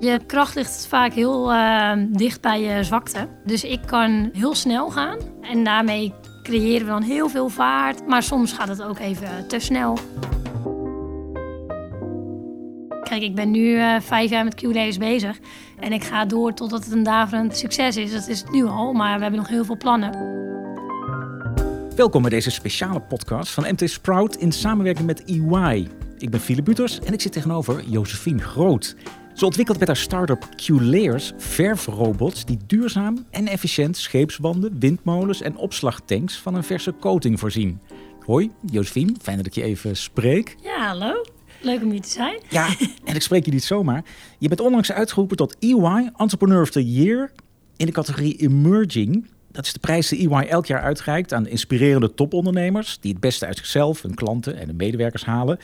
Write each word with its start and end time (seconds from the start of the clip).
Je 0.00 0.20
kracht 0.26 0.54
ligt 0.54 0.86
vaak 0.86 1.12
heel 1.12 1.52
uh, 1.52 1.92
dicht 2.08 2.40
bij 2.40 2.60
je 2.60 2.84
zwakte. 2.84 3.28
Dus 3.44 3.64
ik 3.64 3.80
kan 3.86 4.30
heel 4.32 4.54
snel 4.54 4.90
gaan 4.90 5.18
en 5.40 5.64
daarmee 5.64 6.14
creëren 6.42 6.86
we 6.86 6.92
dan 6.92 7.02
heel 7.02 7.28
veel 7.28 7.48
vaart. 7.48 8.06
Maar 8.06 8.22
soms 8.22 8.52
gaat 8.52 8.68
het 8.68 8.82
ook 8.82 8.98
even 8.98 9.48
te 9.48 9.58
snel. 9.58 9.98
Kijk, 13.02 13.22
ik 13.22 13.34
ben 13.34 13.50
nu 13.50 13.60
uh, 13.60 14.00
vijf 14.00 14.30
jaar 14.30 14.44
met 14.44 14.54
Q-layers 14.54 14.98
bezig. 14.98 15.38
En 15.78 15.92
ik 15.92 16.04
ga 16.04 16.24
door 16.24 16.54
totdat 16.54 16.84
het 16.84 16.92
een 16.92 17.02
daverend 17.02 17.56
succes 17.56 17.96
is. 17.96 18.12
Dat 18.12 18.28
is 18.28 18.40
het 18.40 18.50
nu 18.50 18.64
al, 18.64 18.92
maar 18.92 19.16
we 19.16 19.22
hebben 19.22 19.40
nog 19.40 19.48
heel 19.48 19.64
veel 19.64 19.76
plannen. 19.76 20.45
Welkom 21.96 22.22
bij 22.22 22.30
deze 22.30 22.50
speciale 22.50 23.00
podcast 23.00 23.52
van 23.52 23.64
MT 23.64 23.90
Sprout 23.90 24.36
in 24.36 24.52
samenwerking 24.52 25.06
met 25.06 25.24
EY. 25.24 25.88
Ik 26.18 26.30
ben 26.30 26.40
Philip 26.40 26.64
Buters 26.64 27.00
en 27.00 27.12
ik 27.12 27.20
zit 27.20 27.32
tegenover 27.32 27.84
Josephine 27.88 28.42
Groot. 28.42 28.96
Ze 29.34 29.44
ontwikkelt 29.44 29.78
met 29.78 29.88
haar 29.88 29.96
start-up 29.96 30.48
Q-Layers 30.56 31.32
verfrobots 31.36 32.44
die 32.44 32.58
duurzaam 32.66 33.26
en 33.30 33.46
efficiënt 33.46 33.96
scheepswanden, 33.96 34.78
windmolens 34.78 35.40
en 35.42 35.56
opslagtanks 35.56 36.38
van 36.38 36.54
een 36.54 36.64
verse 36.64 36.94
coating 37.00 37.40
voorzien. 37.40 37.80
Hoi, 38.24 38.50
Josephine, 38.70 39.14
fijn 39.22 39.36
dat 39.36 39.46
ik 39.46 39.54
je 39.54 39.62
even 39.62 39.96
spreek. 39.96 40.56
Ja, 40.62 40.86
hallo. 40.86 41.24
Leuk 41.60 41.82
om 41.82 41.90
hier 41.90 42.00
te 42.00 42.08
zijn. 42.08 42.40
Ja, 42.48 42.68
en 43.04 43.14
ik 43.14 43.22
spreek 43.22 43.44
je 43.44 43.52
niet 43.52 43.64
zomaar. 43.64 44.04
Je 44.38 44.48
bent 44.48 44.60
onlangs 44.60 44.92
uitgeroepen 44.92 45.36
tot 45.36 45.56
EY 45.58 46.10
Entrepreneur 46.16 46.62
of 46.62 46.70
the 46.70 46.92
Year 46.92 47.32
in 47.76 47.86
de 47.86 47.92
categorie 47.92 48.36
Emerging. 48.36 49.34
Dat 49.56 49.66
is 49.66 49.72
de 49.72 49.78
prijs 49.78 50.08
die 50.08 50.30
EY 50.30 50.46
elk 50.46 50.66
jaar 50.66 50.80
uitreikt 50.80 51.32
aan 51.32 51.46
inspirerende 51.46 52.14
topondernemers 52.14 52.98
die 53.00 53.12
het 53.12 53.20
beste 53.20 53.46
uit 53.46 53.56
zichzelf, 53.56 54.02
hun 54.02 54.14
klanten 54.14 54.56
en 54.56 54.66
hun 54.66 54.76
medewerkers 54.76 55.24
halen. 55.24 55.58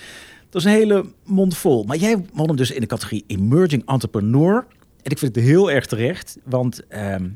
Dat 0.50 0.60
is 0.60 0.64
een 0.64 0.76
hele 0.76 1.04
mond 1.24 1.56
vol. 1.56 1.84
Maar 1.84 1.96
jij 1.96 2.24
won 2.32 2.46
hem 2.46 2.56
dus 2.56 2.70
in 2.70 2.80
de 2.80 2.86
categorie 2.86 3.24
Emerging 3.26 3.82
Entrepreneur. 3.86 4.66
En 5.02 5.10
ik 5.10 5.18
vind 5.18 5.34
het 5.34 5.44
heel 5.44 5.70
erg 5.70 5.86
terecht, 5.86 6.38
want 6.44 6.86
ehm, 6.86 7.28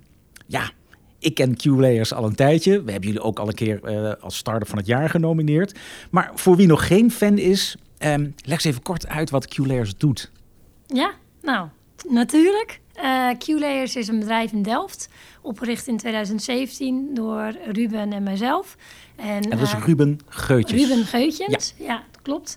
ja, 0.47 0.71
ik 1.19 1.34
ken 1.34 1.57
Q-Layers 1.57 2.12
al 2.12 2.25
een 2.25 2.34
tijdje. 2.34 2.83
We 2.83 2.91
hebben 2.91 3.09
jullie 3.09 3.25
ook 3.25 3.39
al 3.39 3.49
een 3.49 3.55
keer 3.55 3.81
uh, 3.84 4.12
als 4.21 4.37
starter 4.37 4.69
van 4.69 4.79
het 4.79 4.87
jaar 4.87 5.11
genomineerd. 5.11 5.79
Maar 6.11 6.31
voor 6.34 6.57
wie 6.57 6.67
nog 6.67 6.87
geen 6.87 7.11
fan 7.11 7.39
is, 7.39 7.77
um, 7.99 8.34
leg 8.37 8.55
eens 8.55 8.65
even 8.65 8.83
kort 8.83 9.07
uit 9.09 9.31
wat 9.31 9.47
Q-Layers 9.49 9.97
doet. 9.97 10.31
Ja, 10.87 11.12
nou, 11.43 11.69
natuurlijk. 12.09 12.81
Uh, 13.03 13.29
Q-Layers 13.39 13.97
is 13.97 14.09
een 14.09 14.19
bedrijf 14.19 14.53
in 14.53 14.63
Delft, 14.63 15.09
opgericht 15.43 15.87
in 15.87 15.97
2017 15.97 17.15
door 17.15 17.53
Ruben 17.73 18.13
en 18.13 18.23
mijzelf. 18.23 18.77
En, 19.17 19.27
en 19.27 19.51
dat 19.51 19.61
is 19.61 19.75
uh, 19.75 19.85
Ruben 19.85 20.19
Geutjes. 20.29 20.81
Ruben 20.81 21.05
Geutjes, 21.05 21.75
ja, 21.79 21.85
ja 21.87 22.03
klopt. 22.23 22.57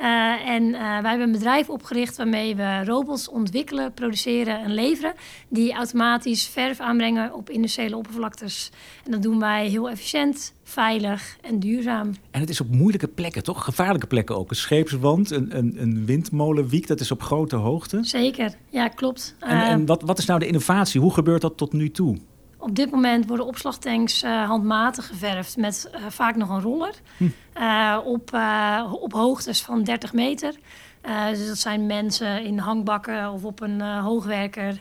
Uh, 0.00 0.48
en 0.48 0.62
uh, 0.62 0.80
wij 0.80 1.10
hebben 1.10 1.26
een 1.26 1.32
bedrijf 1.32 1.68
opgericht 1.68 2.16
waarmee 2.16 2.56
we 2.56 2.84
robots 2.84 3.28
ontwikkelen, 3.28 3.92
produceren 3.92 4.62
en 4.62 4.74
leveren. 4.74 5.14
Die 5.48 5.72
automatisch 5.72 6.46
verf 6.46 6.80
aanbrengen 6.80 7.34
op 7.34 7.50
industriële 7.50 7.96
oppervlaktes. 7.96 8.70
En 9.04 9.10
dat 9.10 9.22
doen 9.22 9.38
wij 9.38 9.68
heel 9.68 9.90
efficiënt, 9.90 10.54
veilig 10.64 11.36
en 11.42 11.58
duurzaam. 11.58 12.14
En 12.30 12.40
het 12.40 12.48
is 12.48 12.60
op 12.60 12.70
moeilijke 12.70 13.08
plekken, 13.08 13.42
toch? 13.42 13.64
Gevaarlijke 13.64 14.06
plekken 14.06 14.36
ook. 14.36 14.50
Een 14.50 14.56
scheepswand, 14.56 15.30
een, 15.30 15.56
een, 15.56 15.74
een 15.78 16.06
windmolenwiek, 16.06 16.86
dat 16.86 17.00
is 17.00 17.10
op 17.10 17.22
grote 17.22 17.56
hoogte. 17.56 17.98
Zeker, 18.02 18.54
ja, 18.70 18.88
klopt. 18.88 19.36
En, 19.38 19.56
uh, 19.56 19.68
en 19.68 19.86
wat, 19.86 20.02
wat 20.02 20.18
is 20.18 20.26
nou 20.26 20.38
de 20.38 20.46
innovatie? 20.46 21.00
Hoe 21.00 21.12
gebeurt 21.12 21.40
dat 21.40 21.56
tot 21.56 21.72
nu 21.72 21.90
toe? 21.90 22.18
Op 22.66 22.74
dit 22.74 22.90
moment 22.90 23.26
worden 23.26 23.46
opslagtanks 23.46 24.22
uh, 24.22 24.46
handmatig 24.48 25.06
geverfd 25.06 25.56
met 25.56 25.90
uh, 25.94 26.00
vaak 26.08 26.36
nog 26.36 26.48
een 26.48 26.60
roller. 26.60 26.94
Hm. 27.16 27.28
Uh, 27.58 27.98
op, 28.04 28.38
op 29.00 29.12
hoogtes 29.12 29.62
van 29.62 29.84
30 29.84 30.12
meter. 30.12 30.54
dus 31.30 31.46
dat 31.46 31.58
zijn 31.58 31.86
mensen 31.86 32.44
in 32.44 32.58
hangbakken 32.58 33.32
of 33.32 33.44
op 33.44 33.60
een 33.60 33.80
hoogwerker. 33.80 34.80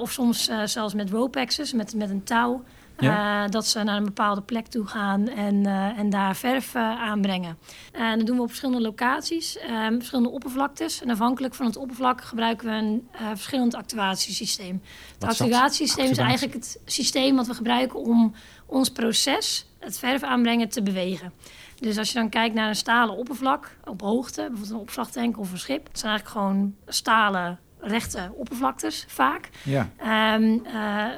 of 0.00 0.12
soms 0.12 0.50
zelfs 0.64 0.94
met 0.94 1.10
rope 1.10 1.40
axes, 1.40 1.72
met, 1.72 1.94
met 1.94 2.10
een 2.10 2.24
touw. 2.24 2.62
Ja. 3.00 3.44
Uh, 3.44 3.50
dat 3.50 3.66
ze 3.66 3.82
naar 3.82 3.96
een 3.96 4.04
bepaalde 4.04 4.40
plek 4.40 4.66
toe 4.66 4.86
gaan 4.86 5.28
en, 5.28 5.54
uh, 5.54 5.98
en 5.98 6.10
daar 6.10 6.36
verf 6.36 6.74
uh, 6.74 6.82
aanbrengen. 6.82 7.58
En 7.92 8.18
dat 8.18 8.26
doen 8.26 8.36
we 8.36 8.42
op 8.42 8.48
verschillende 8.48 8.80
locaties, 8.80 9.58
verschillende 9.96 10.30
oppervlaktes. 10.30 11.02
En 11.02 11.10
afhankelijk 11.10 11.54
van 11.54 11.66
het 11.66 11.76
oppervlak 11.76 12.22
gebruiken 12.22 12.66
we 12.66 12.72
een 12.72 13.08
verschillend 13.34 13.74
actuatiesysteem. 13.74 14.82
Het 15.18 15.24
actuatiesysteem 15.24 16.10
is 16.10 16.18
eigenlijk 16.18 16.54
het 16.54 16.80
systeem 16.84 17.36
wat 17.36 17.46
we 17.46 17.54
gebruiken 17.54 17.98
om 17.98 18.34
ons 18.66 18.88
proces, 18.88 19.66
het 19.78 19.98
verf 19.98 20.22
aanbrengen, 20.22 20.68
te 20.68 20.82
bewegen. 20.82 21.32
Dus 21.80 21.98
als 21.98 22.08
je 22.08 22.18
dan 22.18 22.28
kijkt 22.28 22.54
naar 22.54 22.68
een 22.68 22.76
stalen 22.76 23.16
oppervlak 23.16 23.76
op 23.84 24.00
hoogte, 24.00 24.40
bijvoorbeeld 24.40 24.70
een 24.70 24.76
opslagtank 24.76 25.38
of 25.38 25.52
een 25.52 25.58
schip, 25.58 25.86
het 25.86 25.98
zijn 25.98 26.10
eigenlijk 26.10 26.40
gewoon 26.40 26.74
stalen 26.86 27.58
rechte 27.80 28.30
oppervlaktes 28.34 29.04
vaak. 29.08 29.48
Ja. 29.62 29.90
Um, 30.34 30.62
uh, 30.66 30.72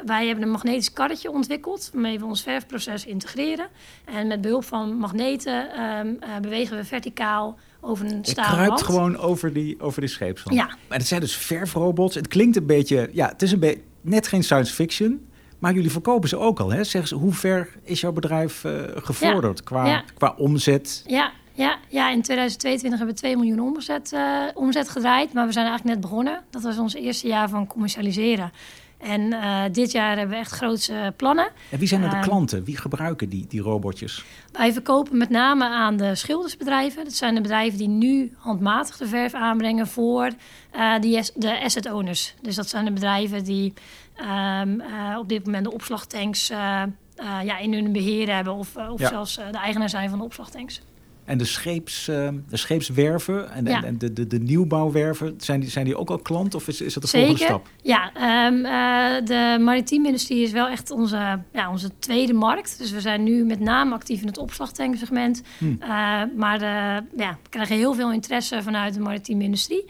wij 0.07 0.27
hebben 0.27 0.45
een 0.45 0.51
magnetisch 0.51 0.93
karretje 0.93 1.31
ontwikkeld 1.31 1.91
waarmee 1.93 2.19
we 2.19 2.25
ons 2.25 2.43
verfproces 2.43 3.07
integreren. 3.07 3.69
En 4.05 4.27
met 4.27 4.41
behulp 4.41 4.65
van 4.65 4.97
magneten 4.97 5.83
um, 5.83 6.19
uh, 6.21 6.37
bewegen 6.41 6.77
we 6.77 6.85
verticaal 6.85 7.59
over 7.81 8.05
een 8.05 8.25
stalen 8.25 8.51
Het 8.51 8.59
kruipt 8.59 8.69
wand. 8.69 8.83
gewoon 8.83 9.17
over 9.17 9.53
die, 9.53 9.81
over 9.81 10.01
die 10.01 10.11
scheepswand. 10.11 10.57
Ja. 10.57 10.67
Maar 10.89 10.99
het 10.99 11.07
zijn 11.07 11.21
dus 11.21 11.37
verfrobots. 11.37 12.15
Het 12.15 12.29
klinkt 12.29 12.57
een 12.57 12.67
beetje, 12.67 13.11
ja, 13.13 13.29
het 13.29 13.43
is 13.43 13.53
een 13.53 13.59
beetje 13.59 13.83
net 14.01 14.27
geen 14.27 14.43
science 14.43 14.75
fiction. 14.75 15.29
Maar 15.59 15.75
jullie 15.75 15.91
verkopen 15.91 16.29
ze 16.29 16.39
ook 16.39 16.61
al, 16.61 16.73
hè? 16.73 16.85
Zeg 16.85 17.01
eens, 17.01 17.11
hoe 17.11 17.33
ver 17.33 17.69
is 17.83 18.01
jouw 18.01 18.13
bedrijf 18.13 18.65
uh, 18.65 18.83
gevorderd 18.95 19.59
ja. 19.59 19.65
Qua, 19.65 19.87
ja. 19.87 20.05
qua 20.15 20.35
omzet? 20.37 21.05
Ja, 21.07 21.33
ja, 21.61 21.79
ja, 21.89 22.11
in 22.11 22.23
2022 22.23 22.99
hebben 22.99 23.17
we 23.17 23.23
2 23.23 23.37
miljoen 23.37 23.61
omzet, 23.61 24.13
uh, 24.13 24.43
omzet 24.55 24.89
gedraaid. 24.89 25.33
Maar 25.33 25.47
we 25.47 25.53
zijn 25.53 25.67
eigenlijk 25.67 25.97
net 25.97 26.11
begonnen. 26.11 26.43
Dat 26.51 26.63
was 26.63 26.79
ons 26.79 26.95
eerste 26.95 27.27
jaar 27.27 27.49
van 27.49 27.67
commercialiseren. 27.67 28.53
En 28.99 29.21
uh, 29.21 29.63
dit 29.73 29.91
jaar 29.91 30.17
hebben 30.17 30.35
we 30.35 30.41
echt 30.41 30.53
grootse 30.53 31.13
plannen. 31.17 31.49
En 31.71 31.79
wie 31.79 31.89
zijn 31.89 32.03
er 32.03 32.11
de 32.11 32.17
Uh, 32.17 32.23
klanten? 32.23 32.65
Wie 32.65 32.77
gebruiken 32.77 33.29
die, 33.29 33.47
die 33.49 33.61
robotjes? 33.61 34.25
Wij 34.53 34.73
verkopen 34.73 35.17
met 35.17 35.29
name 35.29 35.65
aan 35.65 35.97
de 35.97 36.15
schildersbedrijven. 36.15 37.05
Dat 37.05 37.13
zijn 37.13 37.35
de 37.35 37.41
bedrijven 37.41 37.79
die 37.79 37.89
nu 37.89 38.35
handmatig 38.37 38.97
de 38.97 39.07
verf 39.07 39.35
aanbrengen 39.35 39.87
voor 39.87 40.31
uh, 40.77 40.99
die, 41.01 41.23
de 41.35 41.61
asset 41.63 41.93
owners. 41.93 42.35
Dus 42.43 42.55
dat 42.55 42.69
zijn 42.69 42.85
de 42.85 42.93
bedrijven 42.93 43.45
die 43.45 43.73
um, 44.63 44.83
op 45.19 45.29
dit 45.29 45.45
moment 45.45 45.65
de 45.65 45.73
opslagtanks 45.73 46.49
ja, 47.45 47.59
in 47.59 47.73
hun 47.73 47.93
beheer 47.93 48.35
hebben. 48.35 48.55
Of, 48.55 48.77
of 48.77 49.01
ja. 49.01 49.09
zelfs 49.09 49.35
de 49.35 49.59
eigenaar 49.59 49.89
zijn 49.89 50.11
van 50.11 50.19
de 50.19 50.25
opslagtanks. 50.25 50.81
En 51.31 51.39
de, 51.39 51.45
scheeps, 51.45 52.09
uh, 52.09 52.29
de 52.49 52.57
scheepswerven 52.57 53.53
en, 53.53 53.65
ja. 53.65 53.83
en 53.83 53.99
de, 53.99 54.13
de, 54.13 54.27
de, 54.27 54.39
nieuwbouwwerven, 54.39 55.35
zijn 55.39 55.61
die, 55.61 55.71
zijn 55.71 55.85
die 55.85 55.97
ook 55.97 56.11
al 56.11 56.19
klant 56.19 56.55
of 56.55 56.69
is, 56.69 56.81
is 56.81 56.95
dat 56.95 57.03
de 57.03 57.09
Zeker. 57.09 57.29
volgende 57.29 57.53
stap? 57.53 57.69
Ja, 57.83 58.13
um, 58.47 58.65
uh, 58.65 59.27
de 59.27 59.63
maritieme 59.65 60.07
industrie 60.07 60.43
is 60.43 60.53
wel 60.53 60.69
echt 60.69 60.91
onze, 60.91 61.41
ja, 61.53 61.71
onze 61.71 61.91
tweede 61.99 62.33
markt. 62.33 62.79
Dus 62.79 62.91
we 62.91 63.01
zijn 63.01 63.23
nu 63.23 63.45
met 63.45 63.61
name 63.61 63.95
actief 63.95 64.21
in 64.21 64.27
het 64.27 64.39
opslagtanksegment. 64.39 65.43
Hmm. 65.59 65.79
Uh, 65.81 65.89
maar 66.37 66.61
ja, 67.17 67.39
we 67.43 67.49
krijgen 67.49 67.77
heel 67.77 67.95
veel 67.95 68.13
interesse 68.13 68.63
vanuit 68.63 68.95
de 68.95 69.01
maritieme 69.01 69.45
industrie. 69.45 69.85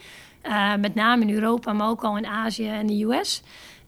met 0.79 0.95
name 0.95 1.21
in 1.21 1.33
Europa, 1.33 1.73
maar 1.73 1.89
ook 1.89 2.03
al 2.03 2.17
in 2.17 2.25
Azië 2.25 2.67
en 2.67 2.87
de 2.87 3.03
US. 3.03 3.41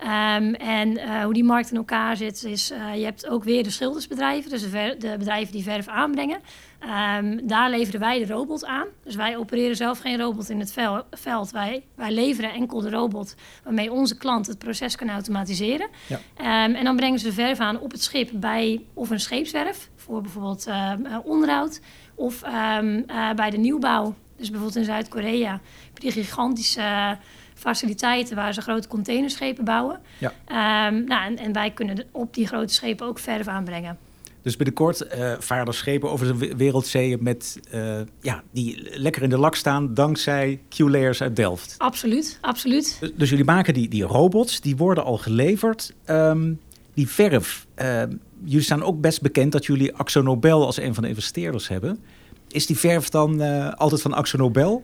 Um, 0.04 0.54
en 0.56 0.90
uh, 0.92 1.24
hoe 1.24 1.34
die 1.34 1.44
markt 1.44 1.72
in 1.72 1.78
elkaar 1.78 2.18
zit, 2.18 2.44
is 2.44 2.72
uh, 2.72 2.96
je 2.96 3.04
hebt 3.04 3.28
ook 3.28 3.44
weer 3.44 3.64
de 3.64 3.70
schildersbedrijven, 3.70 4.50
dus 4.50 4.62
de, 4.62 4.96
de 5.00 5.16
bedrijven 5.18 5.54
die 5.54 5.64
verf 5.64 5.88
aanbrengen. 5.88 6.40
Um, 6.84 7.48
daar 7.48 7.70
leveren 7.70 8.00
wij 8.00 8.20
de 8.26 8.34
robot 8.34 8.66
aan. 8.66 8.88
Dus 9.04 9.16
wij 9.16 9.38
opereren 9.38 9.76
zelf 9.76 10.00
geen 10.00 10.20
robot 10.20 10.50
in 10.50 10.60
het 10.60 10.74
vel, 10.74 11.04
veld. 11.12 11.52
Wij, 11.52 11.84
wij 11.96 12.12
leveren 12.12 12.54
enkel 12.54 12.82
de 12.82 12.90
robot 12.90 13.36
waarmee 13.64 13.92
onze 13.92 14.18
klant 14.18 14.48
het 14.48 14.58
proces 14.58 14.96
kan 14.96 15.10
automatiseren. 15.10 15.90
Ja. 16.08 16.66
Um, 16.66 16.76
en 16.76 16.84
dan 16.84 16.96
brengen 16.96 17.20
ze 17.20 17.26
de 17.26 17.34
verf 17.34 17.60
aan 17.60 17.80
op 17.80 17.92
het 17.92 18.04
schip 18.04 18.30
bij 18.34 18.86
of 18.94 19.10
een 19.10 19.20
scheepswerf 19.20 19.90
voor 19.96 20.22
bijvoorbeeld 20.22 20.68
uh, 20.68 20.94
onderhoud 21.24 21.82
of 22.16 22.42
bij 23.36 23.50
de 23.50 23.58
nieuwbouw. 23.58 24.16
Dus 24.36 24.50
bijvoorbeeld 24.50 24.80
in 24.80 24.86
Zuid-Korea 24.86 25.52
heb 25.52 25.98
je 25.98 26.12
die 26.12 26.12
gigantische 26.12 27.18
faciliteiten 27.54 28.36
waar 28.36 28.54
ze 28.54 28.62
grote 28.62 28.88
containerschepen 28.88 29.64
bouwen. 29.64 30.00
Ja. 30.18 30.34
Nou, 30.90 31.26
en, 31.26 31.38
en, 31.38 31.54
wij 31.54 31.72
kunnen 31.72 32.06
op 32.12 32.34
die 32.34 32.48
grote 32.48 32.74
schepen 32.74 33.08
ook 33.08 33.20
verf 33.20 33.48
aanbrengen. 33.48 33.98
Dus 34.44 34.56
binnenkort 34.56 35.06
uh, 35.18 35.34
varen 35.40 35.66
er 35.66 35.74
schepen 35.74 36.12
over 36.12 36.40
de 36.40 36.56
wereldzeeën 36.56 37.18
met, 37.22 37.60
uh, 37.74 38.00
ja, 38.22 38.44
die 38.52 38.90
lekker 39.00 39.22
in 39.24 39.30
de 39.30 39.38
lak 39.38 39.56
staan 39.56 39.94
dankzij 39.94 40.60
Q-layers 40.70 41.22
uit 41.22 41.36
Delft. 41.36 41.76
Absoluut, 41.78 42.38
absoluut. 42.42 42.98
Dus, 43.00 43.12
dus, 43.16 43.30
jullie 43.30 43.46
maken 43.46 43.74
die, 43.74 43.88
die 43.88 44.04
robots, 44.04 44.62
die 44.62 44.76
worden 44.76 45.04
al 45.04 45.18
geleverd. 45.18 45.94
Um, 46.06 46.60
die 46.94 47.10
verf, 47.10 47.66
uh, 47.82 48.02
jullie 48.44 48.62
staan 48.62 48.84
ook 48.84 49.02
best 49.02 49.22
bekend 49.22 49.52
dat 49.52 49.66
jullie 49.66 49.96
Axo 49.96 50.22
Nobel 50.22 50.66
als 50.66 50.78
een 50.78 50.94
van 50.94 51.04
de 51.04 51.10
investeerders 51.10 51.68
hebben. 51.68 52.04
Is 52.48 52.66
die 52.66 52.78
verf 52.78 53.10
dan 53.10 53.42
altijd 53.78 54.02
van 54.02 54.14
Axo 54.14 54.38
Nobel? 54.38 54.84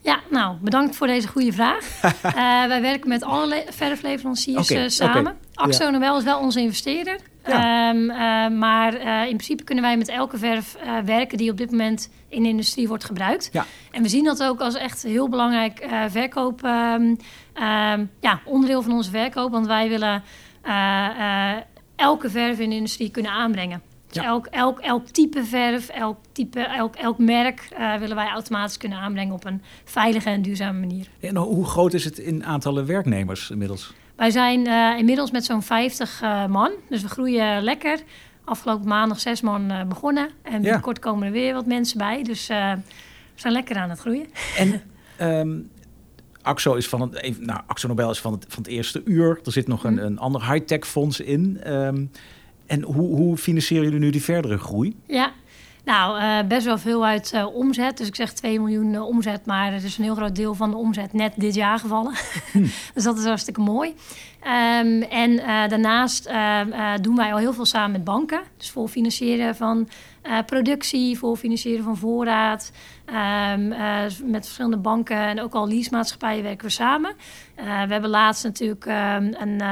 Ja, 0.00 0.20
nou, 0.30 0.56
bedankt 0.60 0.96
voor 0.96 1.06
deze 1.06 1.28
goede 1.28 1.52
vraag. 1.52 2.00
wij 2.68 2.80
werken 2.80 3.08
met 3.08 3.22
alle 3.22 3.64
verfleveranciers 3.70 4.70
okay, 4.70 4.88
samen. 4.88 5.20
Okay. 5.20 5.34
Axo 5.54 5.90
Nobel 5.90 6.18
is 6.18 6.24
wel 6.24 6.38
onze 6.40 6.60
investeerder. 6.60 7.18
Ja. 7.48 7.90
Ehm, 7.90 8.10
eh, 8.10 8.58
maar 8.58 8.94
eh, 8.94 9.20
in 9.20 9.36
principe 9.36 9.64
kunnen 9.64 9.84
wij 9.84 9.96
met 9.96 10.08
elke 10.08 10.38
verf 10.38 10.74
eh, 10.74 10.98
werken 11.04 11.38
die 11.38 11.50
op 11.50 11.56
dit 11.56 11.70
moment 11.70 12.10
in 12.28 12.42
de 12.42 12.48
industrie 12.48 12.88
wordt 12.88 13.04
gebruikt. 13.04 13.48
Ja. 13.52 13.66
En 13.90 14.02
we 14.02 14.08
zien 14.08 14.24
dat 14.24 14.42
ook 14.42 14.60
als 14.60 14.74
echt 14.74 15.02
heel 15.02 15.28
belangrijk 15.28 15.88
verkoop, 16.08 16.62
ehm, 16.62 17.14
ehm, 17.52 18.04
ja, 18.20 18.40
onderdeel 18.44 18.82
van 18.82 18.92
onze 18.92 19.10
verkoop. 19.10 19.50
Want 19.50 19.66
wij 19.66 19.88
willen 19.88 20.22
elke 21.96 22.30
verf 22.30 22.58
in 22.58 22.70
de 22.70 22.76
industrie 22.76 23.10
kunnen 23.10 23.32
aanbrengen. 23.32 23.82
Dus 24.06 24.16
Ja. 24.16 24.24
elk, 24.24 24.46
elk, 24.46 24.78
elk 24.78 25.06
type 25.06 25.44
verf, 25.44 25.88
elk, 25.88 26.18
type, 26.32 26.60
elk, 26.60 26.94
elk 26.94 27.18
merk 27.18 27.68
willen 27.98 28.16
wij 28.16 28.28
automatisch 28.28 28.76
kunnen 28.76 28.98
aanbrengen 28.98 29.34
op 29.34 29.44
een 29.44 29.62
veilige 29.84 30.30
en 30.30 30.42
duurzame 30.42 30.78
manier. 30.78 31.06
En 31.20 31.36
hoe 31.36 31.66
groot 31.66 31.94
is 31.94 32.04
het 32.04 32.18
in 32.18 32.44
aantallen 32.44 32.86
werknemers 32.86 33.50
inmiddels? 33.50 33.94
Wij 34.18 34.30
zijn 34.30 34.66
eh, 34.66 34.98
inmiddels 34.98 35.30
met 35.30 35.44
zo'n 35.44 35.62
50 35.62 36.22
eh, 36.22 36.46
man, 36.46 36.70
dus 36.88 37.02
we 37.02 37.08
groeien 37.08 37.62
lekker. 37.62 37.98
Afgelopen 38.44 38.88
maandag 38.88 39.20
zes 39.20 39.40
man 39.40 39.70
eh, 39.70 39.84
begonnen 39.84 40.30
en 40.42 40.62
binnenkort 40.62 40.98
komen 40.98 41.26
er 41.26 41.32
weer 41.32 41.54
wat 41.54 41.66
mensen 41.66 41.98
bij. 41.98 42.22
Dus 42.22 42.46
we 42.46 42.76
zijn 43.34 43.52
lekker 43.52 43.76
aan 43.76 43.90
het 43.90 43.98
groeien. 43.98 44.26
En 44.56 44.82
ehm, 45.16 45.58
Axo 46.42 46.74
is 46.74 46.88
van 46.88 47.00
het, 47.00 47.40
nou, 47.40 47.60
Axo 47.66 47.88
Nobel 47.88 48.10
is 48.10 48.18
van 48.20 48.32
het, 48.32 48.44
van 48.48 48.62
het 48.62 48.72
eerste 48.72 49.02
uur. 49.04 49.40
Er 49.44 49.52
zit 49.52 49.66
nog 49.68 49.84
een, 49.84 49.94
Mhm. 49.94 50.04
een 50.04 50.18
ander 50.18 50.52
high-tech 50.52 50.86
fonds 50.86 51.20
in. 51.20 51.60
Ehm, 51.62 52.04
en 52.66 52.82
hoe, 52.82 53.16
hoe 53.16 53.36
financieren 53.36 53.84
jullie 53.84 54.00
nu 54.00 54.10
die 54.10 54.22
verdere 54.22 54.58
groei? 54.58 54.96
Ja, 55.06 55.32
nou, 55.88 56.20
eh, 56.20 56.48
best 56.48 56.64
wel 56.64 56.78
veel 56.78 57.06
uit 57.06 57.32
eh, 57.32 57.54
omzet. 57.54 57.96
Dus 57.96 58.06
ik 58.06 58.14
zeg 58.14 58.32
2 58.32 58.60
miljoen 58.60 58.94
eh, 58.94 59.06
omzet, 59.06 59.46
maar 59.46 59.72
er 59.72 59.84
is 59.84 59.98
een 59.98 60.04
heel 60.04 60.14
groot 60.14 60.36
deel 60.36 60.54
van 60.54 60.70
de 60.70 60.76
omzet 60.76 61.12
net 61.12 61.32
dit 61.36 61.54
jaar 61.54 61.78
gevallen. 61.78 62.12
dus 62.94 63.04
dat 63.04 63.18
is 63.18 63.24
hartstikke 63.24 63.60
mooi. 63.60 63.94
Ehm, 64.40 65.02
en 65.02 65.36
daarnaast 65.68 66.30
doen 67.00 67.16
wij 67.16 67.32
al 67.32 67.38
heel 67.38 67.52
veel 67.52 67.64
samen 67.64 67.90
met 67.90 68.04
banken. 68.04 68.40
Dus 68.56 68.70
voor 68.70 68.88
financieren 68.88 69.56
van 69.56 69.88
productie, 70.46 71.18
voor 71.18 71.36
financieren 71.36 71.84
van 71.84 71.96
voorraad. 71.96 72.72
Ehm, 73.04 73.72
eh, 73.72 74.02
met 74.24 74.44
verschillende 74.44 74.76
banken 74.76 75.16
en 75.16 75.40
ook 75.40 75.54
al 75.54 75.68
leasemaatschappijen 75.68 76.42
werken 76.42 76.66
we 76.66 76.72
samen. 76.72 77.14
We 77.54 77.92
hebben 77.92 78.10
laatst 78.10 78.44
natuurlijk 78.44 78.86
ehm, 78.86 79.32
een 79.38 79.62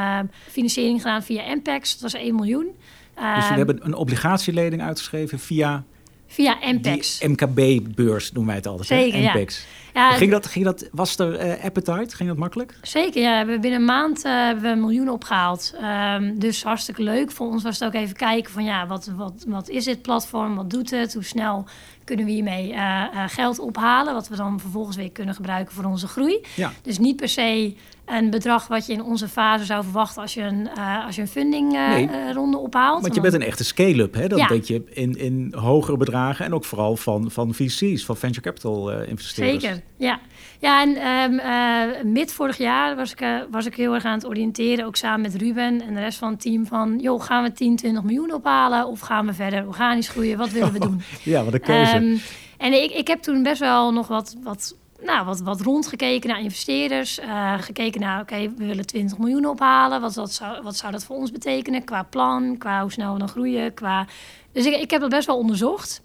financiering 0.49 1.03
gedaan 1.03 1.23
via 1.23 1.55
MPEX. 1.55 1.93
Dat 1.93 2.13
was 2.13 2.23
1 2.23 2.35
miljoen. 2.35 2.67
Dus 3.15 3.43
jullie 3.43 3.65
hebben 3.65 3.85
een 3.85 3.95
obligatieleding 3.95 4.83
uitgeschreven 4.83 5.39
via 5.39 5.85
Via 6.27 6.57
MPEX. 6.61 7.21
MKB-beurs, 7.21 8.33
noemen 8.33 8.47
wij 8.47 8.57
het 8.57 8.67
altijd. 8.67 8.89
Zeker, 8.89 9.21
ja. 9.21 9.33
MPEX. 9.33 9.67
Ja, 9.95 10.11
Ging 10.13 10.31
dat, 10.31 10.47
ging 10.47 10.65
dat, 10.65 10.89
was 10.93 11.19
er 11.19 11.35
eh, 11.35 11.65
appetite? 11.65 12.17
Ging 12.17 12.29
dat 12.29 12.39
makkelijk? 12.39 12.79
Zeker, 12.83 13.23
ja. 13.23 13.31
We 13.31 13.37
hebben 13.37 13.61
binnen 13.61 13.81
een 13.81 13.87
maand 13.87 14.25
eh, 14.25 14.33
hebben 14.33 14.65
we 14.65 14.71
een 14.71 14.81
miljoen 14.81 15.09
opgehaald. 15.09 15.75
Ehm, 15.81 16.39
dus 16.39 16.63
hartstikke 16.63 17.03
leuk. 17.03 17.31
Voor 17.31 17.47
ons 17.47 17.63
was 17.63 17.79
het 17.79 17.89
ook 17.89 17.95
even 17.95 18.17
kijken 18.17 18.53
van 18.53 18.65
ja, 18.65 18.87
wat, 18.87 19.11
wat, 19.17 19.45
wat 19.47 19.69
is 19.69 19.85
dit 19.85 20.03
platform? 20.03 20.57
Wat 20.57 20.71
doet 20.71 20.91
het? 20.91 21.15
Hoe 21.15 21.25
snel 21.25 21.65
kunnen 22.05 22.25
we 22.25 22.31
hiermee 22.31 22.73
eh, 22.73 23.25
geld 23.27 23.59
ophalen? 23.59 24.15
Wat 24.15 24.29
we 24.29 24.37
dan 24.37 24.61
vervolgens 24.61 24.97
weer 24.97 25.11
kunnen 25.11 25.35
gebruiken 25.35 25.75
voor 25.75 25.85
onze 25.85 26.09
groei. 26.09 26.41
Ja. 26.55 26.73
Dus 26.83 26.99
niet 26.99 27.17
per 27.17 27.29
se 27.29 27.77
een 28.07 28.31
bedrag 28.31 28.67
wat 28.67 28.87
je 28.87 28.93
in 28.93 29.03
onze 29.03 29.29
fase 29.29 29.65
zou 29.65 29.83
verwachten 29.83 30.23
als 30.23 30.35
je 30.35 30.43
een, 30.43 30.69
eh, 30.77 31.05
als 31.07 31.15
je 31.17 31.21
een 31.21 31.29
funding 31.29 31.75
eh, 31.75 31.89
Nee. 31.89 32.09
eh, 32.09 32.33
ronde 32.33 32.57
ophaalt. 32.59 33.03
Want 33.03 33.15
je 33.15 33.21
bent 33.21 33.35
een 33.35 33.43
echte 33.43 33.65
scale-up. 33.65 34.15
Hè? 34.15 34.27
Dan 34.29 34.39
Ja. 34.39 34.47
denk 34.47 34.65
je 34.65 34.83
in, 34.91 35.15
in 35.19 35.53
hogere 35.57 35.97
bedragen 35.97 36.45
en 36.45 36.55
ook 36.55 36.65
vooral 36.65 36.97
van, 36.97 37.31
van 37.31 37.55
VC's, 37.55 38.05
van 38.05 38.17
venture 38.17 38.41
capital 38.41 38.91
investeerders. 39.03 39.63
Zeker, 39.65 39.81
ja. 39.97 40.19
Ja, 40.61 40.83
en 40.83 40.97
ehm, 40.97 41.39
eh, 41.39 42.05
mid 42.05 42.33
vorig 42.33 42.57
jaar 42.59 42.97
was 42.97 43.13
ik, 43.13 43.25
was 43.51 43.67
ik 43.67 43.75
heel 43.75 43.95
erg 43.95 44.05
aan 44.05 44.15
het 44.15 44.27
oriënteren, 44.27 44.87
ook 44.87 44.97
samen 44.97 45.21
met 45.21 45.35
Ruben 45.35 45.83
en 45.83 45.95
de 45.95 46.01
rest 46.01 46.19
van 46.19 46.31
het 46.31 46.41
team, 46.41 46.67
van 46.67 46.99
joh, 47.01 47.23
gaan 47.23 47.43
we 47.43 47.53
10, 47.53 47.77
20 47.77 48.03
miljoen 48.03 48.33
ophalen 48.33 48.87
of 48.87 49.01
gaan 49.01 49.27
we 49.27 49.33
verder 49.35 49.67
organisch 49.67 50.09
groeien? 50.09 50.39
Wat 50.39 50.51
willen 50.51 50.73
we 50.73 50.79
doen? 50.89 51.03
Ja, 51.23 51.45
wat 51.45 51.53
een 51.55 51.61
keuze. 51.61 51.93
Ehm, 51.93 52.17
en 52.59 52.83
ik, 52.83 52.91
ik 52.91 53.07
heb 53.09 53.23
toen 53.23 53.43
best 53.43 53.61
wel 53.61 53.93
nog 53.93 54.09
wat, 54.09 54.37
wat, 54.43 54.77
nou, 55.03 55.25
wat, 55.25 55.41
wat 55.41 55.61
rondgekeken 55.61 56.31
naar 56.31 56.41
investeerders. 56.41 57.19
eh, 57.19 57.55
gekeken 57.61 58.01
naar, 58.01 58.21
oké, 58.21 58.55
we 58.57 58.67
willen 58.67 58.87
20 58.87 59.19
miljoen 59.19 59.47
ophalen. 59.47 60.01
Wat, 60.01 60.15
wat, 60.15 60.33
zou, 60.33 60.63
wat 60.63 60.77
zou 60.77 60.93
dat 60.93 61.05
voor 61.05 61.17
ons 61.17 61.31
betekenen 61.31 61.85
qua 61.85 62.03
plan, 62.03 62.59
qua 62.59 62.81
hoe 62.81 62.93
snel 62.93 63.13
we 63.13 63.19
dan 63.19 63.29
groeien? 63.29 63.75
Qua... 63.75 64.07
Dus 64.53 64.67
ik, 64.67 64.75
ik 64.81 64.91
heb 64.91 65.01
dat 65.01 65.11
best 65.11 65.27
wel 65.27 65.39
onderzocht. 65.39 66.03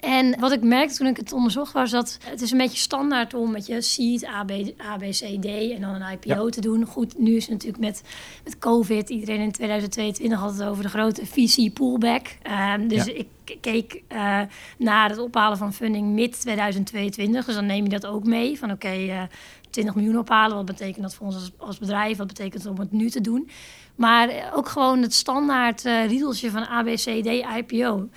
En 0.00 0.40
wat 0.40 0.52
ik 0.52 0.62
merkte 0.62 0.96
toen 0.96 1.06
ik 1.06 1.16
het 1.16 1.32
onderzocht 1.32 1.72
was 1.72 1.90
dat 1.90 2.18
het 2.24 2.40
is 2.40 2.50
een 2.50 2.58
beetje 2.58 2.78
standaard 2.78 3.34
om 3.34 3.50
met 3.50 3.66
je 3.66 3.80
seed, 3.80 4.26
A, 4.26 4.44
B, 4.44 4.50
A, 4.82 4.96
B, 4.96 5.00
C, 5.02 5.42
D 5.42 5.44
en 5.46 5.80
dan 5.80 5.94
een 5.94 6.12
IPO 6.12 6.44
Ja. 6.44 6.50
te 6.50 6.60
doen. 6.60 6.84
Goed, 6.84 7.18
nu 7.18 7.34
is 7.36 7.42
het 7.42 7.50
natuurlijk 7.52 7.78
met, 7.82 8.02
met 8.44 8.58
COVID, 8.58 9.08
iedereen 9.10 9.40
in 9.40 9.52
2022 9.52 10.38
had 10.38 10.52
het 10.52 10.62
over 10.62 10.82
de 10.82 10.88
grote 10.88 11.26
VC 11.26 11.72
pullback. 11.72 12.26
Ehm, 12.42 12.88
dus 12.88 13.04
Ja. 13.04 13.12
ik 13.12 13.26
keek 13.60 14.02
eh, 14.08 14.40
naar 14.78 15.08
het 15.10 15.18
ophalen 15.18 15.58
van 15.58 15.72
funding 15.72 16.08
mid 16.08 16.40
2022. 16.40 17.44
Dus 17.44 17.54
dan 17.54 17.66
neem 17.66 17.84
je 17.84 17.90
dat 17.90 18.06
ook 18.06 18.24
mee 18.24 18.58
van 18.58 18.70
oké, 18.70 18.88
eh 18.88 19.22
20 19.70 19.94
miljoen 19.94 20.18
ophalen. 20.18 20.56
Wat 20.56 20.64
betekent 20.64 21.02
dat 21.02 21.14
voor 21.14 21.26
ons 21.26 21.34
als, 21.34 21.50
als 21.58 21.78
bedrijf? 21.78 22.16
Wat 22.16 22.26
betekent 22.26 22.62
het 22.62 22.72
om 22.72 22.78
het 22.80 22.92
nu 22.92 23.10
te 23.10 23.20
doen? 23.20 23.50
Maar 23.94 24.28
eh, 24.28 24.56
ook 24.56 24.68
gewoon 24.68 25.02
het 25.02 25.14
standaard 25.14 25.84
eh 25.84 26.06
riedeltje 26.06 26.50
van 26.50 26.66
ABCD 26.68 27.26
IPO. 27.56 28.08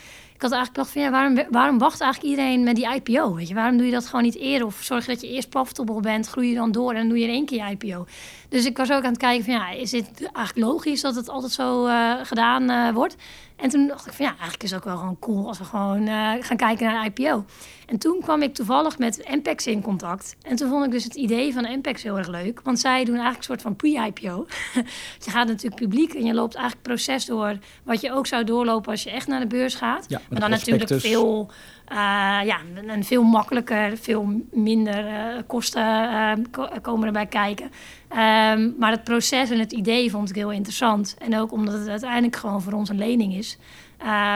Ik 0.42 0.48
had 0.48 0.56
eigenlijk 0.56 0.88
gedacht 0.90 1.12
van 1.12 1.20
ja, 1.20 1.34
waarom, 1.36 1.52
waarom 1.52 1.78
wacht 1.78 2.02
eigenlijk 2.02 2.32
iedereen 2.32 2.64
met 2.64 2.76
die 2.76 2.94
IPO? 2.94 3.36
Weet 3.36 3.48
je, 3.48 3.54
waarom 3.54 3.78
doe 3.78 3.86
je 3.86 3.92
dat 3.92 4.06
gewoon 4.06 4.24
niet 4.24 4.38
eerder? 4.38 4.68
Of 4.68 4.82
zorg 4.82 5.06
dat 5.06 5.22
je 5.22 5.28
eerst 5.28 5.50
profitable 5.50 6.00
bent, 6.00 6.28
groei 6.28 6.50
je 6.50 6.56
dan 6.56 6.72
door 6.72 6.90
en 6.90 6.98
dan 6.98 7.08
doe 7.08 7.18
je 7.18 7.24
in 7.24 7.30
één 7.30 7.46
keer 7.46 7.66
je 7.66 7.78
IPO. 7.78 8.06
Dus 8.50 8.66
ik 8.66 8.78
was 8.78 8.92
ook 8.92 9.04
aan 9.04 9.12
het 9.12 9.18
kijken 9.18 9.46
van 9.46 9.54
ja, 9.54 9.70
is 9.70 9.90
dit 9.90 10.30
eigenlijk 10.34 10.68
logisch 10.68 11.02
dat 11.02 11.16
het 11.16 11.30
altijd 11.30 11.52
zo 11.52 11.86
eh, 11.86 12.14
gedaan 12.24 12.70
eh, 12.70 12.94
wordt? 12.94 13.16
En 13.62 13.70
toen 13.70 13.88
dacht 13.88 14.08
ik 14.08 14.14
van 14.14 14.26
ja, 14.26 14.32
eigenlijk 14.32 14.64
is 14.64 14.72
het 14.72 14.80
ook 14.80 14.86
wel 14.86 14.98
gewoon 14.98 15.20
cool 15.20 15.48
als 15.48 15.58
we 15.58 15.64
gewoon 15.64 16.08
eh, 16.08 16.32
gaan 16.40 16.58
kijken 16.58 16.86
naar 16.86 17.06
een 17.06 17.12
IPO. 17.16 17.46
En 17.86 17.98
toen 17.98 18.20
kwam 18.22 18.42
ik 18.42 18.54
toevallig 18.54 18.98
met 18.98 19.26
Ampex 19.26 19.68
in 19.68 19.82
contact. 19.82 20.36
En 20.42 20.56
toen 20.56 20.70
vond 20.70 20.86
ik 20.86 20.92
dus 20.92 21.04
het 21.04 21.16
idee 21.16 21.54
van 21.54 21.66
Ampex 21.66 22.04
heel 22.04 22.18
erg 22.18 22.28
leuk. 22.28 22.62
Want 22.64 22.80
zij 22.80 23.04
doen 23.04 23.16
eigenlijk 23.16 23.38
een 23.38 23.44
soort 23.44 23.62
van 23.62 23.76
pre-IPO. 23.76 24.46
je 25.26 25.32
gaat 25.32 25.48
natuurlijk 25.48 25.82
publiek 25.82 26.14
en 26.14 26.26
je 26.26 26.34
loopt 26.34 26.56
eigenlijk 26.56 26.88
proces 26.88 27.26
door... 27.26 27.58
wat 27.84 28.02
je 28.02 28.12
ook 28.12 28.28
zou 28.28 28.44
doorlopen 28.44 28.92
als 28.92 29.04
je 29.04 29.12
echt 29.12 29.28
naar 29.28 29.40
de 29.40 29.48
beurs 29.48 29.76
gaat. 29.76 30.06
Ja, 30.08 30.22
maar 30.30 30.40
dan 30.40 30.50
natuurlijk 30.50 30.94
veel, 30.94 31.52
eh, 31.92 31.98
ja, 32.46 32.58
een 32.88 33.04
veel 33.04 33.24
makkelijker, 33.24 33.98
veel 33.98 34.42
minder 34.52 35.06
eh, 35.08 35.42
kosten 35.48 36.48
ko- 36.52 36.70
komen 36.82 37.08
erbij 37.08 37.26
kijken. 37.26 37.72
Ehm, 38.08 38.70
maar 38.80 38.92
het 38.92 39.04
proces 39.04 39.50
en 39.50 39.60
het 39.60 39.72
idee 39.72 40.12
vond 40.12 40.30
ik 40.30 40.36
heel 40.36 40.52
interessant. 40.52 41.16
En 41.20 41.38
ook 41.38 41.52
omdat 41.52 41.74
het 41.80 41.88
uiteindelijk 41.88 42.36
gewoon 42.36 42.62
voor 42.62 42.74
ons 42.74 42.90
een 42.90 42.98
lening 42.98 43.34
is. 43.36 43.58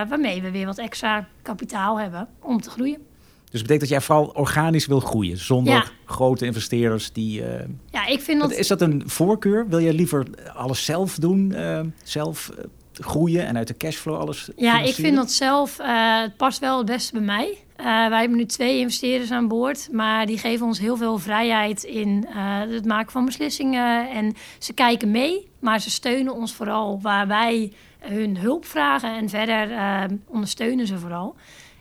waarmee 0.10 0.42
we 0.42 0.52
weer 0.52 0.66
wat 0.66 0.78
extra 0.78 1.28
kapitaal 1.42 2.00
hebben 2.00 2.28
om 2.42 2.62
te 2.62 2.70
groeien. 2.70 2.98
Dus 3.52 3.62
betekent 3.62 3.80
dat 3.80 3.90
jij 3.90 4.02
vooral 4.02 4.26
organisch 4.34 4.86
wil 4.86 5.00
groeien, 5.00 5.38
zonder 5.38 5.74
Ja. 5.74 5.84
grote 6.06 6.46
investeerders 6.46 7.12
die... 7.12 7.44
eh, 7.46 7.66
Ja, 7.92 8.06
ik 8.06 8.22
vind 8.22 8.42
dat... 8.42 8.52
Is 8.52 8.68
dat 8.68 8.82
een 8.82 9.04
voorkeur? 9.06 9.68
Wil 9.68 9.80
je 9.80 9.94
liever 9.94 10.26
alles 10.56 10.86
zelf 10.86 11.16
doen, 11.16 11.52
eh, 11.54 11.80
zelf 12.04 12.52
groeien 13.04 13.46
en 13.46 13.58
uit 13.58 13.68
de 13.68 13.78
cashflow 13.78 14.20
alles 14.20 14.50
Ja, 14.56 14.80
ik 14.80 14.94
vind 14.94 15.16
dat 15.16 15.32
zelf, 15.32 15.80
eh, 15.80 16.22
het 16.22 16.38
past 16.38 16.60
wel 16.60 16.78
het 16.78 16.86
beste 16.86 17.12
bij 17.12 17.22
mij. 17.22 17.58
Eh, 17.76 17.86
wij 17.86 18.20
hebben 18.20 18.38
nu 18.38 18.46
twee 18.46 18.80
investeerders 18.80 19.32
aan 19.32 19.48
boord, 19.48 19.88
maar 19.92 20.26
die 20.26 20.38
geven 20.38 20.66
ons 20.66 20.80
heel 20.80 20.98
veel 20.98 21.18
vrijheid 21.18 21.84
in 21.84 22.28
eh, 22.30 22.36
het 22.60 22.86
maken 22.86 23.12
van 23.12 23.26
beslissingen. 23.26 24.10
En 24.10 24.34
ze 24.60 24.74
kijken 24.74 25.12
mee, 25.12 25.48
maar 25.60 25.82
ze 25.82 25.90
steunen 25.90 26.34
ons 26.34 26.54
vooral 26.54 27.00
waar 27.02 27.28
wij 27.28 27.72
hun 28.00 28.38
hulp 28.38 28.66
vragen 28.66 29.16
en 29.16 29.30
verder 29.30 29.70
ondersteunen 30.28 30.88
ze 30.88 31.00
vooral. 31.00 31.36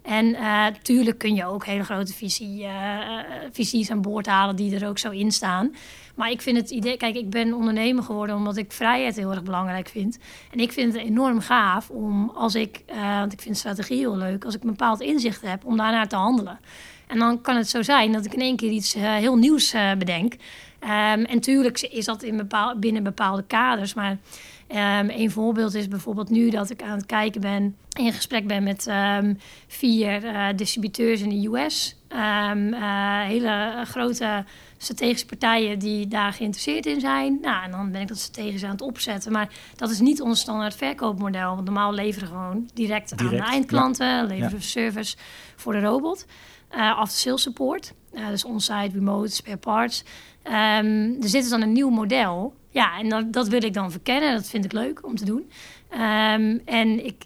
En 0.04 0.34
eh 0.34 0.66
tuurlijk 0.82 1.18
kun 1.18 1.34
je 1.34 1.46
ook 1.46 1.66
hele 1.66 1.84
grote 1.84 2.12
visie, 2.12 2.64
eh, 2.64 2.96
eh, 2.96 3.24
visies 3.52 3.90
aan 3.90 4.02
boord 4.02 4.26
halen 4.26 4.56
die 4.56 4.76
er 4.76 4.88
ook 4.88 4.98
zo 4.98 5.10
in 5.10 5.32
staan. 5.32 5.72
Maar 6.14 6.30
ik 6.30 6.42
vind 6.42 6.56
het 6.56 6.70
idee, 6.70 6.96
kijk, 6.96 7.16
ik 7.16 7.30
ben 7.30 7.54
ondernemer 7.54 8.02
geworden 8.02 8.36
omdat 8.36 8.56
ik 8.56 8.72
vrijheid 8.72 9.16
heel 9.16 9.30
erg 9.30 9.42
belangrijk 9.42 9.88
vind. 9.88 10.18
En 10.50 10.58
ik 10.58 10.72
vind 10.72 10.92
het 10.92 11.02
enorm 11.02 11.40
gaaf 11.40 11.90
om 11.90 12.30
als 12.34 12.54
ik, 12.54 12.82
eh, 12.86 13.18
want 13.18 13.32
ik 13.32 13.40
vind 13.40 13.56
strategie 13.56 13.98
heel 13.98 14.16
leuk, 14.16 14.44
als 14.44 14.54
ik 14.54 14.62
een 14.62 14.70
bepaald 14.70 15.00
inzicht 15.00 15.42
heb 15.42 15.64
om 15.64 15.76
daarnaar 15.76 16.08
te 16.08 16.16
handelen. 16.16 16.58
En 17.06 17.18
dan 17.18 17.40
kan 17.40 17.56
het 17.56 17.68
zo 17.68 17.82
zijn 17.82 18.12
dat 18.12 18.24
ik 18.24 18.34
in 18.34 18.40
één 18.40 18.56
keer 18.56 18.70
iets 18.70 18.94
eh, 18.94 19.14
heel 19.14 19.36
nieuws 19.36 19.72
eh, 19.72 19.92
bedenk. 19.98 20.34
Ehm, 20.78 21.24
en 21.24 21.40
tuurlijk 21.40 21.80
is 21.80 22.04
dat 22.04 22.22
in 22.22 22.36
bepaal, 22.36 22.78
binnen 22.78 23.02
bepaalde 23.02 23.44
kaders. 23.46 23.94
Maar 23.94 24.18
ehm, 24.66 25.08
een 25.10 25.30
voorbeeld 25.30 25.74
is 25.74 25.88
bijvoorbeeld 25.88 26.30
nu 26.30 26.50
dat 26.50 26.70
ik 26.70 26.82
aan 26.82 26.96
het 26.96 27.06
kijken 27.06 27.40
ben, 27.40 27.76
in 27.98 28.12
gesprek 28.12 28.46
ben 28.46 28.62
met 28.62 28.86
ehm, 28.86 29.34
vier 29.66 30.24
eh, 30.24 30.46
distributeurs 30.56 31.20
in 31.20 31.28
de 31.28 31.48
US. 31.48 31.96
Ehm, 32.08 32.72
eh, 32.72 33.22
hele 33.22 33.82
grote 33.84 34.44
strategische 34.76 35.26
partijen 35.26 35.78
die 35.78 36.08
daar 36.08 36.32
geïnteresseerd 36.32 36.86
in 36.86 37.00
zijn. 37.00 37.38
Nou, 37.40 37.64
en 37.64 37.70
dan 37.70 37.90
ben 37.92 38.00
ik 38.00 38.08
dat 38.08 38.18
strategisch 38.18 38.64
aan 38.64 38.70
het 38.70 38.82
opzetten. 38.82 39.32
Maar 39.32 39.48
dat 39.76 39.90
is 39.90 40.00
niet 40.00 40.20
ons 40.20 40.40
standaard 40.40 40.74
verkoopmodel. 40.74 41.54
Want 41.54 41.64
normaal 41.64 41.92
leveren 41.92 42.28
we 42.28 42.34
gewoon 42.34 42.70
direct, 42.74 43.12
aan 43.16 43.28
de 43.28 43.36
eindklanten. 43.36 44.26
Leveren 44.26 44.50
Ja. 44.50 44.56
we 44.56 44.62
service 44.62 45.16
voor 45.56 45.72
de 45.72 45.80
robot. 45.80 46.26
Eh 46.68 46.98
after 46.98 47.18
sales 47.18 47.42
support. 47.42 47.92
Dus 48.30 48.44
on-site, 48.44 48.90
remote, 48.92 49.30
spare 49.30 49.56
parts. 49.56 50.04
Ehm, 50.42 51.20
dus 51.20 51.30
dit 51.30 51.44
is 51.44 51.50
dan 51.50 51.62
een 51.62 51.72
nieuw 51.72 51.90
model. 51.90 52.54
Ja, 52.74 52.98
en 52.98 53.08
dat, 53.08 53.32
dat 53.32 53.48
wil 53.48 53.62
ik 53.62 53.72
dan 53.72 53.90
verkennen. 53.90 54.34
Dat 54.34 54.46
vind 54.46 54.64
ik 54.64 54.72
leuk 54.72 55.06
om 55.06 55.16
te 55.16 55.24
doen. 55.24 55.50
Ehm, 55.88 56.58
en 56.64 57.06
ik, 57.06 57.24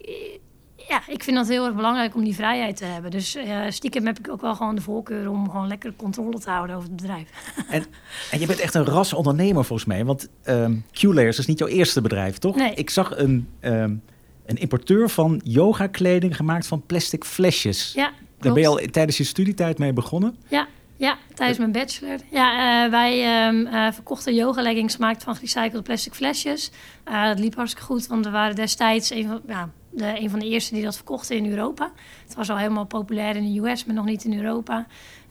ja, 0.87 1.01
ik 1.07 1.23
vind 1.23 1.37
dat 1.37 1.47
heel 1.47 1.65
erg 1.65 1.75
belangrijk 1.75 2.15
om 2.15 2.23
die 2.23 2.35
vrijheid 2.35 2.77
te 2.77 2.85
hebben. 2.85 3.11
Dus 3.11 3.35
uh, 3.35 3.61
stiekem 3.69 4.05
heb 4.05 4.19
ik 4.19 4.29
ook 4.29 4.41
wel 4.41 4.55
gewoon 4.55 4.75
de 4.75 4.81
voorkeur 4.81 5.29
om 5.29 5.49
gewoon 5.49 5.67
lekker 5.67 5.93
controle 5.95 6.39
te 6.39 6.49
houden 6.49 6.75
over 6.75 6.87
het 6.87 6.97
bedrijf. 6.97 7.29
En, 7.69 7.85
en 8.31 8.39
je 8.39 8.45
bent 8.45 8.59
echt 8.59 8.73
een 8.73 8.85
ras 8.85 9.13
ondernemer 9.13 9.65
volgens 9.65 9.87
mij. 9.87 10.05
Want 10.05 10.29
um, 10.45 10.85
Q-Layers 10.91 11.39
is 11.39 11.45
niet 11.45 11.59
jouw 11.59 11.67
eerste 11.67 12.01
bedrijf, 12.01 12.37
toch? 12.37 12.55
Nee. 12.55 12.73
Ik 12.73 12.89
zag 12.89 13.17
een, 13.17 13.47
um, 13.61 14.01
een 14.45 14.57
importeur 14.57 15.09
van 15.09 15.41
yoga 15.43 15.87
kleding 15.87 16.35
gemaakt 16.35 16.67
van 16.67 16.85
plastic 16.85 17.23
flesjes. 17.23 17.93
Ja, 17.93 18.11
Daar 18.37 18.53
ben 18.53 18.61
je 18.61 18.67
al 18.67 18.79
tijdens 18.91 19.17
je 19.17 19.23
studietijd 19.23 19.77
mee 19.77 19.93
begonnen? 19.93 20.35
Ja, 20.47 20.67
ja, 20.99 21.17
tijdens 21.33 21.57
mijn 21.57 21.71
bachelor. 21.71 22.19
Ja, 22.31 22.85
uh, 22.85 22.91
wij 22.91 23.47
um, 23.47 23.67
uh, 23.67 23.91
verkochten 23.91 24.35
yoga 24.35 24.61
leggings 24.61 24.95
gemaakt 24.95 25.23
van 25.23 25.35
gerecycled 25.35 25.83
plastic 25.83 26.13
flesjes. 26.13 26.71
Uh, 27.07 27.25
dat 27.25 27.39
liep 27.39 27.55
hartstikke 27.55 27.85
goed, 27.85 28.07
want 28.07 28.25
we 28.25 28.31
waren 28.31 28.55
destijds 28.55 29.09
een 29.09 29.27
van, 29.27 29.41
ja, 29.47 29.69
de, 29.89 30.21
een 30.21 30.29
van 30.29 30.39
de 30.39 30.47
eerste 30.47 30.73
die 30.73 30.83
dat 30.83 30.95
verkochten 30.95 31.35
in 31.35 31.49
Europa. 31.49 31.91
Het 32.23 32.35
was 32.35 32.49
al 32.49 32.57
helemaal 32.57 32.85
populair 32.85 33.35
in 33.35 33.53
de 33.53 33.69
US, 33.69 33.85
maar 33.85 33.95
nog 33.95 34.05
niet 34.05 34.23
in 34.23 34.37
Europa. 34.37 34.87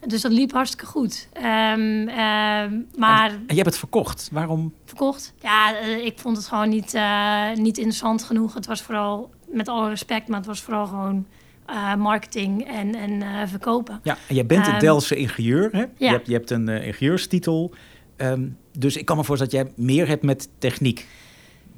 Dus 0.07 0.21
dat 0.21 0.31
liep 0.31 0.51
hartstikke 0.51 0.85
goed. 0.85 1.27
Um, 1.37 2.03
maar... 2.95 3.29
En, 3.29 3.43
en, 3.47 3.55
je 3.55 3.55
hebt 3.55 3.65
het 3.65 3.77
verkocht. 3.77 4.29
Waarom? 4.31 4.73
Verkocht? 4.85 5.33
Ja, 5.41 5.77
ik 5.79 6.19
vond 6.19 6.37
het 6.37 6.47
gewoon 6.47 6.69
niet, 6.69 6.99
niet 7.55 7.77
interessant 7.77 8.23
genoeg. 8.23 8.53
Het 8.53 8.65
was 8.65 8.81
vooral, 8.81 9.29
met 9.47 9.67
alle 9.67 9.89
respect, 9.89 10.27
maar 10.27 10.37
het 10.37 10.47
was 10.47 10.61
vooral 10.61 10.85
gewoon 10.85 11.25
uh, 11.71 11.95
marketing 11.95 12.67
en, 12.67 12.95
en 12.95 13.11
uh, 13.11 13.41
verkopen. 13.45 13.99
Ja, 14.03 14.17
en 14.27 14.35
jij 14.35 14.45
bent 14.45 14.67
een 14.67 14.73
Um, 14.73 14.79
Delse 14.79 15.15
ingenieur. 15.15 15.69
Hè? 15.71 15.79
ja. 15.79 15.87
Je, 15.97 16.07
hebt, 16.07 16.27
je 16.27 16.33
hebt 16.33 16.49
een 16.49 16.69
uh, 16.69 16.87
ingenieurstitel. 16.87 17.73
Um, 18.17 18.57
dus 18.77 18.97
ik 18.97 19.05
kan 19.05 19.17
me 19.17 19.23
voorstellen 19.23 19.53
dat 19.53 19.75
jij 19.75 19.85
meer 19.85 20.07
hebt 20.07 20.23
met 20.23 20.49
techniek 20.57 21.07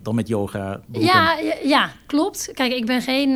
dan 0.02 0.16
met 0.16 0.28
yoga. 0.28 0.82
Ja, 0.92 1.38
ja, 1.40 1.56
ja, 1.64 1.92
klopt. 2.06 2.52
Kijk, 2.54 2.74
ik 2.74 2.86
ben 2.86 3.02
geen 3.02 3.30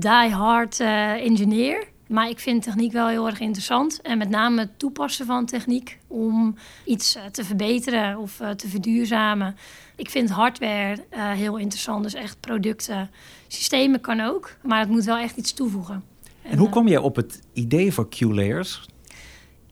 die-hard 0.00 0.80
engineer. 0.80 1.92
Maar 2.14 2.28
ik 2.28 2.38
vind 2.38 2.62
techniek 2.62 2.92
wel 2.92 3.08
heel 3.08 3.26
erg 3.26 3.40
interessant. 3.40 4.00
En 4.02 4.18
met 4.18 4.28
name 4.28 4.60
het 4.60 4.78
toepassen 4.78 5.26
van 5.26 5.46
techniek 5.46 5.98
om 6.06 6.56
iets 6.84 7.18
te 7.32 7.44
verbeteren 7.44 8.18
of 8.18 8.40
te 8.56 8.68
verduurzamen. 8.68 9.56
Ik 9.96 10.10
vind 10.10 10.30
hardware 10.30 10.96
uh, 11.12 11.30
heel 11.30 11.56
interessant, 11.56 12.02
dus 12.02 12.14
echt 12.14 12.40
producten. 12.40 13.10
Systemen 13.48 14.00
kan 14.00 14.20
ook, 14.20 14.56
maar 14.62 14.78
het 14.78 14.88
moet 14.88 15.04
wel 15.04 15.16
echt 15.16 15.36
iets 15.36 15.52
toevoegen. 15.52 16.04
En, 16.42 16.50
en 16.50 16.58
hoe 16.58 16.68
kom 16.68 16.88
je 16.88 17.00
op 17.00 17.16
het 17.16 17.42
idee 17.52 17.92
voor 17.92 18.08
Q-layers? 18.08 18.86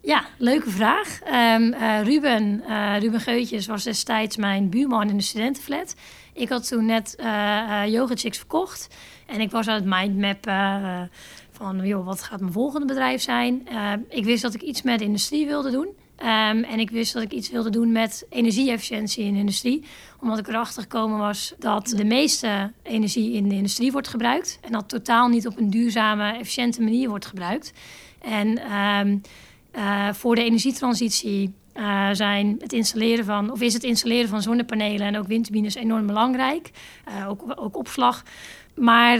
Ja, 0.01 0.25
leuke 0.39 0.71
vraag. 0.71 1.21
Um, 1.57 1.73
uh, 1.73 2.03
Ruben, 2.03 2.63
uh, 2.69 2.99
Ruben 2.99 3.21
Geutjes 3.21 3.67
was 3.67 3.85
destijds 3.85 4.37
mijn 4.37 4.69
buurman 4.69 5.09
in 5.09 5.17
de 5.17 5.23
studentenflat. 5.23 5.95
Ik 6.33 6.49
had 6.49 6.69
toen 6.69 6.87
net 6.87 7.17
uh, 7.21 7.83
Yoga 7.87 8.15
Chicks 8.17 8.39
verkocht. 8.39 8.89
En 9.27 9.41
ik 9.41 9.51
was 9.51 9.69
aan 9.69 9.75
het 9.75 9.85
mindmappen 9.85 11.11
joh, 11.83 12.05
wat 12.05 12.23
gaat 12.23 12.41
mijn 12.41 12.53
volgende 12.53 12.87
bedrijf 12.87 13.23
zijn? 13.23 13.69
ik 14.09 14.25
wist 14.25 14.43
dat 14.43 14.55
ik 14.55 14.63
iets 14.63 14.83
met 14.83 15.01
industrie 15.01 15.47
wilde 15.47 15.71
doen. 15.71 15.89
Um, 16.23 16.65
en 16.65 16.79
ik 16.79 16.91
wist 16.91 17.13
dat 17.13 17.23
ik 17.23 17.33
iets 17.33 17.51
wilde 17.51 17.71
doen 17.71 17.93
met 17.93 18.27
energie-efficiëntie 18.29 19.25
in 19.25 19.33
de 19.33 19.39
industrie. 19.39 19.85
Omdat 20.21 20.39
ik 20.39 20.49
erachter 20.49 20.83
gekomen 20.83 21.19
was 21.19 21.55
dat 21.59 21.87
de 21.97 22.05
meeste 22.05 22.73
energie 22.83 23.33
in 23.33 23.49
de 23.49 23.55
industrie 23.55 23.93
wordt 23.93 24.09
gebruikt. 24.09 24.59
En 24.61 24.73
dat 24.73 24.89
totaal 24.89 25.29
niet 25.29 25.47
op 25.47 25.59
een 25.59 25.71
duurzame, 25.71 26.33
efficiënte 26.33 26.83
manier 26.83 27.09
wordt 27.09 27.27
gebruikt. 27.27 27.73
En 28.21 28.73
um, 28.77 29.21
uh, 29.77 30.13
voor 30.13 30.35
de 30.35 30.45
energietransitie 30.45 31.55
uh, 31.77 32.09
zijn 32.13 32.57
het 32.59 32.73
installeren 32.73 33.25
van, 33.25 33.51
of 33.51 33.61
is 33.61 33.75
het 33.75 33.85
installeren 33.85 34.29
van 34.29 34.43
zonnepanelen 34.43 35.07
en 35.07 35.19
ook 35.19 35.27
windturbines 35.27 35.75
enorm 35.75 36.07
belangrijk. 36.07 36.71
Ook, 37.29 37.43
ook 37.55 37.77
opslag. 37.77 38.23
Maar 38.75 39.19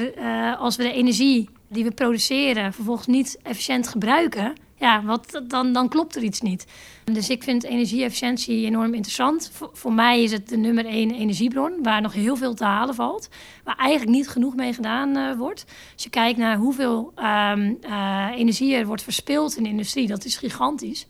als 0.57 0.77
we 0.77 0.83
de 0.83 0.93
energie 0.93 1.49
die 1.73 1.85
we 1.85 1.91
produceren 1.91 2.73
vervolgens 2.73 3.07
niet 3.07 3.39
efficiënt 3.43 3.89
gebruiken, 3.89 4.55
ja, 4.83 5.03
wat, 5.03 5.43
dan, 5.47 5.73
dan 5.73 5.89
klopt 5.89 6.17
er 6.17 6.23
iets 6.23 6.41
niet. 6.41 6.67
Dus 7.05 7.31
ik 7.31 7.43
vind 7.43 7.65
energie-efficiëntie 7.65 8.67
enorm 8.67 8.95
interessant. 8.95 9.53
Voor 9.73 9.93
mij 9.93 10.23
is 10.23 10.33
het 10.33 10.49
de 10.49 10.57
nummer 10.57 10.87
één 10.87 11.15
energiebron, 11.15 11.83
waar 11.83 12.01
nog 12.01 12.13
heel 12.13 12.37
veel 12.37 12.55
te 12.55 12.65
halen 12.65 12.95
valt. 12.95 13.29
Waar 13.65 13.77
eigenlijk 13.77 14.17
niet 14.17 14.29
genoeg 14.29 14.55
mee 14.55 14.73
gedaan 14.73 15.17
uh, 15.17 15.37
wordt. 15.37 15.65
Als 15.95 16.03
je 16.03 16.11
kijkt 16.11 16.39
naar 16.39 16.57
hoeveel 16.57 17.13
um, 17.17 17.79
uh, 17.83 18.29
energie 18.35 18.75
er 18.75 18.87
wordt 18.87 19.03
verspild 19.03 19.57
in 19.57 19.63
de 19.63 19.69
industrie, 19.69 20.07
dat 20.07 20.25
is 20.25 20.37
gigantisch. 20.37 21.07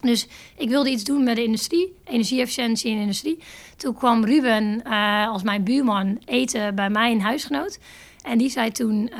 Dus 0.00 0.26
ik 0.56 0.68
wilde 0.68 0.90
iets 0.90 1.04
doen 1.04 1.24
met 1.24 1.36
de 1.36 1.44
industrie, 1.44 1.94
energie-efficiëntie 2.04 2.90
in 2.90 2.96
de 2.96 3.02
industrie. 3.02 3.38
Toen 3.76 3.94
kwam 3.94 4.24
Ruben 4.24 4.82
uh, 4.86 5.28
als 5.28 5.42
mijn 5.42 5.64
buurman 5.64 6.18
eten 6.24 6.74
bij 6.74 6.90
mij 6.90 7.10
in 7.10 7.20
huisgenoot. 7.20 7.78
En 8.22 8.38
die 8.38 8.50
zei 8.50 8.70
toen... 8.70 9.10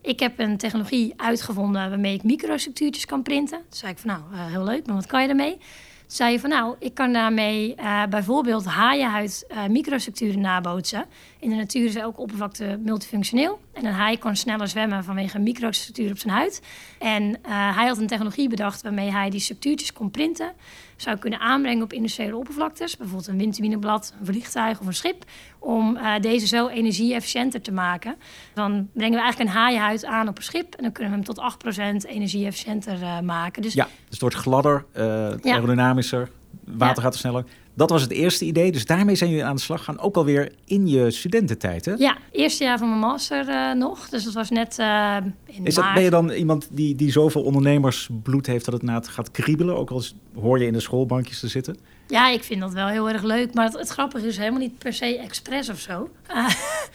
Ik 0.00 0.20
heb 0.20 0.38
een 0.38 0.56
technologie 0.56 1.12
uitgevonden 1.16 1.88
waarmee 1.88 2.14
ik 2.14 2.22
microstructuurtjes 2.22 3.06
kan 3.06 3.22
printen. 3.22 3.58
Toen 3.58 3.66
zei 3.68 3.92
ik 3.92 3.98
van 3.98 4.10
nou, 4.10 4.22
uh, 4.32 4.46
heel 4.46 4.64
leuk, 4.64 4.86
maar 4.86 4.94
wat 4.94 5.06
kan 5.06 5.20
je 5.20 5.26
daarmee? 5.26 5.56
Toen 5.56 6.16
zei 6.16 6.32
je 6.32 6.40
van 6.40 6.50
nou, 6.50 6.76
ik 6.78 6.94
kan 6.94 7.12
daarmee 7.12 7.74
uh, 7.80 8.06
bijvoorbeeld 8.06 8.64
haaienhuid 8.64 9.46
uh, 9.50 9.66
microstructuren 9.66 10.40
nabootsen. 10.40 11.04
In 11.38 11.50
de 11.50 11.56
natuur 11.56 11.84
is 11.84 11.94
elke 11.94 12.20
oppervlakte 12.20 12.78
multifunctioneel. 12.82 13.60
En 13.72 13.84
een 13.84 13.92
haai 13.92 14.18
kan 14.18 14.36
sneller 14.36 14.68
zwemmen 14.68 15.04
vanwege 15.04 15.36
een 15.36 15.42
microstructuur 15.42 16.10
op 16.10 16.18
zijn 16.18 16.34
huid. 16.34 16.62
En 16.98 17.38
hij 17.48 17.86
had 17.86 17.98
een 17.98 18.06
technologie 18.06 18.48
bedacht 18.48 18.82
waarmee 18.82 19.10
hij 19.10 19.30
die 19.30 19.40
structuurtjes 19.40 19.92
kon 19.92 20.10
printen. 20.10 20.52
Zou 20.98 21.16
kunnen 21.16 21.40
aanbrengen 21.40 21.82
op 21.82 21.92
industriële 21.92 22.36
oppervlaktes. 22.36 22.96
Bijvoorbeeld 22.96 23.28
een 23.28 23.38
windturbineblad, 23.38 24.14
een 24.20 24.26
vliegtuig 24.26 24.80
of 24.80 24.86
een 24.86 24.94
schip. 24.94 25.24
Om 25.58 25.96
uh, 25.96 26.18
deze 26.20 26.46
zo 26.46 26.68
energie-efficiënter 26.68 27.60
te 27.60 27.72
maken. 27.72 28.16
Dan 28.54 28.88
brengen 28.92 29.16
we 29.16 29.22
eigenlijk 29.22 29.50
een 29.50 29.56
haaienhuid 29.56 30.04
aan 30.04 30.28
op 30.28 30.36
een 30.36 30.42
schip. 30.42 30.74
En 30.74 30.82
dan 30.82 30.92
kunnen 30.92 31.12
we 31.12 31.18
hem 31.18 31.34
tot 31.34 32.04
8% 32.04 32.10
energie-efficiënter 32.10 33.00
uh, 33.00 33.20
maken. 33.20 33.62
Dus, 33.62 33.74
ja, 33.74 33.84
dus 33.84 33.92
het 34.10 34.20
wordt 34.20 34.36
gladder, 34.36 34.84
ja. 34.94 35.38
aerodynamischer, 35.42 36.30
water 36.64 36.96
ja. 36.96 37.02
gaat 37.02 37.12
er 37.12 37.18
sneller. 37.18 37.44
Dat 37.78 37.90
was 37.90 38.02
het 38.02 38.10
eerste 38.10 38.44
idee. 38.44 38.72
Dus 38.72 38.84
daarmee 38.84 39.14
zijn 39.14 39.30
jullie 39.30 39.44
aan 39.44 39.56
de 39.56 39.62
slag 39.62 39.84
gaan. 39.84 39.98
Ook 39.98 40.16
alweer 40.16 40.52
in 40.64 40.86
je 40.86 41.10
studententijd, 41.10 41.84
hè? 41.84 41.92
Ja, 41.92 42.16
eerste 42.32 42.64
jaar 42.64 42.78
van 42.78 42.88
mijn 42.88 43.00
master 43.00 43.48
uh, 43.48 43.72
nog. 43.72 44.08
Dus 44.08 44.24
dat 44.24 44.32
was 44.32 44.50
net 44.50 44.76
uh, 44.80 45.16
in 45.44 45.64
Is 45.64 45.74
dat, 45.74 45.94
Ben 45.94 46.02
je 46.02 46.10
dan 46.10 46.30
iemand 46.30 46.68
die, 46.70 46.94
die 46.94 47.10
zoveel 47.10 47.42
ondernemersbloed 47.42 48.46
heeft... 48.46 48.64
dat 48.64 48.74
het 48.74 48.82
na 48.82 48.94
het 48.94 49.08
gaat 49.08 49.30
kriebelen? 49.30 49.76
Ook 49.76 49.90
al 49.90 50.02
hoor 50.34 50.58
je 50.58 50.66
in 50.66 50.72
de 50.72 50.80
schoolbankjes 50.80 51.40
te 51.40 51.48
zitten? 51.48 51.76
Ja, 52.08 52.30
ik 52.30 52.42
vind 52.42 52.60
dat 52.60 52.72
wel 52.72 52.86
heel 52.86 53.08
erg 53.08 53.22
leuk. 53.22 53.54
Maar 53.54 53.64
het, 53.64 53.78
het 53.78 53.88
grappige 53.88 54.26
is 54.26 54.36
helemaal 54.36 54.60
niet 54.60 54.78
per 54.78 54.92
se 54.92 55.18
expres 55.18 55.68
of 55.68 55.78
zo. 55.78 56.10
Uh, 56.30 56.48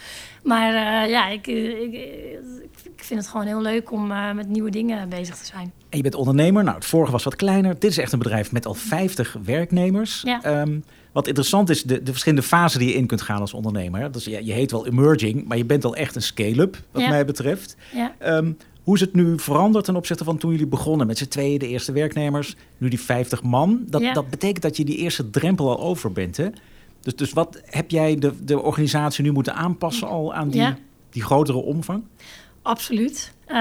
maar 0.51 0.73
uh, 0.73 1.09
ja, 1.09 1.29
ik, 1.29 1.47
ik, 1.47 1.93
ik, 2.83 3.03
vind 3.03 3.19
het 3.19 3.29
gewoon 3.29 3.45
heel 3.45 3.61
leuk 3.61 3.91
om 3.91 4.11
uh, 4.11 4.31
met 4.31 4.47
nieuwe 4.47 4.69
dingen 4.69 5.09
bezig 5.09 5.35
te 5.35 5.45
zijn. 5.45 5.73
En 5.89 5.97
je 5.97 6.03
bent 6.03 6.15
ondernemer. 6.15 6.63
Nou, 6.63 6.75
het 6.75 6.85
vorige 6.85 7.11
was 7.11 7.23
wat 7.23 7.35
kleiner. 7.35 7.79
Dit 7.79 7.91
is 7.91 7.97
echt 7.97 8.11
een 8.11 8.19
bedrijf 8.19 8.51
met 8.51 8.65
al 8.65 8.73
50 8.73 9.37
werknemers. 9.43 10.21
Ja. 10.21 10.61
Um, 10.61 10.83
wat 11.11 11.27
interessant 11.27 11.69
is, 11.69 11.83
de, 11.83 12.03
de, 12.03 12.11
verschillende 12.11 12.43
fasen 12.43 12.79
die 12.79 12.87
je 12.87 12.95
in 12.95 13.05
kunt 13.05 13.21
gaan 13.21 13.39
als 13.39 13.53
ondernemer. 13.53 14.11
Dus 14.11 14.25
je, 14.25 14.45
je 14.45 14.51
heet 14.51 14.71
wel 14.71 14.87
emerging, 14.87 15.47
maar 15.47 15.57
je 15.57 15.65
bent 15.65 15.85
al 15.85 15.95
echt 15.95 16.15
een 16.15 16.21
scale-up, 16.21 16.77
wat 16.91 17.01
ja. 17.01 17.09
mij 17.09 17.25
betreft. 17.25 17.75
Ja. 17.93 18.15
Um, 18.37 18.57
hoe 18.83 18.95
is 18.95 19.01
het 19.01 19.13
nu 19.13 19.39
veranderd 19.39 19.85
ten 19.85 19.95
opzichte 19.95 20.23
van 20.23 20.37
toen 20.37 20.51
jullie 20.51 20.67
begonnen 20.67 21.07
met 21.07 21.17
z'n 21.17 21.27
tweeën, 21.27 21.59
de 21.59 21.67
eerste 21.67 21.91
werknemers, 21.91 22.55
nu 22.77 22.89
die 22.89 22.99
50 22.99 23.43
man? 23.43 23.83
Dat, 23.87 24.01
ja. 24.01 24.13
dat 24.13 24.29
betekent 24.29 24.61
dat 24.61 24.77
je 24.77 24.85
die 24.85 24.97
eerste 24.97 25.29
drempel 25.29 25.69
al 25.69 25.79
over 25.79 26.11
bent, 26.11 26.37
hè? 26.37 26.49
Dus, 27.01 27.15
dus 27.15 27.33
wat 27.33 27.61
heb 27.65 27.91
jij 27.91 28.15
de, 28.15 28.43
de 28.43 28.61
organisatie 28.61 29.23
nu 29.23 29.31
moeten 29.31 29.55
aanpassen 29.55 30.07
al 30.07 30.33
aan 30.33 30.49
die, 30.49 30.61
ja. 30.61 30.77
die 31.09 31.23
grotere 31.23 31.57
omvang? 31.57 32.03
Absoluut. 32.61 33.33
Uh, 33.47 33.55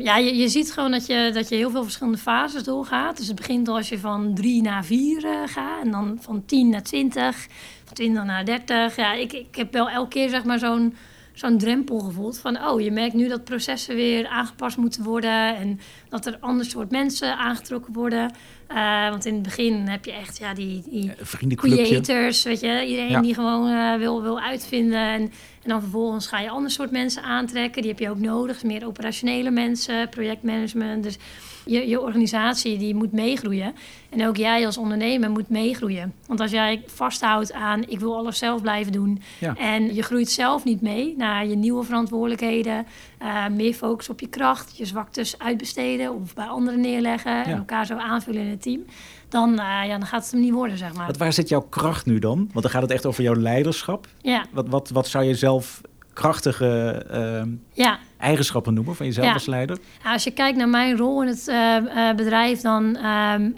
ja, 0.00 0.16
je, 0.16 0.36
je 0.36 0.48
ziet 0.48 0.72
gewoon 0.72 0.90
dat 0.90 1.06
je, 1.06 1.30
dat 1.34 1.48
je 1.48 1.54
heel 1.54 1.70
veel 1.70 1.82
verschillende 1.82 2.18
fases 2.18 2.64
doorgaat. 2.64 3.16
Dus 3.16 3.26
het 3.26 3.36
begint 3.36 3.68
als 3.68 3.88
je 3.88 3.98
van 3.98 4.34
drie 4.34 4.62
naar 4.62 4.84
vier 4.84 5.24
uh, 5.24 5.30
gaat. 5.46 5.82
En 5.82 5.90
dan 5.90 6.18
van 6.20 6.42
tien 6.46 6.68
naar 6.68 6.82
twintig. 6.82 7.46
Van 7.84 7.94
twintig 7.94 8.24
naar 8.24 8.44
dertig. 8.44 8.96
Ja, 8.96 9.12
ik, 9.12 9.32
ik 9.32 9.54
heb 9.56 9.72
wel 9.72 9.88
elke 9.88 10.08
keer 10.08 10.28
zeg 10.28 10.44
maar 10.44 10.58
zo'n 10.58 10.94
zo'n 11.38 11.58
drempel 11.58 11.98
gevoeld. 11.98 12.38
Van, 12.38 12.66
oh, 12.66 12.80
je 12.80 12.90
merkt 12.90 13.14
nu 13.14 13.28
dat 13.28 13.44
processen 13.44 13.94
weer 13.94 14.26
aangepast 14.26 14.76
moeten 14.76 15.02
worden. 15.02 15.56
En 15.56 15.80
dat 16.08 16.26
er 16.26 16.36
ander 16.40 16.66
soort 16.66 16.90
mensen 16.90 17.38
aangetrokken 17.38 17.92
worden. 17.92 18.32
Uh, 18.70 19.08
want 19.08 19.24
in 19.24 19.34
het 19.34 19.42
begin 19.42 19.74
heb 19.74 20.04
je 20.04 20.12
echt 20.12 20.38
ja, 20.38 20.54
die, 20.54 20.82
die 20.88 21.12
creators, 21.54 22.42
weet 22.42 22.60
je. 22.60 22.84
Iedereen 22.86 23.10
ja. 23.10 23.20
die 23.20 23.34
gewoon 23.34 23.70
uh, 23.70 23.94
wil, 23.94 24.22
wil 24.22 24.40
uitvinden. 24.40 25.08
En, 25.08 25.22
en 25.62 25.68
dan 25.68 25.80
vervolgens 25.80 26.26
ga 26.26 26.40
je 26.40 26.50
ander 26.50 26.70
soort 26.70 26.90
mensen 26.90 27.22
aantrekken. 27.22 27.82
Die 27.82 27.90
heb 27.90 28.00
je 28.00 28.10
ook 28.10 28.18
nodig. 28.18 28.62
Meer 28.62 28.86
operationele 28.86 29.50
mensen, 29.50 30.08
projectmanagement. 30.08 31.02
Dus 31.02 31.18
je, 31.66 31.88
je 31.88 32.00
organisatie 32.00 32.78
die 32.78 32.94
moet 32.94 33.12
meegroeien. 33.12 33.74
En 34.10 34.26
ook 34.26 34.36
jij 34.36 34.66
als 34.66 34.78
ondernemer 34.78 35.30
moet 35.30 35.48
meegroeien. 35.48 36.14
Want 36.26 36.40
als 36.40 36.50
jij 36.50 36.82
vasthoudt 36.86 37.52
aan 37.52 37.82
ik 37.88 38.00
wil 38.00 38.16
alles 38.16 38.38
zelf 38.38 38.62
blijven 38.62 38.92
doen. 38.92 39.22
Ja. 39.38 39.56
En 39.56 39.94
je 39.94 40.02
groeit 40.02 40.30
zelf 40.30 40.64
niet 40.64 40.80
mee 40.80 41.14
naar 41.16 41.46
je 41.46 41.56
nieuwe 41.56 41.84
verantwoordelijkheden. 41.84 42.86
eh, 43.18 43.46
meer 43.46 43.74
focus 43.74 44.08
op 44.08 44.20
je 44.20 44.28
kracht, 44.28 44.76
je 44.76 44.84
zwaktes 44.84 45.38
uitbesteden 45.38 46.14
of 46.14 46.34
bij 46.34 46.46
anderen 46.46 46.80
neerleggen 46.80 47.44
en 47.44 47.56
elkaar 47.56 47.86
zo 47.86 47.96
aanvullen 47.96 48.40
in 48.40 48.50
het 48.50 48.62
team, 48.62 48.84
dan, 49.28 49.50
uh, 49.50 49.56
ja, 49.58 49.88
dan 49.88 50.06
gaat 50.06 50.22
het 50.22 50.32
hem 50.32 50.40
niet 50.40 50.52
worden, 50.52 50.78
zeg 50.78 50.94
maar. 50.94 51.06
Wat, 51.06 51.16
waar 51.16 51.32
zit 51.32 51.48
jouw 51.48 51.66
kracht 51.70 52.06
nu 52.06 52.18
dan? 52.18 52.36
Want 52.36 52.62
dan 52.62 52.70
gaat 52.70 52.82
het 52.82 52.90
echt 52.90 53.06
over 53.06 53.22
jouw 53.22 53.34
leiderschap. 53.36 54.06
Ja. 54.20 54.44
Wat, 54.50 54.68
wat, 54.68 54.90
wat 54.90 55.08
zou 55.08 55.24
je 55.24 55.34
zelf 55.34 55.80
krachtige 56.16 57.02
uh, 57.10 57.52
ja. 57.72 57.98
eigenschappen 58.18 58.74
noemen 58.74 58.96
van 58.96 59.06
jezelf 59.06 59.32
als 59.32 59.46
leider? 59.46 59.78
Ja, 60.04 60.12
als 60.12 60.24
je 60.24 60.30
kijkt 60.30 60.58
naar 60.58 60.68
mijn 60.68 60.96
rol 60.96 61.22
in 61.22 61.28
het 61.28 61.48
uh, 61.48 62.14
bedrijf, 62.14 62.60
dan 62.60 62.84
um, 62.84 63.56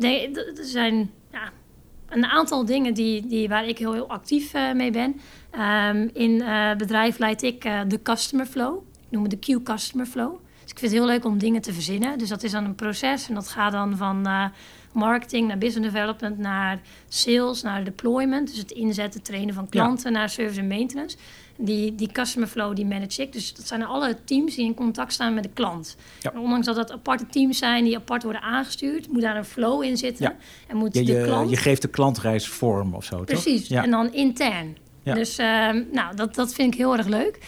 er 0.00 0.54
zijn 0.62 1.10
ja, 1.32 1.50
een 2.08 2.24
aantal 2.24 2.64
dingen 2.64 2.94
die, 2.94 3.26
die, 3.26 3.48
waar 3.48 3.66
ik 3.66 3.78
heel, 3.78 3.92
heel 3.92 4.08
actief 4.08 4.52
mee 4.74 4.90
ben. 4.90 5.20
Um, 5.90 6.10
in 6.12 6.42
het 6.42 6.78
bedrijf 6.78 7.18
leid 7.18 7.42
ik 7.42 7.62
de 7.88 8.02
customer 8.02 8.46
flow. 8.46 8.76
Ik 8.76 9.10
noem 9.10 9.22
het 9.22 9.42
de 9.42 9.58
Q-customer 9.58 10.06
flow. 10.06 10.32
Dus 10.62 10.72
ik 10.72 10.78
vind 10.78 10.92
het 10.92 11.00
heel 11.00 11.10
leuk 11.10 11.24
om 11.24 11.38
dingen 11.38 11.62
te 11.62 11.72
verzinnen. 11.72 12.18
Dus 12.18 12.28
dat 12.28 12.42
is 12.42 12.50
dan 12.50 12.64
een 12.64 12.74
proces 12.74 13.28
en 13.28 13.34
dat 13.34 13.48
gaat 13.48 13.72
dan 13.72 13.96
van 13.96 14.28
marketing 14.92 15.48
naar 15.48 15.58
business 15.58 15.92
development, 15.92 16.38
naar 16.38 16.80
sales, 17.08 17.62
naar 17.62 17.84
deployment. 17.84 18.48
Dus 18.48 18.58
het 18.58 18.70
inzetten, 18.70 19.22
trainen 19.22 19.54
van 19.54 19.68
klanten, 19.68 20.12
naar 20.12 20.28
service 20.28 20.60
en 20.60 20.66
maintenance. 20.66 21.16
Die, 21.56 21.94
die 21.94 22.12
customer 22.12 22.48
flow, 22.48 22.76
die 22.76 22.86
manage 22.86 23.22
ik. 23.22 23.32
Dus 23.32 23.54
dat 23.54 23.66
zijn 23.66 23.84
alle 23.84 24.16
teams 24.24 24.54
die 24.54 24.64
in 24.64 24.74
contact 24.74 25.12
staan 25.12 25.34
met 25.34 25.42
de 25.42 25.50
klant. 25.54 25.96
En 26.22 26.38
ondanks 26.38 26.66
dat 26.66 26.76
dat 26.76 26.92
aparte 26.92 27.26
teams 27.26 27.58
zijn 27.58 27.84
die 27.84 27.96
apart 27.96 28.22
worden 28.22 28.42
aangestuurd, 28.42 29.08
moet 29.08 29.22
daar 29.22 29.36
een 29.36 29.44
flow 29.44 29.82
in 29.82 29.96
zitten. 29.96 30.36
En 30.66 30.76
moet 30.76 30.94
je, 30.94 31.04
de 31.04 31.22
klant... 31.24 31.50
je 31.50 31.56
geeft 31.56 31.82
de 31.82 31.88
klantreis 31.88 32.48
vorm 32.48 32.94
of 32.94 33.04
zo, 33.04 33.22
Precies, 33.24 33.70
en 33.70 33.90
dan 33.90 34.12
intern. 34.12 34.76
Dus 35.02 35.38
uh, 35.38 35.46
nou, 35.92 36.16
dat, 36.16 36.34
dat 36.34 36.54
vind 36.54 36.72
ik 36.72 36.78
heel 36.78 36.96
erg 36.96 37.06
leuk. 37.06 37.38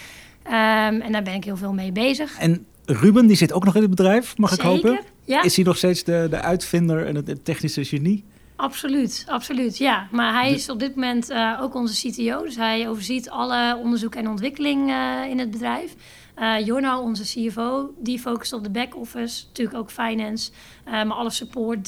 Um, 0.46 0.52
en 1.00 1.12
daar 1.12 1.22
ben 1.22 1.34
ik 1.34 1.44
heel 1.44 1.56
veel 1.56 1.72
mee 1.72 1.92
bezig. 1.92 2.38
En 2.38 2.66
Ruben, 2.84 3.26
die 3.26 3.36
zit 3.36 3.52
ook 3.52 3.64
nog 3.64 3.74
in 3.74 3.80
het 3.80 3.90
bedrijf, 3.90 4.36
mag 4.36 4.52
ik 4.52 4.60
hopen? 4.60 5.00
Ja. 5.24 5.42
Is 5.42 5.56
hij 5.56 5.64
nog 5.64 5.76
steeds 5.76 6.04
de, 6.04 6.26
de 6.30 6.40
uitvinder 6.40 7.06
en 7.06 7.14
het, 7.14 7.44
technische 7.44 7.84
genie? 7.84 8.24
Absoluut, 8.56 9.24
absoluut, 9.28 9.78
ja. 9.78 10.08
Maar 10.10 10.32
hij 10.32 10.52
is 10.52 10.70
op 10.70 10.78
dit 10.78 10.94
moment 10.94 11.30
uh, 11.30 11.58
ook 11.62 11.74
onze 11.74 12.08
CTO. 12.08 12.42
Dus 12.42 12.56
hij 12.56 12.88
overziet 12.88 13.30
alle 13.30 13.76
onderzoek 13.76 14.14
en 14.14 14.28
ontwikkeling 14.28 14.90
uh, 14.90 15.22
in 15.28 15.38
het 15.38 15.50
bedrijf. 15.50 15.94
Uh, 16.38 16.66
Jorno, 16.66 17.00
onze 17.00 17.22
CFO, 17.22 17.94
die 17.98 18.18
focust 18.18 18.52
op 18.52 18.62
de 18.62 18.70
back-office. 18.70 19.44
Natuurlijk 19.46 19.78
ook 19.78 19.90
finance, 19.90 20.50
maar 20.84 21.12
alle 21.12 21.30
support 21.30 21.86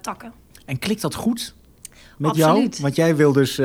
takken. 0.00 0.32
En 0.64 0.78
klikt 0.78 1.00
dat 1.00 1.14
goed 1.14 1.54
met 2.18 2.30
absoluut. 2.30 2.70
jou? 2.70 2.82
Want 2.82 2.96
jij 2.96 3.16
wil 3.16 3.32
dus 3.32 3.60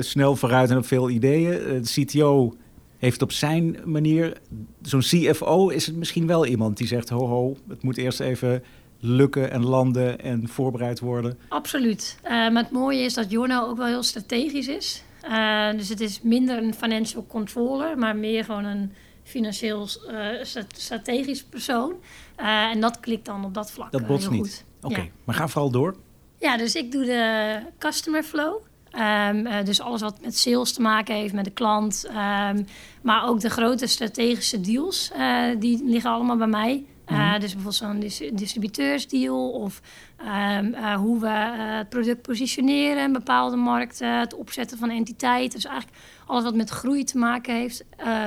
snel 0.00 0.36
vooruit 0.36 0.70
en 0.70 0.76
op 0.76 0.86
veel 0.86 1.10
ideeën. 1.10 1.82
De 1.82 2.04
CTO 2.04 2.54
heeft 2.98 3.22
op 3.22 3.32
zijn 3.32 3.76
manier. 3.84 4.40
Zo'n 4.82 5.00
CFO 5.00 5.68
is 5.68 5.86
het 5.86 5.96
misschien 5.96 6.26
wel 6.26 6.46
iemand 6.46 6.76
die 6.76 6.86
zegt: 6.86 7.08
ho, 7.08 7.26
ho, 7.26 7.56
het 7.68 7.82
moet 7.82 7.96
eerst 7.96 8.20
even 8.20 8.62
lukken 9.00 9.50
en 9.50 9.64
landen 9.64 10.20
en 10.20 10.48
voorbereid 10.48 11.00
worden. 11.00 11.38
Absoluut. 11.48 12.18
Uh, 12.24 12.30
maar 12.30 12.62
het 12.62 12.70
mooie 12.70 13.02
is 13.02 13.14
dat 13.14 13.30
Jorno 13.30 13.66
ook 13.66 13.76
wel 13.76 13.86
heel 13.86 14.02
strategisch 14.02 14.68
is. 14.68 15.02
Uh, 15.24 15.70
dus 15.72 15.88
het 15.88 16.00
is 16.00 16.20
minder 16.22 16.62
een 16.62 16.74
financial 16.74 17.26
controller, 17.26 17.98
maar 17.98 18.16
meer 18.16 18.44
gewoon 18.44 18.64
een 18.64 18.92
financieel 19.22 19.88
uh, 20.10 20.62
strategisch 20.72 21.42
persoon. 21.44 21.94
en 22.36 22.80
dat 22.80 23.00
klikt 23.00 23.24
dan 23.24 23.44
op 23.44 23.54
dat 23.54 23.70
vlak. 23.70 23.92
Dat 23.92 24.06
botst 24.06 24.30
niet. 24.30 24.64
Oké, 24.82 25.08
maar 25.24 25.34
ga 25.34 25.48
vooral 25.48 25.70
door. 25.70 25.96
Ja, 26.38 26.56
dus 26.56 26.74
ik 26.74 26.92
doe 26.92 27.04
de 27.04 27.56
customer 27.78 28.22
flow. 28.22 28.54
Um, 28.94 29.46
uh, 29.46 29.64
dus 29.64 29.80
alles 29.80 30.00
wat 30.00 30.20
met 30.20 30.38
sales 30.38 30.72
te 30.72 30.80
maken 30.80 31.14
heeft, 31.14 31.34
met 31.34 31.44
de 31.44 31.50
klant. 31.50 32.06
Um, 32.08 32.66
maar 33.02 33.28
ook 33.28 33.40
de 33.40 33.50
grote 33.50 33.86
strategische 33.86 34.60
deals, 34.60 35.10
uh, 35.16 35.44
die 35.58 35.84
liggen 35.84 36.10
allemaal 36.10 36.36
bij 36.36 36.46
mij. 36.46 36.84
Uh, 37.10 37.16
mm 37.16 37.30
-hmm. 37.30 37.40
Dus 37.40 37.52
bijvoorbeeld 37.52 37.74
zo'n 37.74 38.00
dis 38.00 38.22
distributeursdeal 38.32 39.50
of 39.50 39.80
um, 40.20 40.74
hoe 40.94 41.20
we 41.20 41.28
het 41.28 41.88
product 41.88 42.22
positioneren 42.22 43.02
in 43.02 43.12
bepaalde 43.12 43.56
markten, 43.56 44.18
het 44.18 44.34
opzetten 44.34 44.78
van 44.78 44.90
entiteiten. 44.90 45.60
Dus 45.60 45.70
eigenlijk 45.70 45.98
alles 46.26 46.44
wat 46.44 46.54
met 46.54 46.70
groei 46.70 47.04
te 47.04 47.18
maken 47.18 47.54
heeft, 47.54 47.84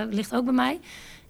ligt 0.09 0.35
ook 0.35 0.45
bij 0.45 0.53
mij. 0.53 0.79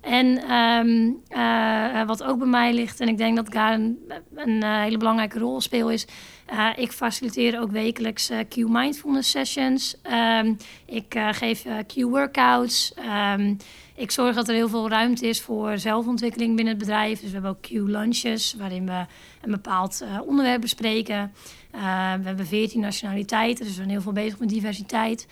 En 0.03 0.51
um, 0.51 1.21
uh, 1.29 2.05
wat 2.05 2.23
ook 2.23 2.37
bij 2.37 2.47
mij 2.47 2.73
ligt, 2.73 2.99
en 2.99 3.07
ik 3.07 3.17
denk 3.17 3.35
dat 3.35 3.47
ik 3.47 3.53
daar 3.53 3.73
een, 3.73 3.99
een 4.35 4.63
uh, 4.63 4.81
hele 4.81 4.97
belangrijke 4.97 5.39
rol 5.39 5.61
speel, 5.61 5.91
is 5.91 6.07
uh, 6.53 6.69
ik 6.75 6.91
faciliteer 6.91 7.59
ook 7.59 7.71
wekelijks 7.71 8.31
Q-mindfulness 8.49 9.29
sessions. 9.29 9.97
Um, 10.39 10.57
ik 10.85 11.15
geef 11.31 11.65
Q-workouts. 11.87 12.93
Um, 13.37 13.57
ik 13.95 14.11
zorg 14.11 14.35
dat 14.35 14.47
er 14.47 14.55
heel 14.55 14.69
veel 14.69 14.89
ruimte 14.89 15.27
is 15.27 15.41
voor 15.41 15.77
zelfontwikkeling 15.77 16.55
binnen 16.55 16.73
het 16.73 16.83
bedrijf. 16.83 17.19
Dus 17.19 17.27
we 17.27 17.33
hebben 17.33 17.51
ook 17.51 17.61
Q-lunches, 17.61 18.53
waarin 18.57 18.85
we 18.85 19.05
een 19.41 19.51
bepaald 19.51 20.03
onderwerp 20.25 20.61
bespreken. 20.61 21.33
we 21.71 21.77
hebben 22.23 22.47
veertien 22.47 22.81
nationaliteiten, 22.81 23.65
dus 23.65 23.67
we 23.67 23.79
zijn 23.79 23.89
heel 23.89 24.01
veel 24.01 24.11
bezig 24.11 24.39
met 24.39 24.49
diversiteit. 24.49 25.27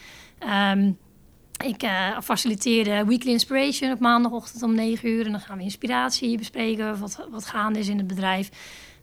Ik 1.63 1.84
uh, 1.84 2.19
faciliteer 2.24 3.06
Weekly 3.06 3.32
Inspiration 3.32 3.91
op 3.91 4.00
maandagochtend 4.00 4.63
om 4.63 4.76
9 4.76 5.10
uur. 5.10 5.26
En 5.26 5.32
dan 5.32 5.41
gaan 5.41 5.58
we 5.58 5.63
inspiratie 5.63 6.38
bespreken, 6.38 7.00
wat, 7.00 7.28
wat 7.32 7.45
gaande 7.45 7.80
is 7.80 7.88
in 7.88 7.97
het 7.97 8.08
bedrijf. 8.08 8.50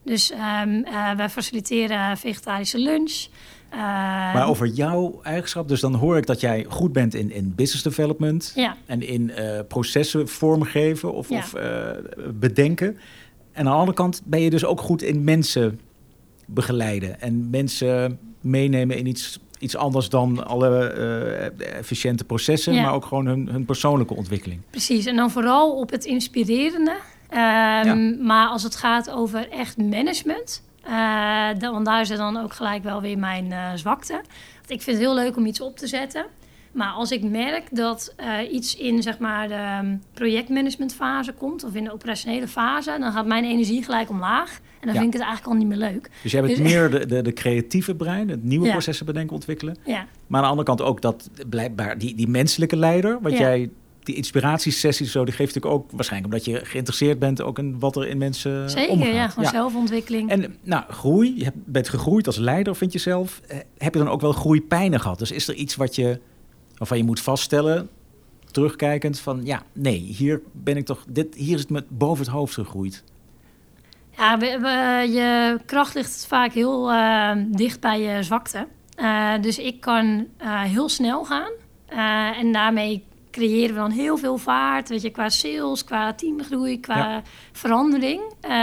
Dus 0.03 0.31
um, 0.31 0.85
uh, 0.85 1.11
wij 1.11 1.29
faciliteren 1.29 2.17
vegetarische 2.17 2.79
lunch. 2.79 3.27
Uh, 3.73 3.77
maar 4.33 4.47
over 4.47 4.67
jouw 4.67 5.19
eigenschap, 5.23 5.67
dus 5.67 5.79
dan 5.79 5.93
hoor 5.93 6.17
ik 6.17 6.25
dat 6.25 6.39
jij 6.39 6.65
goed 6.69 6.93
bent 6.93 7.13
in, 7.13 7.31
in 7.31 7.55
business 7.55 7.83
development 7.83 8.51
ja. 8.55 8.77
en 8.85 9.01
in 9.01 9.31
processen 9.67 10.27
vormgeven 10.27 11.13
of, 11.13 11.29
ja. 11.29 11.37
of 11.37 11.53
bedenken. 12.33 12.97
En 13.51 13.65
aan 13.65 13.71
de 13.71 13.77
andere 13.77 13.97
kant 13.97 14.21
ben 14.25 14.41
je 14.41 14.49
dus 14.49 14.65
ook 14.65 14.81
goed 14.81 15.01
in 15.01 15.23
mensen 15.23 15.79
begeleiden 16.45 17.21
en 17.21 17.49
mensen 17.49 18.19
meenemen 18.41 18.97
in 18.97 19.05
iets 19.05 19.39
iets 19.59 19.75
anders 19.75 20.09
dan 20.09 20.47
alle 20.47 20.95
uh, 21.57 21.75
efficiënte 21.77 22.23
processen, 22.23 22.75
maar 22.75 22.93
ook 22.93 23.05
gewoon 23.05 23.25
hun, 23.25 23.49
hun, 23.51 23.65
persoonlijke 23.65 24.15
ontwikkeling. 24.15 24.61
Precies, 24.69 25.05
en 25.05 25.15
dan 25.15 25.31
vooral 25.31 25.71
op 25.71 25.89
het 25.89 26.05
inspirerende. 26.05 26.95
Um, 27.85 28.25
Maar 28.25 28.47
als 28.47 28.63
het 28.63 28.75
gaat 28.75 29.11
over 29.11 29.49
echt 29.49 29.77
management, 29.77 30.63
uh, 30.85 31.47
dan, 31.57 31.73
want 31.73 31.85
daar 31.85 32.05
zit 32.05 32.17
dan 32.17 32.37
ook 32.37 32.53
gelijk 32.53 32.83
wel 32.83 33.01
weer 33.01 33.17
mijn 33.17 33.45
uh, 33.45 33.71
zwakte. 33.75 34.13
Want 34.13 34.69
ik 34.69 34.81
vind 34.81 34.97
het 34.97 35.05
heel 35.05 35.15
leuk 35.15 35.37
om 35.37 35.45
iets 35.45 35.61
op 35.61 35.77
te 35.77 35.87
zetten. 35.87 36.25
Maar 36.71 36.91
als 36.91 37.11
ik 37.11 37.23
merk 37.23 37.75
dat 37.75 38.13
uh, 38.19 38.53
iets 38.53 38.75
in 38.75 39.01
zeg 39.01 39.19
maar, 39.19 39.47
de 39.47 39.87
um, 39.87 40.01
projectmanagementfase 40.13 41.33
komt 41.33 41.63
of 41.63 41.75
in 41.75 41.83
de 41.83 41.91
operationele 41.93 42.47
fase, 42.47 42.97
dan 42.99 43.11
gaat 43.11 43.25
mijn 43.25 43.43
energie 43.43 43.83
gelijk 43.83 44.09
omlaag. 44.09 44.59
En 44.79 44.87
dan 44.87 44.95
vind 44.95 45.07
ik 45.07 45.19
het 45.19 45.21
eigenlijk 45.21 45.53
al 45.53 45.65
niet 45.65 45.67
meer 45.67 45.89
leuk. 45.89 46.09
Dus 46.23 46.31
jij 46.31 46.41
bent 46.41 46.57
dus- 46.57 46.71
meer 46.71 46.89
de, 46.89 47.05
de, 47.05 47.21
de, 47.21 47.33
creatieve 47.33 47.95
brein, 47.95 48.29
het 48.29 48.43
nieuwe 48.43 48.69
processen 48.69 49.05
bedenken, 49.05 49.35
ontwikkelen. 49.35 49.77
Ja. 49.85 50.07
Maar 50.27 50.39
aan 50.39 50.45
de 50.45 50.49
andere 50.49 50.67
kant 50.67 50.81
ook 50.81 51.01
dat 51.01 51.29
blijkbaar 51.49 51.97
die, 51.97 52.15
die 52.15 52.27
menselijke 52.27 52.75
leider, 52.75 53.17
wat 53.21 53.37
jij 53.37 53.69
die 54.03 54.15
inspiratiesessies 54.15 55.11
zo, 55.11 55.25
die 55.25 55.33
geeft 55.33 55.55
natuurlijk 55.55 55.81
ook 55.81 55.91
waarschijnlijk 55.91 56.33
omdat 56.33 56.45
je 56.45 56.65
geïnteresseerd 56.65 57.19
bent 57.19 57.41
ook 57.41 57.59
in 57.59 57.79
wat 57.79 57.95
er 57.95 58.07
in 58.07 58.17
mensen 58.17 58.69
Zeker, 58.69 58.91
omgaat. 58.91 59.13
ja, 59.13 59.27
gewoon 59.27 59.49
zelfontwikkeling. 59.49 60.29
En 60.29 60.55
nou, 60.63 60.83
groei, 60.89 61.33
je 61.37 61.51
bent 61.53 61.89
gegroeid 61.89 62.27
als 62.27 62.37
leider, 62.37 62.75
vind 62.75 62.93
je 62.93 62.99
zelf. 62.99 63.41
Eh, 63.47 63.57
heb 63.77 63.93
je 63.93 63.99
dan 63.99 64.09
ook 64.09 64.21
wel 64.21 64.31
groeipijnen 64.31 64.99
gehad? 64.99 65.19
Dus 65.19 65.31
is 65.31 65.47
er 65.47 65.55
iets 65.55 65.75
wat 65.75 65.95
je, 65.95 66.19
waarvan 66.79 66.97
je 66.97 67.03
moet 67.03 67.21
vaststellen, 67.21 67.89
terugkijkend, 68.51 69.19
van 69.19 69.45
ja, 69.45 69.63
nee, 69.73 69.99
hier 69.99 70.41
ben 70.51 70.77
ik 70.77 70.85
toch, 70.85 71.05
dit, 71.07 71.35
hier 71.35 71.55
is 71.55 71.61
het 71.61 71.69
met 71.69 71.89
boven 71.89 72.25
het 72.25 72.33
hoofd 72.33 72.53
gegroeid. 72.53 73.03
Ja, 74.17 74.37
we, 74.37 74.59
we, 74.59 75.07
je 75.11 75.59
kracht 75.65 75.93
ligt 75.93 76.25
vaak 76.27 76.53
heel 76.53 76.91
uh, 76.91 77.31
dicht 77.47 77.79
bij 77.79 78.01
je 78.01 78.23
zwakte. 78.23 78.67
Uh, 78.97 79.33
dus 79.41 79.57
ik 79.57 79.81
kan 79.81 80.27
uh, 80.41 80.61
heel 80.61 80.89
snel 80.89 81.25
gaan. 81.25 81.51
en 82.35 82.51
daarmee 82.51 83.03
creëren 83.31 83.73
we 83.73 83.79
dan 83.81 83.91
heel 83.91 84.17
veel 84.17 84.37
vaart. 84.37 84.89
Weet 84.89 85.01
je, 85.01 85.09
qua 85.09 85.29
sales, 85.29 85.83
qua 85.83 86.13
teamgroei, 86.13 86.79
qua 86.79 86.97
ja. 86.97 87.21
verandering. 87.51 88.21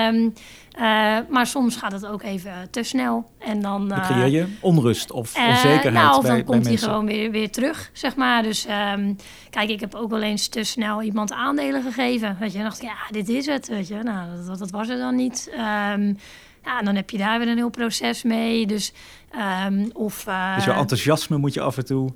Um, 0.08 0.32
uh, 0.76 0.82
maar 1.28 1.46
soms 1.46 1.76
gaat 1.76 1.92
het 1.92 2.06
ook 2.06 2.22
even 2.22 2.52
te 2.70 2.82
snel. 2.82 3.30
En 3.38 3.62
dan, 3.62 3.92
uh, 3.92 4.06
creëer 4.06 4.26
je 4.26 4.46
onrust 4.60 5.10
of 5.10 5.38
uh, 5.38 5.48
onzekerheid 5.48 5.92
nou, 5.92 6.16
of 6.16 6.24
dan 6.24 6.34
bij, 6.34 6.44
komt 6.44 6.62
bij 6.62 6.72
hij 6.72 6.80
gewoon 6.80 7.06
weer, 7.06 7.30
weer 7.30 7.50
terug, 7.50 7.90
zeg 7.92 8.16
maar. 8.16 8.42
Dus 8.42 8.66
um, 8.94 9.16
kijk, 9.50 9.70
ik 9.70 9.80
heb 9.80 9.94
ook 9.94 10.10
wel 10.10 10.22
eens 10.22 10.48
te 10.48 10.64
snel 10.64 11.02
iemand 11.02 11.32
aandelen 11.32 11.82
gegeven. 11.82 12.36
Weet 12.40 12.52
je, 12.52 12.62
dacht 12.62 12.82
ik, 12.82 12.88
ja, 12.88 12.96
dit 13.10 13.28
is 13.28 13.46
het, 13.46 13.68
weet 13.68 13.88
je. 13.88 14.02
Nou, 14.02 14.28
dat, 14.46 14.58
dat 14.58 14.70
was 14.70 14.88
het 14.88 14.98
dan 14.98 15.16
niet. 15.16 15.50
Um, 15.52 16.18
ja, 16.64 16.78
en 16.78 16.84
dan 16.84 16.94
heb 16.94 17.10
je 17.10 17.18
daar 17.18 17.38
weer 17.38 17.48
een 17.48 17.56
heel 17.56 17.70
proces 17.70 18.22
mee. 18.22 18.66
Dus, 18.66 18.92
um, 19.66 19.90
of, 19.92 20.24
dus 20.56 20.64
jouw 20.64 20.78
enthousiasme 20.78 21.36
moet 21.36 21.54
je 21.54 21.60
af 21.60 21.76
en 21.76 21.84
toe 21.84 22.12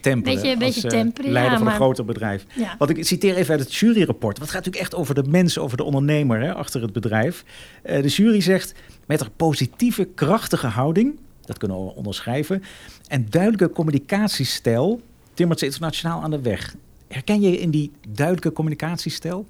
temperen. 0.00 0.34
Beetje, 0.34 0.56
beetje 0.56 0.82
als, 0.82 0.92
temperen, 0.92 1.30
leider 1.30 1.52
ja, 1.52 1.56
van 1.56 1.66
maar... 1.66 1.74
een 1.74 1.80
groter 1.80 2.04
bedrijf. 2.04 2.44
Ja. 2.54 2.74
Want 2.78 2.90
ik 2.90 3.04
citeer 3.04 3.36
even 3.36 3.50
uit 3.50 3.60
het 3.60 3.74
juryrapport. 3.74 4.38
Wat 4.38 4.50
gaat 4.50 4.64
natuurlijk 4.64 4.84
echt 4.84 4.94
over 4.94 5.14
de 5.14 5.22
mensen, 5.22 5.62
over 5.62 5.76
de 5.76 5.84
ondernemer 5.84 6.40
hè, 6.40 6.54
achter 6.54 6.82
het 6.82 6.92
bedrijf. 6.92 7.44
Uh, 7.84 8.02
de 8.02 8.08
jury 8.08 8.40
zegt 8.40 8.74
met 9.06 9.20
een 9.20 9.32
positieve, 9.36 10.04
krachtige 10.04 10.66
houding, 10.66 11.18
dat 11.44 11.58
kunnen 11.58 11.84
we 11.84 11.94
onderschrijven, 11.94 12.62
en 13.08 13.26
duidelijke 13.30 13.70
communicatiestijl 13.70 15.00
timmert 15.34 15.58
ze 15.58 15.64
internationaal 15.64 16.22
aan 16.22 16.30
de 16.30 16.40
weg. 16.40 16.74
Herken 17.08 17.40
je 17.40 17.58
in 17.58 17.70
die 17.70 17.92
duidelijke 18.08 18.52
communicatiestijl? 18.52 19.46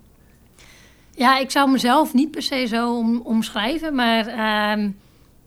Ja, 1.11 1.39
ik 1.39 1.51
zou 1.51 1.71
mezelf 1.71 2.15
niet 2.15 2.31
per 2.31 2.43
se 2.43 2.67
zo 2.67 2.97
om, 2.97 3.21
omschrijven, 3.25 3.95
maar 3.95 4.27
ehm, 4.27 4.91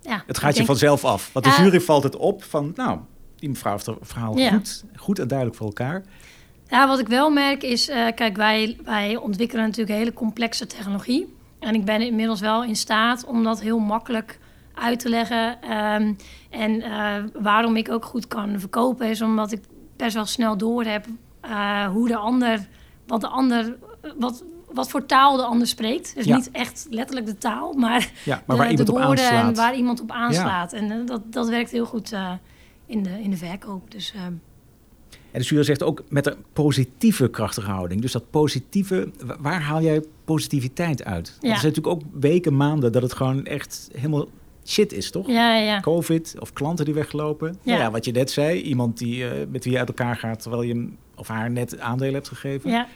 ja. 0.01 0.23
Het 0.27 0.37
gaat 0.37 0.57
je 0.57 0.65
vanzelf 0.65 1.05
af. 1.05 1.29
Want 1.33 1.45
de 1.45 1.55
jury 1.57 1.81
valt 1.81 2.03
het 2.03 2.15
op 2.15 2.43
van, 2.43 2.71
nou, 2.75 2.99
die 3.39 3.49
mevrouw 3.49 3.71
heeft 3.71 3.85
het 3.85 3.97
verhaal 4.01 4.33
goed, 4.33 4.83
goed 4.95 5.19
en 5.19 5.27
duidelijk 5.27 5.57
voor 5.57 5.67
elkaar. 5.67 6.03
Ja, 6.67 6.87
wat 6.87 6.99
ik 6.99 7.07
wel 7.07 7.29
merk 7.29 7.63
is, 7.63 7.89
uh, 7.89 8.05
kijk, 8.15 8.37
wij, 8.37 8.77
wij 8.83 9.15
ontwikkelen 9.15 9.63
natuurlijk 9.63 9.97
hele 9.97 10.13
complexe 10.13 10.67
technologie. 10.67 11.35
En 11.59 11.75
ik 11.75 11.85
ben 11.85 12.01
inmiddels 12.01 12.39
wel 12.39 12.63
in 12.63 12.75
staat 12.75 13.25
om 13.25 13.43
dat 13.43 13.61
heel 13.61 13.79
makkelijk 13.79 14.39
uit 14.73 14.99
te 14.99 15.09
leggen. 15.09 15.61
Ehm, 15.61 16.13
en 16.49 16.71
uh, 16.71 17.13
waarom 17.33 17.75
ik 17.75 17.91
ook 17.91 18.05
goed 18.05 18.27
kan 18.27 18.59
verkopen, 18.59 19.09
is 19.09 19.21
omdat 19.21 19.51
ik 19.51 19.61
best 19.95 20.13
wel 20.13 20.25
snel 20.25 20.57
door 20.57 20.83
heb 20.83 21.05
uh, 21.45 21.87
hoe 21.87 22.07
de 22.07 22.15
ander, 22.15 22.67
wat 23.07 23.21
de 23.21 23.27
ander, 23.27 23.75
wat, 24.17 24.43
wat 24.71 24.89
voor 24.89 25.05
taal 25.05 25.37
de 25.37 25.43
ander 25.43 25.67
spreekt. 25.67 26.15
Dus 26.15 26.25
niet 26.25 26.51
echt 26.51 26.87
letterlijk 26.89 27.25
de 27.25 27.37
taal, 27.37 27.73
maar, 27.73 28.11
ja, 28.23 28.43
maar 28.45 28.57
waar 28.57 28.69
iemand 28.69 28.87
de 28.87 28.93
woorden 28.93 29.09
op 29.09 29.17
aanslaat. 29.17 29.47
en 29.47 29.55
waar 29.55 29.75
iemand 29.75 30.01
op 30.01 30.11
aanslaat. 30.11 30.73
En 30.73 31.05
dat, 31.05 31.21
dat 31.33 31.49
werkt 31.49 31.71
heel 31.71 31.85
goed 31.85 32.13
in, 32.87 33.03
de, 33.03 33.21
in 33.21 33.29
de 33.29 33.37
verkoop. 33.37 33.91
Dus, 33.91 34.13
uh, 34.15 34.21
en 35.31 35.43
de 35.43 35.43
jury 35.43 35.63
zegt 35.63 35.83
ook 35.83 36.03
met 36.09 36.25
een 36.27 36.35
positieve 36.53 37.29
krachtige 37.29 37.69
houding. 37.71 38.01
Dus 38.01 38.11
dat 38.11 38.29
positieve, 38.29 39.11
waar 39.39 39.61
haal 39.61 39.81
jij 39.81 40.03
positiviteit 40.25 41.03
uit? 41.03 41.27
Ja. 41.27 41.49
Er 41.49 41.57
zijn 41.57 41.73
natuurlijk 41.73 41.87
ook 41.87 42.01
weken, 42.19 42.57
maanden 42.57 42.91
dat 42.91 43.01
het 43.01 43.13
gewoon 43.13 43.45
echt 43.45 43.89
helemaal 43.93 44.27
shit 44.65 44.93
is, 44.93 45.11
toch? 45.11 45.27
Ja, 45.27 45.57
ja. 45.57 45.79
Covid 45.79 46.35
of 46.39 46.53
klanten 46.53 46.85
die 46.85 46.93
weglopen. 46.93 47.47
Ja. 47.47 47.71
Nou 47.71 47.79
ja, 47.79 47.91
wat 47.91 48.05
je 48.05 48.11
net 48.11 48.31
zei, 48.31 48.61
iemand 48.61 48.97
die, 48.97 49.23
uh, 49.23 49.31
met 49.49 49.63
wie 49.63 49.73
je 49.73 49.79
uit 49.79 49.87
elkaar 49.87 50.15
gaat 50.15 50.41
terwijl 50.41 50.61
je 50.61 50.73
hem 50.73 50.97
of 51.15 51.27
haar 51.27 51.51
net 51.51 51.79
aandelen 51.79 52.13
hebt 52.13 52.27
gegeven. 52.27 52.69
Ja. 52.69 52.87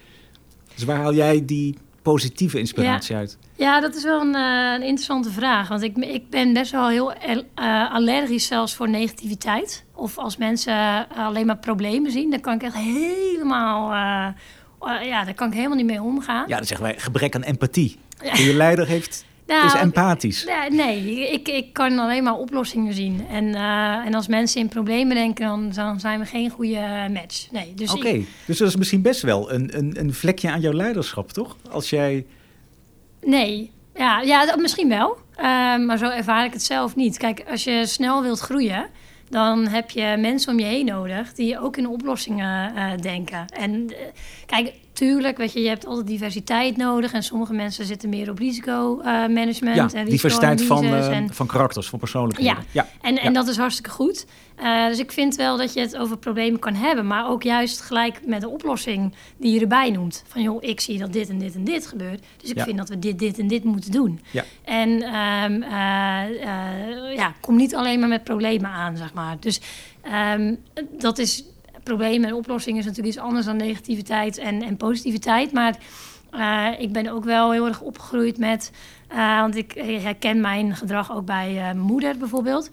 Dus 0.76 0.84
waar 0.84 0.98
haal 0.98 1.14
jij 1.14 1.46
die 1.46 1.78
positieve 2.02 2.60
inspiratie 2.60 3.14
ja. 3.14 3.20
uit? 3.20 3.38
Ja, 3.56 3.80
dat 3.80 3.96
is 3.96 4.04
wel 4.04 4.22
een, 4.22 4.36
uh, 4.36 4.74
een, 4.74 4.84
interessante 4.84 5.32
vraag. 5.32 5.68
Want 5.68 5.82
ik, 5.82 5.98
ik 5.98 6.30
ben 6.30 6.54
best 6.54 6.72
wel 6.72 6.90
heel 6.90 7.14
uh, 7.14 7.94
allergisch 7.94 8.48
zelfs 8.48 8.76
voor 8.76 8.90
negativiteit. 8.90 9.86
Of 9.94 10.18
als 10.18 10.38
mensen 10.38 11.08
alleen 11.10 11.46
maar 11.46 11.58
problemen 11.58 12.12
zien, 12.12 12.30
dan 12.30 12.40
kan 12.40 12.54
ik 12.54 12.64
echt 12.64 12.76
helemaal... 12.76 13.90
ja, 15.04 15.24
daar 15.24 15.34
kan 15.34 15.48
ik 15.48 15.54
helemaal 15.54 15.78
niet 15.78 15.86
mee 15.86 16.02
omgaan. 16.02 16.48
Ja, 16.48 16.58
dan 16.58 16.66
zeggen 16.66 16.86
wij 16.86 17.00
gebrek 17.00 17.36
aan 17.36 17.44
empathie. 17.44 17.98
Ja. 18.24 18.34
Je 18.36 18.54
leider 18.54 18.88
heeft 18.88 19.26
nou, 19.48 19.66
is 19.66 19.74
empathisch. 19.74 20.44
Ja, 20.44 20.68
nee, 20.68 21.32
ik, 21.32 21.48
ik 21.48 21.74
kan 21.74 22.00
alleen 22.00 22.24
maar 22.24 22.36
oplossingen 22.38 22.94
zien. 22.94 23.26
En, 23.30 23.46
uh, 23.46 24.06
en 24.06 24.14
als 24.14 24.28
mensen 24.28 24.62
in 24.62 24.68
problemen 24.68 25.16
denken, 25.16 25.46
dan, 25.46 25.72
dan 25.72 26.00
zijn 26.00 26.20
we 26.20 26.26
geen 26.26 26.50
goede 26.50 27.08
match. 27.14 27.52
Nee, 27.52 27.74
dus 27.74 27.92
Oké, 27.92 28.00
okay. 28.00 28.26
dus 28.46 28.58
dat 28.58 28.68
is 28.68 28.76
misschien 28.76 29.02
best 29.02 29.22
wel 29.22 29.52
een, 29.52 29.78
een, 29.78 30.00
een 30.00 30.14
vlekje 30.14 30.52
aan 30.52 30.62
jouw 30.62 30.74
leiderschap, 30.74 31.32
toch? 31.32 31.58
Als 31.70 31.90
jij... 31.90 32.26
Nee, 33.22 33.72
ja, 33.96 34.22
ja 34.22 34.56
misschien 34.58 34.90
wel. 34.90 35.18
Uh, 35.38 35.44
maar 35.78 35.98
zo 35.98 36.10
ervaar 36.10 36.46
ik 36.46 36.54
het 36.54 36.64
zelf 36.64 36.96
niet. 36.96 37.18
Kijk, 37.18 37.44
als 37.50 37.64
je 37.64 37.86
snel 37.86 38.22
wilt 38.22 38.40
groeien, 38.40 38.86
dan 39.30 39.68
heb 39.68 39.90
je 39.90 40.16
mensen 40.20 40.52
om 40.52 40.60
je 40.60 40.66
heen 40.66 40.86
nodig 40.86 41.34
die 41.34 41.60
ook 41.60 41.78
in 41.78 41.88
oplossingen 41.88 42.74
uh, 42.76 42.98
denken. 43.02 43.46
En 43.48 43.94
kijk, 44.46 44.74
tuurlijk, 44.94 45.38
weet 45.38 45.54
je, 45.54 45.62
je 45.62 45.68
hebt 45.68 45.86
altijd 45.86 46.08
diversiteit 46.08 46.78
nodig. 46.78 47.14
En 47.14 47.24
sommige 47.24 47.54
mensen 47.54 47.86
zitten 47.86 48.10
meer 48.10 48.30
op 48.30 48.38
risicomanagement. 48.38 49.76
ja, 49.76 49.90
en 49.94 50.06
diversiteit 50.06 50.64
van, 50.64 50.84
uh, 50.84 51.18
en, 51.18 51.34
van 51.34 51.48
karakters, 51.48 51.90
van 51.90 52.00
persoonlijkheden. 52.00 52.54
Ja, 52.54 52.66
ja. 52.72 52.88
En, 53.02 53.18
en 53.18 53.34
dat 53.34 53.48
is 53.48 53.58
hartstikke 53.58 53.90
goed. 53.90 54.26
Uh, 54.64 54.88
dus 54.88 55.00
ik 55.00 55.12
vind 55.12 55.36
wel 55.36 55.58
dat 55.58 55.74
je 55.74 55.80
het 55.80 55.98
over 55.98 56.18
problemen 56.18 56.60
kan 56.60 56.74
hebben. 56.74 57.08
Maar 57.08 57.30
ook 57.30 57.44
juist 57.44 57.82
gelijk 57.82 58.26
met 58.26 58.42
de 58.42 58.50
oplossing 58.50 59.14
die 59.38 59.54
je 59.54 59.60
erbij 59.60 59.90
noemt. 59.90 60.24
Van 60.28 60.42
joh, 60.42 60.64
ik 60.64 60.80
zie 60.80 60.98
dat 60.98 61.14
dit 61.14 61.30
en 61.30 61.38
dit 61.38 61.56
en 61.56 61.64
dit 61.64 61.88
gebeurt. 61.88 62.24
Dus 62.38 62.50
ik 62.50 62.56
ja. 62.56 62.64
vind 62.64 62.78
dat 62.78 62.90
we 62.90 63.00
dit, 63.00 63.20
dit 63.20 63.40
en 63.40 63.48
dit 63.48 63.64
moeten 63.64 63.92
doen. 63.92 64.22
Ja. 64.32 64.44
En 64.64 64.90
um, 64.90 65.64
uh, 65.64 67.16
ja, 67.16 67.34
kom 67.40 67.56
niet 67.56 67.76
alleen 67.76 68.00
maar 68.00 68.10
met 68.10 68.24
problemen 68.24 68.70
aan, 68.70 68.98
zeg 68.98 69.14
maar. 69.14 69.38
Dus 69.40 69.62
um, 70.36 70.58
dat 70.98 71.18
is 71.18 71.44
problemen 71.84 72.30
en 72.30 72.36
oplossingen 72.36 72.80
is 72.80 72.86
natuurlijk 72.86 73.16
iets 73.16 73.24
anders 73.24 73.46
dan 73.46 73.58
negativiteit 73.58 74.38
en, 74.38 74.62
en 74.62 74.78
positiviteit. 74.78 75.52
Maar 75.52 75.78
uh, 76.34 76.68
ik 76.80 76.92
ben 76.92 77.08
ook 77.08 77.24
wel 77.24 77.52
heel 77.52 77.68
erg 77.68 77.82
opgegroeid 77.82 78.38
met. 78.38 78.72
Uh, 79.12 79.40
want 79.40 79.56
ik 79.56 79.72
herken 80.02 80.42
mijn 80.42 80.76
gedrag 80.76 81.12
ook 81.12 81.26
bij 81.26 81.56
uh, 81.56 81.82
moeder 81.82 82.18
bijvoorbeeld. 82.18 82.70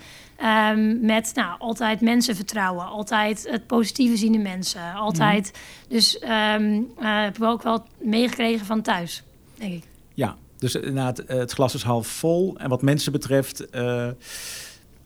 Um, 0.71 1.01
met 1.01 1.33
nou, 1.35 1.59
altijd 1.59 2.01
mensen 2.01 2.37
vertrouwen. 2.37 2.87
Altijd 2.87 3.49
het 3.51 3.67
positieve 3.67 4.17
zien 4.17 4.35
in 4.35 4.43
mensen. 4.43 4.93
Altijd. 4.95 5.53
Mm. 5.55 5.95
Dus 5.97 6.23
um, 6.23 6.91
heb 6.97 7.37
ik 7.37 7.43
ook 7.43 7.63
wel 7.63 7.85
meegekregen 7.99 8.67
van 8.67 8.83
thuis, 8.83 9.23
denk 9.55 9.73
ik. 9.73 9.83
Ja, 10.15 10.37
dus 10.59 10.75
inderdaad, 10.75 11.23
het 11.27 11.53
glas 11.53 11.75
is 11.75 11.83
half 11.83 12.07
vol. 12.07 12.55
En 12.59 12.69
wat 12.69 12.83
mensen 12.83 13.13
betreft, 13.13 13.67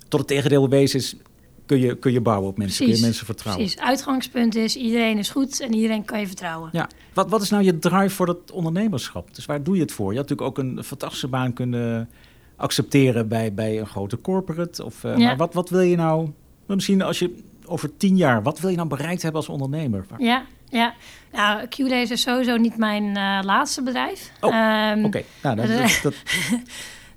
tot 0.09 0.21
het 0.21 0.27
tegendeel 0.29 0.69
bewezen 0.69 0.99
is, 0.99 1.17
kun 1.66 1.79
je, 1.81 1.96
kun 1.96 2.12
je 2.12 2.20
bouwen 2.20 2.48
op 2.48 2.59
mensen, 2.59 2.77
Precies. 2.77 2.92
kun 2.92 3.01
je 3.03 3.07
mensen 3.09 3.27
vertrouwen. 3.27 3.64
Precies, 3.64 3.83
uitgangspunt 3.83 4.55
is 4.55 4.77
iedereen 4.77 5.18
is 5.18 5.31
goed 5.31 5.61
en 5.61 5.75
iedereen 5.75 6.05
kan 6.05 6.20
je 6.20 6.27
vertrouwen. 6.27 6.68
Ja, 6.72 6.88
wat, 7.14 7.31
wat 7.31 7.42
is 7.42 7.51
nou 7.51 7.62
je 7.64 7.79
drive 7.79 8.14
voor 8.14 8.27
dat 8.27 8.51
ondernemerschap? 8.53 9.35
Dus 9.35 9.46
waar 9.46 9.62
doe 9.62 9.75
je 9.75 9.81
het 9.83 9.92
voor? 9.92 10.12
Je 10.12 10.18
had 10.18 10.29
natuurlijk 10.29 10.59
ook 10.59 10.64
een 10.64 10.85
fantastische 10.85 11.29
baan 11.29 11.53
kunnen 11.53 12.09
accepteren 12.57 13.29
bij, 13.29 13.55
bij 13.55 13.79
een 13.81 13.87
grote 13.87 14.20
corporate. 14.20 14.85
Of, 14.85 15.05
uh, 15.05 15.16
Ja. 15.18 15.27
Maar 15.27 15.37
wat, 15.37 15.55
wat 15.55 15.70
wil 15.70 15.81
je 15.81 15.96
nou, 15.96 16.31
misschien 16.66 17.03
als 17.03 17.18
je 17.18 17.38
over 17.64 17.96
tien 17.96 18.16
jaar, 18.16 18.42
wat 18.42 18.61
wil 18.61 18.70
je 18.70 18.77
nou 18.77 18.88
bereikt 18.88 19.22
hebben 19.22 19.40
als 19.40 19.51
ondernemer? 19.51 20.05
Ja, 20.18 20.44
ja. 20.68 20.94
Nou, 21.33 21.66
QLaser 21.68 22.11
is 22.11 22.22
sowieso 22.22 22.57
niet 22.57 22.77
mijn 22.77 23.05
uh, 23.05 23.38
laatste 23.42 23.83
bedrijf. 23.83 24.33
Oh, 24.40 24.55
Ehm, 24.55 25.05
Oké, 25.05 25.22
nou, 25.42 25.57
dat, 25.57 25.66
dat- 25.79 26.01
dat, 26.03 26.14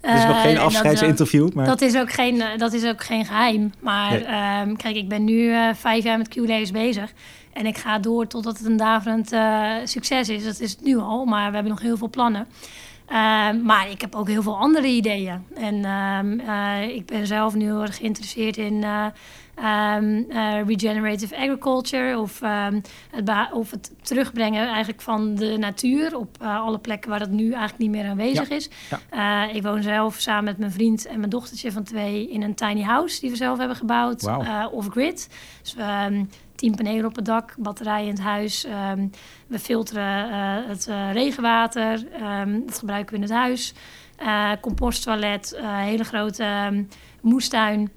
dat 0.05 0.13
dit 0.13 0.23
is 0.23 0.27
nog 0.27 0.35
eh, 0.35 0.41
geen 0.41 0.49
en 0.49 0.55
dat, 0.55 0.63
afscheidsinterview, 0.63 1.49
maar 1.53 1.65
Dat 1.65 1.81
is 1.81 1.97
ook 1.97 2.11
geen, 2.11 2.41
eh, 2.41 2.57
dat 2.57 2.73
is 2.73 2.85
ook 2.85 3.03
geen 3.03 3.25
geheim. 3.25 3.73
Maar 3.79 4.11
Nee. 4.11 4.23
ehm, 4.23 4.75
kijk, 4.75 4.95
ik 4.95 5.07
ben 5.09 5.23
nu 5.23 5.51
eh, 5.53 5.69
vijf 5.73 6.03
jaar 6.03 6.17
met 6.17 6.27
QLays 6.29 6.71
bezig. 6.71 7.11
En 7.53 7.65
ik 7.65 7.77
ga 7.77 7.99
door 7.99 8.27
totdat 8.27 8.57
het 8.57 8.67
een 8.67 8.77
daverend 8.77 9.31
eh, 9.31 9.71
succes 9.83 10.29
is. 10.29 10.43
Dat 10.43 10.59
is 10.59 10.71
het 10.71 10.83
nu 10.83 10.97
al, 10.97 11.25
maar 11.25 11.47
we 11.47 11.53
hebben 11.53 11.71
nog 11.73 11.81
heel 11.81 11.97
veel 11.97 12.09
plannen. 12.09 12.47
Ehm, 13.07 13.61
maar 13.61 13.89
ik 13.89 14.01
heb 14.01 14.15
ook 14.15 14.27
heel 14.27 14.41
veel 14.41 14.57
andere 14.57 14.87
ideeën. 14.87 15.45
En 15.55 15.85
ehm, 15.85 16.39
eh, 16.39 16.95
ik 16.95 17.05
ben 17.05 17.27
zelf 17.27 17.55
nu 17.55 17.65
heel 17.65 17.81
erg 17.81 17.97
geïnteresseerd 17.97 18.57
in 18.57 18.85
eh, 19.55 19.95
ehm, 19.95 20.23
eh, 20.29 20.67
regenerative 20.67 21.37
agriculture. 21.37 22.19
Of, 22.19 22.41
ehm, 22.41 22.81
het 23.11 23.51
of 23.51 23.71
het 23.71 23.91
terugbrengen 24.01 24.67
eigenlijk 24.67 25.01
van 25.01 25.35
de 25.35 25.57
natuur 25.57 26.17
op 26.17 26.37
eh, 26.41 26.61
alle 26.61 26.79
plekken 26.79 27.09
waar 27.09 27.19
dat 27.19 27.29
nu 27.29 27.43
eigenlijk 27.43 27.77
niet 27.77 27.89
meer 27.89 28.05
aanwezig 28.05 28.49
is. 28.49 28.69
Eh, 29.09 29.43
ik 29.53 29.63
woon 29.63 29.81
zelf 29.81 30.19
samen 30.19 30.43
met 30.43 30.57
mijn 30.57 30.71
vriend 30.71 31.05
en 31.05 31.17
mijn 31.19 31.29
dochtertje 31.29 31.71
van 31.71 31.83
twee 31.83 32.29
in 32.29 32.41
een 32.41 32.55
tiny 32.55 32.81
house 32.81 33.19
die 33.19 33.29
we 33.29 33.35
zelf 33.35 33.57
hebben 33.57 33.77
gebouwd. 33.77 34.27
Eh, 34.27 34.65
off-grid. 34.71 35.29
Dus 35.61 35.73
we 35.73 35.81
ehm, 35.81 36.23
tien 36.55 36.75
panelen 36.75 37.05
op 37.05 37.15
het 37.15 37.25
dak, 37.25 37.55
batterijen 37.57 38.07
in 38.07 38.13
het 38.13 38.23
huis. 38.23 38.67
We 39.47 39.59
filteren 39.59 40.29
het 40.67 40.89
regenwater. 41.13 42.05
dat 42.65 42.79
gebruiken 42.79 43.09
we 43.09 43.15
in 43.15 43.21
het 43.21 43.31
huis. 43.31 43.73
Eh 44.15 44.51
composttoilet, 44.61 45.59
hele 45.63 46.03
grote 46.03 46.73
moestuin. 47.21 47.91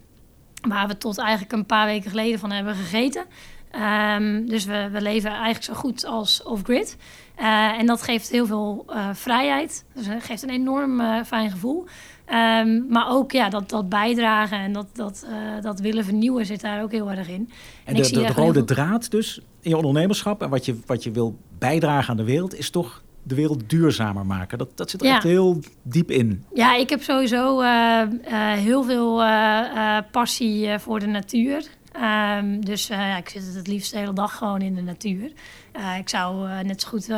Waar 0.61 0.89
we 0.89 0.99
tot 0.99 1.19
eigenlijk 1.19 1.53
een 1.53 1.67
paar 1.67 1.87
weken 1.87 2.11
geleden 2.11 2.39
van 2.39 2.51
hebben 2.51 2.75
gegeten. 2.75 3.25
Ehm, 3.71 4.47
dus 4.47 4.65
we, 4.65 4.89
we 4.93 5.01
leven 5.01 5.31
eigenlijk 5.31 5.65
zo 5.65 5.75
goed 5.75 6.05
als 6.05 6.43
off-grid. 6.43 6.97
Eh, 7.35 7.79
en 7.79 7.87
dat 7.87 8.03
geeft 8.03 8.31
heel 8.31 8.47
veel 8.47 8.85
eh, 8.89 9.09
vrijheid. 9.13 9.85
Dus 9.95 10.07
het 10.07 10.25
geeft 10.25 10.43
een 10.43 10.51
enorm 10.51 11.01
eh, 11.01 11.23
fijn 11.25 11.51
gevoel. 11.51 11.87
Ehm, 12.29 12.87
maar 12.89 13.11
ook 13.11 13.33
ja, 13.33 13.49
dat, 13.49 13.69
dat 13.69 13.89
bijdragen 13.89 14.59
en 14.59 14.73
dat, 14.73 14.87
dat, 14.93 15.27
eh, 15.29 15.63
dat 15.63 15.81
willen 15.81 16.05
vernieuwen 16.05 16.47
zit 16.47 16.61
daar 16.61 16.83
ook 16.83 16.91
heel 16.91 17.11
erg 17.11 17.29
in. 17.29 17.51
En 17.85 17.95
de, 17.95 18.05
zie 18.05 18.19
de, 18.19 18.33
rode 18.33 18.65
draad 18.65 19.11
dus 19.11 19.41
in 19.61 19.71
je 19.71 19.77
ondernemerschap 19.77 20.43
en 20.43 20.49
wat 20.49 20.65
je, 20.65 20.77
wat 20.87 21.03
je 21.03 21.11
wil 21.11 21.37
bijdragen 21.59 22.11
aan 22.11 22.17
de 22.17 22.25
wereld, 22.25 22.55
is 22.55 22.71
toch 22.71 23.03
de 23.23 23.35
wereld 23.35 23.71
duurzamer 23.71 24.27
maken. 24.27 24.59
Dat, 24.59 24.69
dat 24.75 24.91
zit 24.91 25.01
er 25.01 25.07
Ja. 25.07 25.15
echt 25.15 25.23
heel 25.25 25.61
diep 25.83 26.11
in. 26.11 26.45
Ja, 26.55 26.77
ik 26.77 26.91
heb 26.91 27.03
sowieso 27.03 27.61
eh, 27.61 28.01
eh, 28.01 28.09
heel 28.59 28.83
veel 28.85 29.23
eh, 29.23 29.99
passie 30.11 30.79
voor 30.79 31.01
de 31.01 31.07
natuur. 31.07 31.67
Ehm, 31.93 32.61
dus 32.61 32.87
ja, 32.87 33.17
ik 33.17 33.29
zit 33.29 33.55
het 33.55 33.67
liefst 33.67 33.93
de 33.93 33.99
hele 33.99 34.13
dag 34.13 34.37
gewoon 34.37 34.61
in 34.63 34.75
de 34.75 34.83
natuur. 34.83 35.33
Ik 35.99 36.09
zou 36.09 36.49
net 36.65 36.81
zo 36.83 36.89
goed 36.89 37.09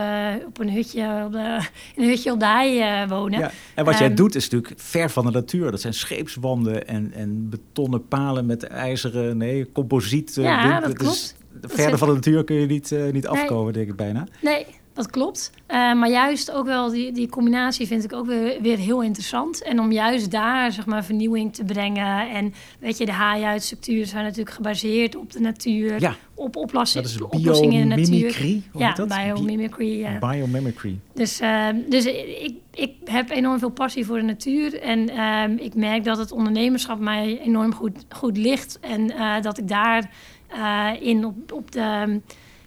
op 0.46 0.58
een 0.58 0.70
hutje 0.70 1.22
op 1.26 1.32
de, 1.32 1.58
in 1.96 2.02
een 2.02 2.08
hutje 2.08 2.32
op 2.32 2.38
de 2.40 2.46
hei 2.46 3.06
wonen. 3.08 3.38
Ja. 3.38 3.50
En 3.74 3.84
wat 3.84 3.98
jij 3.98 4.06
Ehm, 4.06 4.16
doet 4.16 4.34
is 4.34 4.48
natuurlijk 4.48 4.80
ver 4.80 5.10
van 5.10 5.24
de 5.24 5.30
natuur. 5.30 5.70
Dat 5.70 5.80
zijn 5.80 5.94
scheepswanden 5.94 6.86
en, 6.88 7.12
en 7.12 7.48
betonnen 7.48 8.08
palen 8.08 8.46
met 8.46 8.62
ijzeren, 8.66 9.36
nee, 9.36 9.72
composiet. 9.72 10.34
Ja, 10.34 10.68
wind. 10.68 10.80
dat 10.82 10.90
is- 10.90 11.34
klopt. 11.60 11.74
verder 11.74 11.98
van 11.98 12.08
de 12.08 12.14
natuur 12.14 12.44
kun 12.44 12.56
je 12.56 12.66
niet, 12.66 12.94
niet 13.12 13.26
afkomen, 13.26 13.72
denk 13.72 13.88
ik 13.88 13.96
bijna. 13.96 14.26
Nee, 14.42 14.66
dat 14.92 15.10
klopt. 15.10 15.50
Eh, 15.66 15.76
maar 15.76 16.10
juist 16.10 16.50
ook 16.50 16.66
wel 16.66 16.90
die, 16.90 17.12
die 17.12 17.28
combinatie 17.28 17.86
vind 17.86 18.04
ik 18.04 18.12
ook 18.12 18.26
weer, 18.26 18.62
weer 18.62 18.78
heel 18.78 19.02
interessant. 19.02 19.62
En 19.62 19.80
om 19.80 19.92
juist 19.92 20.30
daar 20.30 20.72
zeg 20.72 20.86
maar 20.86 21.04
vernieuwing 21.04 21.54
te 21.54 21.64
brengen. 21.64 22.30
En 22.30 22.54
weet 22.78 22.98
je, 22.98 23.06
de 23.06 23.12
haaienstructuren 23.12 24.06
zijn 24.06 24.24
natuurlijk 24.24 24.56
gebaseerd 24.56 25.16
op 25.16 25.32
de 25.32 25.40
natuur. 25.40 26.00
Ja. 26.00 26.16
Op 26.34 26.56
oplossing, 26.56 27.04
Dat 27.04 27.12
is 27.12 27.20
oplossingen 27.20 27.80
in 27.80 27.88
de 27.88 27.96
natuur. 27.96 28.36
Hoe 28.72 28.82
Ja, 28.82 28.92
dat? 28.92 29.08
biomimicry. 29.08 29.98
Ja. 29.98 30.18
Biomimicry. 30.18 30.98
Dus, 31.14 31.40
eh, 31.40 31.66
dus 31.88 32.04
ik, 32.04 32.54
ik 32.74 32.92
heb 33.04 33.30
enorm 33.30 33.58
veel 33.58 33.70
passie 33.70 34.06
voor 34.06 34.16
de 34.16 34.22
natuur. 34.22 34.80
En 34.80 35.08
ehm, 35.08 35.56
ik 35.56 35.74
merk 35.74 36.04
dat 36.04 36.18
het 36.18 36.32
ondernemerschap 36.32 36.98
mij 36.98 37.40
enorm 37.40 37.74
goed, 37.74 38.04
goed 38.08 38.36
ligt. 38.36 38.78
En 38.80 39.10
eh, 39.10 39.42
dat 39.42 39.58
ik 39.58 39.68
daar 39.68 40.10
eh, 40.48 40.88
in 41.00 41.24
op, 41.24 41.52
op 41.52 41.70
de. 41.72 42.20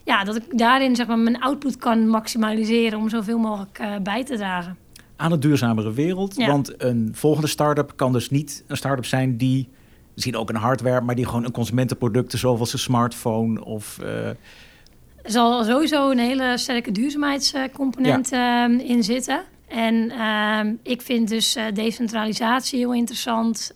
Ja, 0.03 0.23
dat 0.23 0.35
ik 0.35 0.43
daarin 0.49 0.95
zeg 0.95 1.07
maar, 1.07 1.17
mijn 1.19 1.41
output 1.41 1.77
kan 1.77 2.07
maximaliseren 2.07 2.99
om 2.99 3.09
zoveel 3.09 3.37
mogelijk 3.37 3.77
eh, 3.79 3.95
bij 4.03 4.23
te 4.23 4.35
dragen. 4.37 4.77
Aan 5.15 5.31
een 5.31 5.39
duurzamere 5.39 5.93
wereld. 5.93 6.35
Ja. 6.35 6.47
Want 6.47 6.83
een 6.83 7.09
volgende 7.13 7.47
start-up 7.47 7.93
kan 7.95 8.13
dus 8.13 8.29
niet 8.29 8.63
een 8.67 8.77
start-up 8.77 9.05
zijn 9.05 9.37
die... 9.37 9.69
Misschien 10.13 10.35
ook 10.35 10.49
een 10.49 10.55
hardware, 10.55 11.01
maar 11.01 11.15
die 11.15 11.25
gewoon 11.25 11.45
een 11.45 11.51
consumentenproducten... 11.51 12.39
zoals 12.39 12.73
een 12.73 12.79
smartphone 12.79 13.65
of... 13.65 13.99
eh, 14.01 14.27
Er 14.27 14.35
zal 15.23 15.63
sowieso 15.63 16.11
een 16.11 16.17
hele 16.19 16.57
sterke 16.57 16.91
duurzaamheidscomponent 16.91 18.31
eh, 18.31 18.65
in 18.79 19.03
zitten. 19.03 19.43
En 19.67 20.09
ehm, 20.11 20.73
ik 20.83 21.01
vind 21.01 21.29
dus 21.29 21.55
eh, 21.55 21.63
decentralisatie 21.73 22.79
heel 22.79 22.93
interessant. 22.93 23.71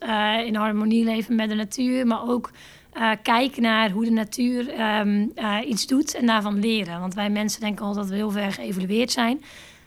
in 0.46 0.54
harmonie 0.54 1.04
leven 1.04 1.34
met 1.34 1.48
de 1.48 1.54
natuur, 1.54 2.06
maar 2.06 2.28
ook 2.28 2.50
eh, 2.92 3.10
kijken 3.22 3.62
naar 3.62 3.90
hoe 3.90 4.04
de 4.04 4.10
natuur 4.10 4.68
ehm, 4.68 5.26
eh, 5.34 5.56
iets 5.68 5.86
doet 5.86 6.14
en 6.14 6.26
daarvan 6.26 6.60
leren. 6.60 7.00
Want 7.00 7.14
wij 7.14 7.30
mensen 7.30 7.60
denken 7.60 7.84
altijd 7.84 8.02
dat 8.04 8.12
we 8.12 8.20
heel 8.20 8.30
ver 8.30 8.52
geëvolueerd 8.52 9.10
zijn. 9.12 9.42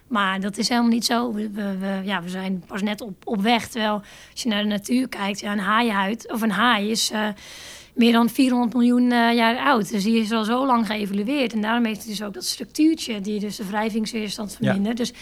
Maar 0.08 0.40
dat 0.40 0.58
is 0.58 0.70
helemaal 0.70 0.90
niet 0.90 1.06
zo. 1.06 1.34
We, 1.34 1.50
we, 1.50 1.78
we- 1.78 2.02
ja, 2.04 2.22
we 2.22 2.30
zijn 2.30 2.64
pas 2.68 2.82
net 2.82 3.02
op, 3.02 3.22
op 3.28 3.42
weg. 3.42 3.68
Terwijl 3.68 4.02
als 4.32 4.42
je 4.44 4.50
naar 4.50 4.62
de 4.64 4.68
natuur 4.68 5.08
kijkt, 5.10 5.40
ja, 5.40 5.52
een 5.52 5.60
haaienhuid 5.60 6.32
of 6.32 6.42
een 6.42 6.52
haai 6.52 6.90
is 6.92 7.12
eh, 7.12 7.28
meer 7.94 8.12
dan 8.12 8.30
400 8.30 8.74
miljoen 8.74 9.12
eh, 9.12 9.34
jaar 9.36 9.58
oud. 9.58 9.92
Dus 9.92 10.04
die 10.04 10.20
is 10.22 10.32
al 10.32 10.44
zo 10.44 10.66
lang 10.66 10.86
geëvolueerd. 10.88 11.54
En 11.54 11.62
daarom 11.62 11.86
heeft 11.86 12.00
het 12.00 12.08
dus 12.08 12.24
ook 12.24 12.34
dat 12.34 12.46
structuurtje 12.46 13.22
die 13.22 13.40
dus 13.40 13.56
de 13.56 13.66
wrijvingsweerstand 13.66 14.50
Ja. 14.52 14.58
vermindert. 14.58 14.98
Dus 14.98 15.14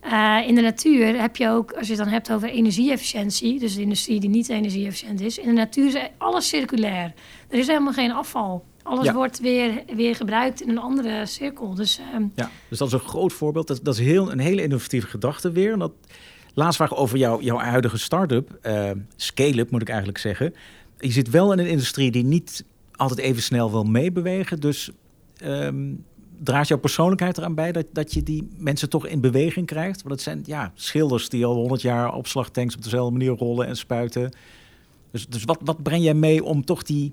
eh, 0.00 0.38
in 0.46 0.54
de 0.54 0.60
natuur 0.60 1.20
heb 1.20 1.36
je 1.36 1.48
ook, 1.48 1.72
als 1.72 1.86
je 1.86 1.92
het 1.94 2.02
dan 2.02 2.12
hebt 2.12 2.32
over 2.32 2.48
energie-efficiëntie, 2.48 3.58
dus 3.58 3.74
de 3.74 3.80
industrie 3.80 4.20
die 4.20 4.30
niet 4.30 4.48
energie-efficiënt 4.48 5.20
is, 5.20 5.38
in 5.38 5.46
de 5.46 5.52
natuur 5.52 5.86
is 5.86 5.96
alles 6.18 6.48
circulair. 6.48 7.12
Er 7.48 7.58
is 7.58 7.66
helemaal 7.66 7.92
geen 7.92 8.12
afval. 8.12 8.64
Alles 8.82 9.04
Ja. 9.04 9.12
wordt 9.14 9.40
weer, 9.40 9.82
weer 9.94 10.14
gebruikt 10.16 10.60
in 10.60 10.68
een 10.68 10.78
andere 10.78 11.26
cirkel. 11.26 11.74
Dus 11.74 12.00
ehm, 12.12 12.24
Ja, 12.34 12.50
dus 12.68 12.78
dat 12.78 12.86
is 12.88 12.94
een 12.94 13.00
groot 13.00 13.32
voorbeeld. 13.32 13.66
Dat, 13.66 13.80
dat 13.82 13.94
is 13.94 14.00
heel, 14.00 14.32
een 14.32 14.38
hele 14.38 14.62
innovatieve 14.62 15.06
gedachte 15.06 15.50
weer. 15.52 15.72
En 15.72 15.78
dat, 15.78 15.92
laatst 16.54 16.76
vraag 16.76 16.96
over 16.96 17.18
jou, 17.18 17.42
jouw 17.42 17.58
huidige 17.58 17.98
start-up, 17.98 18.58
eh, 18.62 18.90
scale-up 19.16 19.70
moet 19.70 19.82
ik 19.82 19.88
eigenlijk 19.88 20.18
zeggen. 20.18 20.54
Je 20.98 21.12
zit 21.12 21.30
wel 21.30 21.52
in 21.52 21.58
een 21.58 21.68
industrie 21.68 22.10
die 22.10 22.24
niet 22.24 22.64
altijd 22.92 23.18
even 23.18 23.42
snel 23.42 23.70
wil 23.70 23.84
meebewegen. 23.84 24.60
Dus 24.60 24.90
ehm, 25.36 25.92
draagt 26.42 26.68
jouw 26.68 26.78
persoonlijkheid 26.78 27.38
eraan 27.38 27.54
bij 27.54 27.72
dat, 27.72 27.86
dat 27.92 28.14
je 28.14 28.22
die 28.22 28.48
mensen 28.56 28.90
toch 28.90 29.06
in 29.06 29.20
beweging 29.20 29.66
krijgt? 29.66 30.02
Want 30.02 30.14
het 30.14 30.22
zijn 30.22 30.42
ja, 30.46 30.72
schilders 30.74 31.28
die 31.28 31.44
al 31.44 31.54
honderd 31.54 31.82
jaar 31.82 32.14
opslagtanks 32.14 32.76
op 32.76 32.82
dezelfde 32.82 33.12
manier 33.12 33.30
rollen 33.30 33.66
en 33.66 33.76
spuiten. 33.76 34.32
Dus, 35.10 35.26
dus 35.26 35.44
wat, 35.44 35.58
wat 35.64 35.82
breng 35.82 36.02
jij 36.02 36.14
mee 36.14 36.44
om 36.44 36.64
toch 36.64 36.82
die, 36.82 37.12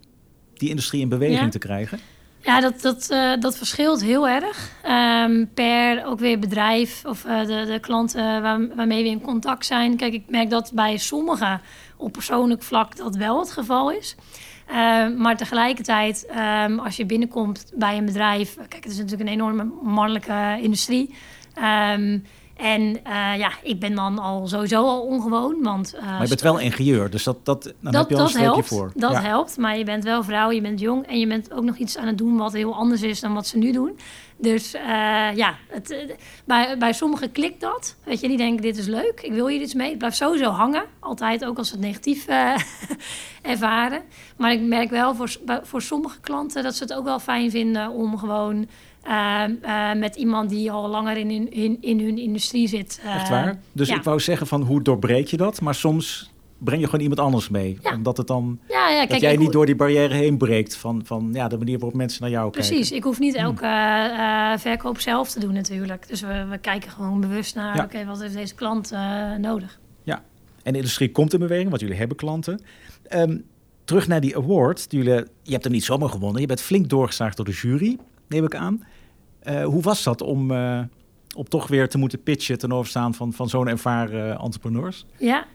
die 0.54 0.70
industrie 0.70 1.02
in 1.02 1.10
beweging 1.10 1.40
Ja. 1.40 1.50
te 1.50 1.58
krijgen? 1.58 2.00
Ja, 2.46 2.60
dat, 2.60 2.82
dat, 2.82 3.10
eh, 3.10 3.34
dat 3.40 3.58
verschilt 3.58 4.04
heel 4.04 4.28
erg. 4.28 4.72
Ehm, 4.84 5.46
per 5.54 6.06
ook 6.06 6.20
weer 6.20 6.40
bedrijf 6.40 7.06
of 7.06 7.26
eh, 7.26 7.46
de, 7.46 7.66
de 7.66 7.80
klanten 7.80 8.42
waar, 8.42 8.76
waarmee 8.76 9.04
we 9.04 9.10
in 9.10 9.22
contact 9.22 9.66
zijn. 9.66 9.98
Kijk, 9.98 10.14
ik 10.14 10.24
merk 10.28 10.50
dat 10.50 10.72
bij 10.74 10.98
sommigen 10.98 11.62
op 11.98 12.12
persoonlijk 12.12 12.64
vlak 12.64 12.96
dat 12.96 13.16
wel 13.16 13.40
het 13.40 13.52
geval 13.52 13.92
is. 13.92 14.16
Ehm, 14.66 15.18
maar 15.18 15.38
tegelijkertijd, 15.38 16.26
ehm, 16.26 16.80
als 16.80 16.96
je 16.96 17.06
binnenkomt 17.06 17.72
bij 17.76 17.98
een 17.98 18.06
bedrijf... 18.06 18.56
Kijk, 18.56 18.84
het 18.84 18.92
is 18.92 18.98
natuurlijk 18.98 19.30
een 19.30 19.36
enorme 19.36 19.64
mannelijke 19.82 20.58
industrie. 20.62 21.16
Ehm, 21.54 22.20
en 22.56 23.04
eh, 23.04 23.38
ja, 23.38 23.52
ik 23.64 23.80
ben 23.80 23.96
dan 23.96 24.20
al 24.20 24.48
sowieso 24.48 24.82
al 24.84 25.02
ongewoon, 25.02 25.64
want... 25.64 25.94
eh, 25.94 26.06
Maar 26.06 26.22
je 26.22 26.28
bent 26.28 26.42
wel 26.42 26.60
ingenieur, 26.60 27.10
dus 27.10 27.24
dat, 27.24 27.38
dat, 27.46 27.64
dan 27.64 27.74
heb 27.82 27.94
dat, 27.94 28.10
je 28.10 28.16
al 28.16 28.20
een 28.20 28.26
dat 28.26 28.30
streepje 28.30 28.52
helpt. 28.52 28.68
voor. 28.68 28.92
Dat 28.96 29.12
Ja. 29.12 29.22
helpt. 29.22 29.58
Maar 29.58 29.78
je 29.78 29.84
bent 29.84 30.04
wel 30.04 30.24
vrouw, 30.24 30.52
je 30.52 30.62
bent 30.62 30.80
jong 30.80 31.06
en 31.08 31.20
je 31.20 31.28
bent 31.28 31.54
ook 31.54 31.64
nog 31.64 31.78
iets 31.78 31.98
aan 31.98 32.08
het 32.08 32.18
doen 32.18 32.38
wat 32.38 32.54
heel 32.54 32.76
anders 32.76 33.02
is 33.02 33.20
dan 33.20 33.34
wat 33.34 33.48
ze 33.48 33.58
nu 33.58 33.72
doen. 33.72 33.98
Dus 34.38 34.74
eh, 34.74 34.82
ja, 35.36 35.56
het, 35.70 36.16
bij, 36.46 36.78
bij 36.78 36.94
sommigen 36.94 37.32
klikt 37.32 37.62
dat. 37.62 37.96
Weet 38.04 38.20
je, 38.20 38.28
die 38.28 38.38
denken: 38.38 38.62
dit 38.62 38.78
is 38.78 38.86
leuk, 38.88 39.20
ik 39.22 39.32
wil 39.34 39.48
hier 39.48 39.62
iets 39.62 39.74
mee. 39.74 39.90
Het 39.90 39.98
blijft 39.98 40.18
sowieso 40.18 40.50
hangen. 40.50 40.84
Altijd, 41.00 41.46
ook 41.46 41.58
als 41.58 41.68
ze 41.68 41.74
het 41.76 41.84
negatief 41.84 42.26
ervaren. 43.42 44.02
Maar 44.38 44.52
ik 44.52 44.62
merk 44.62 44.90
wel 44.90 45.16
voor, 45.16 45.36
voor 45.64 45.82
sommige 45.82 46.20
klanten 46.20 46.64
dat 46.64 46.76
ze 46.76 46.84
het 46.84 46.94
ook 46.94 47.04
wel 47.04 47.20
fijn 47.20 47.52
vinden 47.52 47.90
om 47.90 48.18
gewoon. 48.18 48.68
Eh, 49.06 49.44
eh, 49.92 49.98
met 50.00 50.16
iemand 50.16 50.50
die 50.50 50.72
al 50.72 50.90
langer 50.90 51.18
in 51.18 51.30
hun, 51.30 51.52
in, 51.52 51.78
in 51.82 52.00
hun 52.00 52.18
industrie 52.18 52.68
zit. 52.68 53.02
eh, 53.04 53.16
Echt 53.16 53.30
waar? 53.30 53.60
Dus 53.72 53.88
ja. 53.88 53.96
ik 53.96 54.04
wou 54.04 54.20
zeggen 54.20 54.48
van 54.48 54.62
hoe 54.62 54.82
doorbreek 54.82 55.28
je 55.28 55.38
dat? 55.38 55.62
Maar 55.62 55.76
soms 55.76 56.32
breng 56.58 56.80
je 56.82 56.86
gewoon 56.86 57.02
iemand 57.02 57.20
anders 57.20 57.50
mee. 57.50 57.78
Ja. 57.82 57.94
Omdat 57.94 58.18
het 58.18 58.28
dan 58.28 58.60
Ja, 58.68 58.90
ja, 58.90 59.00
dat 59.00 59.08
kijk, 59.08 59.22
jij 59.22 59.36
niet 59.38 59.52
door 59.52 59.66
die 59.66 59.76
barrière 59.76 60.14
heen 60.14 60.38
breekt 60.38 60.76
van, 60.78 61.02
van 61.06 61.30
ja, 61.34 61.48
de 61.48 61.58
manier 61.58 61.80
waarop 61.80 61.98
mensen 61.98 62.22
naar 62.22 62.32
jou 62.32 62.50
Precies, 62.52 62.78
kijken. 62.80 62.96
ik 62.98 63.04
hoef 63.04 63.20
niet 63.20 63.36
elke 63.36 63.66
eh, 63.66 64.58
verkoop 64.58 65.00
zelf 65.00 65.30
te 65.32 65.40
doen 65.40 65.54
natuurlijk. 65.54 66.08
Dus 66.08 66.22
we, 66.22 66.46
we 66.50 66.58
kijken 66.58 66.92
gewoon 66.92 67.20
bewust 67.22 67.56
naar, 67.56 67.76
Ja. 67.76 67.84
oké, 67.84 68.06
wat 68.06 68.22
heeft 68.22 68.34
deze 68.34 68.56
klant 68.56 68.92
eh, 68.92 69.36
nodig? 69.36 69.80
En 70.64 70.72
de 70.72 70.78
industrie 70.80 71.12
komt 71.12 71.34
in 71.34 71.40
beweging, 71.40 71.70
want 71.70 71.82
jullie 71.82 71.98
hebben 71.98 72.18
klanten. 72.18 72.62
Ehm, 73.08 73.38
terug 73.84 74.08
naar 74.08 74.22
die 74.22 74.36
award. 74.38 74.86
Jullie, 74.90 75.14
je 75.44 75.52
hebt 75.52 75.64
hem 75.64 75.74
niet 75.74 75.84
zomaar 75.84 76.10
gewonnen. 76.10 76.42
Je 76.42 76.48
bent 76.48 76.62
flink 76.62 76.90
doorgeslagen 76.90 77.36
door 77.36 77.46
de 77.46 77.52
jury, 77.52 77.98
neem 78.28 78.44
ik 78.46 78.56
aan. 78.56 78.84
Eh, 79.46 79.64
hoe 79.66 79.82
was 79.82 80.04
dat 80.04 80.22
om, 80.22 80.52
eh, 80.52 80.80
om 81.36 81.48
toch 81.50 81.68
weer 81.68 81.90
te 81.90 81.98
moeten 81.98 82.24
pitchen 82.24 82.58
ten 82.60 82.72
overstaan 82.72 83.14
van, 83.14 83.34
van 83.34 83.50
zo'n 83.50 83.68
ervaren 83.68 84.34
eh, 84.38 84.44
entrepreneurs? 84.44 85.06
Ja. 85.18 85.46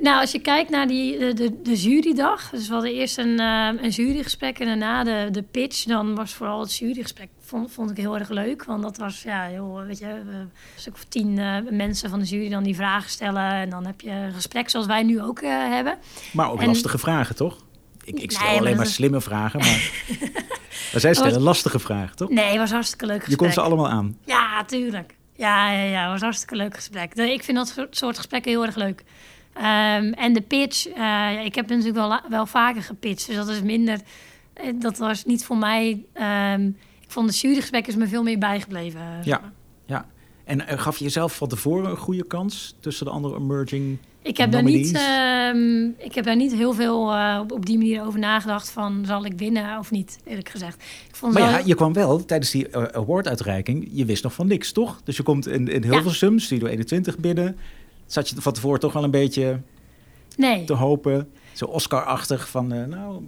Nou, 0.00 0.20
als 0.20 0.32
je 0.32 0.38
kijkt 0.40 0.70
naar 0.70 0.86
die, 0.86 1.18
de, 1.18 1.32
de, 1.34 1.62
de 1.62 1.74
jurydag, 1.74 2.50
dus 2.50 2.66
we 2.68 2.72
hadden 2.72 2.92
eerst 2.92 3.18
een, 3.18 3.38
een 3.84 3.88
jurygesprek 3.88 4.58
en 4.58 4.66
daarna 4.66 5.04
de, 5.04 5.28
de 5.30 5.42
pitch, 5.42 5.84
dan 5.84 6.14
was 6.14 6.32
vooral 6.34 6.60
het 6.60 6.76
jurygesprek, 6.76 7.28
vond, 7.40 7.72
vond 7.72 7.90
ik 7.90 7.96
heel 7.96 8.18
erg 8.18 8.28
leuk. 8.28 8.64
Want 8.64 8.82
dat 8.82 8.96
was, 8.96 9.22
ja, 9.22 9.42
heel, 9.42 9.82
weet 9.86 9.98
je, 9.98 10.06
een 10.06 10.50
stuk 10.76 10.94
of 10.94 11.04
tien 11.04 11.34
mensen 11.70 12.10
van 12.10 12.18
de 12.18 12.24
jury 12.24 12.48
dan 12.48 12.62
die 12.62 12.74
vragen 12.74 13.10
stellen. 13.10 13.50
En 13.52 13.70
dan 13.70 13.86
heb 13.86 14.00
je 14.00 14.10
een 14.10 14.32
gesprek 14.32 14.68
zoals 14.68 14.86
wij 14.86 15.02
nu 15.02 15.22
ook 15.22 15.40
hebben. 15.42 15.98
Maar 16.32 16.50
ook 16.50 16.60
En- 16.60 16.66
lastige 16.66 16.98
vragen, 16.98 17.36
toch? 17.36 17.64
Ik, 18.04 18.20
ik 18.20 18.30
stel 18.32 18.48
Nee, 18.48 18.58
alleen 18.58 18.76
maar 18.76 18.86
is- 18.86 18.94
slimme 18.94 19.20
vragen, 19.20 19.60
maar, 19.60 19.90
maar 20.92 21.00
zij 21.00 21.14
stellen 21.14 21.40
lastige 21.40 21.78
vragen, 21.78 22.16
toch? 22.16 22.28
Nee, 22.30 22.44
het 22.48 22.56
was 22.56 22.68
een 22.68 22.74
hartstikke 22.74 23.06
leuk 23.06 23.14
Je 23.14 23.20
gesprek. 23.20 23.38
komt 23.38 23.52
ze 23.54 23.60
allemaal 23.60 23.88
aan. 23.88 24.16
Ja, 24.24 24.64
tuurlijk. 24.64 25.16
Ja, 25.36 25.70
ja, 25.72 25.82
ja, 25.82 26.00
het 26.00 26.08
was 26.10 26.16
een 26.18 26.24
hartstikke 26.24 26.56
leuk 26.56 26.74
gesprek. 26.74 27.14
Ik 27.14 27.44
vind 27.44 27.56
dat 27.56 27.88
soort- 27.90 28.16
gesprekken 28.16 28.50
heel 28.50 28.64
erg 28.66 28.74
leuk. 28.74 29.04
Ehm, 29.54 30.12
en 30.12 30.32
de 30.32 30.40
pitch, 30.40 30.86
eh, 30.88 30.94
ja, 30.96 31.40
ik 31.40 31.54
heb 31.54 31.68
natuurlijk 31.68 31.96
wel, 31.96 32.20
wel 32.28 32.46
vaker 32.46 32.82
gepitcht, 32.82 33.26
dus 33.26 33.36
dat 33.36 33.48
is 33.48 33.62
minder. 33.62 34.00
eh, 34.54 34.72
Dat 34.78 34.98
was 34.98 35.24
niet 35.24 35.44
voor 35.44 35.56
mij. 35.56 36.04
ehm, 36.12 36.66
ik 37.00 37.10
vond 37.14 37.30
de 37.32 37.36
jurygesprek 37.38 37.86
is 37.86 37.96
me 37.96 38.06
veel 38.06 38.22
meer 38.22 38.38
bijgebleven. 38.38 39.00
eh, 39.00 39.24
Ja. 39.24 39.40
maar. 39.86 40.06
En 40.44 40.78
gaf 40.78 40.98
je 40.98 41.04
jezelf 41.04 41.36
van 41.36 41.48
tevoren 41.48 41.90
een 41.90 41.96
goede 41.96 42.26
kans 42.26 42.74
tussen 42.80 43.06
de 43.06 43.12
andere 43.12 43.36
emerging? 43.36 43.98
Ik 44.22 44.36
heb, 44.36 44.52
daar 44.52 44.62
niet, 44.62 44.92
ehm, 44.94 45.84
ik 46.06 46.14
heb 46.14 46.24
daar 46.24 46.36
niet 46.36 46.54
heel 46.54 46.72
veel 46.72 47.12
eh, 47.12 47.38
op, 47.42 47.52
op 47.52 47.66
die 47.66 47.76
manier 47.78 48.04
over 48.04 48.18
nagedacht 48.18 48.70
van 48.70 49.02
zal 49.06 49.24
ik 49.24 49.32
winnen 49.36 49.78
of 49.78 49.90
niet, 49.90 50.18
eerlijk 50.24 50.48
gezegd. 50.48 50.82
Ik 51.08 51.16
vond 51.16 51.32
Maar 51.32 51.42
ja, 51.42 51.60
je 51.64 51.74
kwam 51.74 51.92
wel 51.92 52.24
tijdens 52.24 52.50
die 52.50 52.68
eh, 52.68 52.82
awarduitreiking, 52.82 53.88
je 53.92 54.04
wist 54.04 54.22
nog 54.22 54.32
van 54.34 54.46
niks, 54.46 54.72
toch? 54.72 55.00
Dus 55.04 55.16
je 55.16 55.22
komt 55.22 55.46
in, 55.46 55.68
in 55.68 55.82
Hilversum, 55.82 56.38
Studio 56.38 56.66
21 56.66 57.18
binnen. 57.18 57.56
Zat 58.06 58.28
je 58.28 58.40
van 58.40 58.52
tevoren 58.52 58.80
toch 58.80 58.92
wel 58.92 59.04
een 59.04 59.10
beetje 59.10 59.60
nee, 60.36 60.64
te 60.64 60.74
hopen, 60.74 61.28
zo 61.52 61.64
Oscar-achtig 61.64 62.48
van, 62.48 62.72
eh, 62.72 62.84
nou, 62.84 63.12
waar 63.12 63.20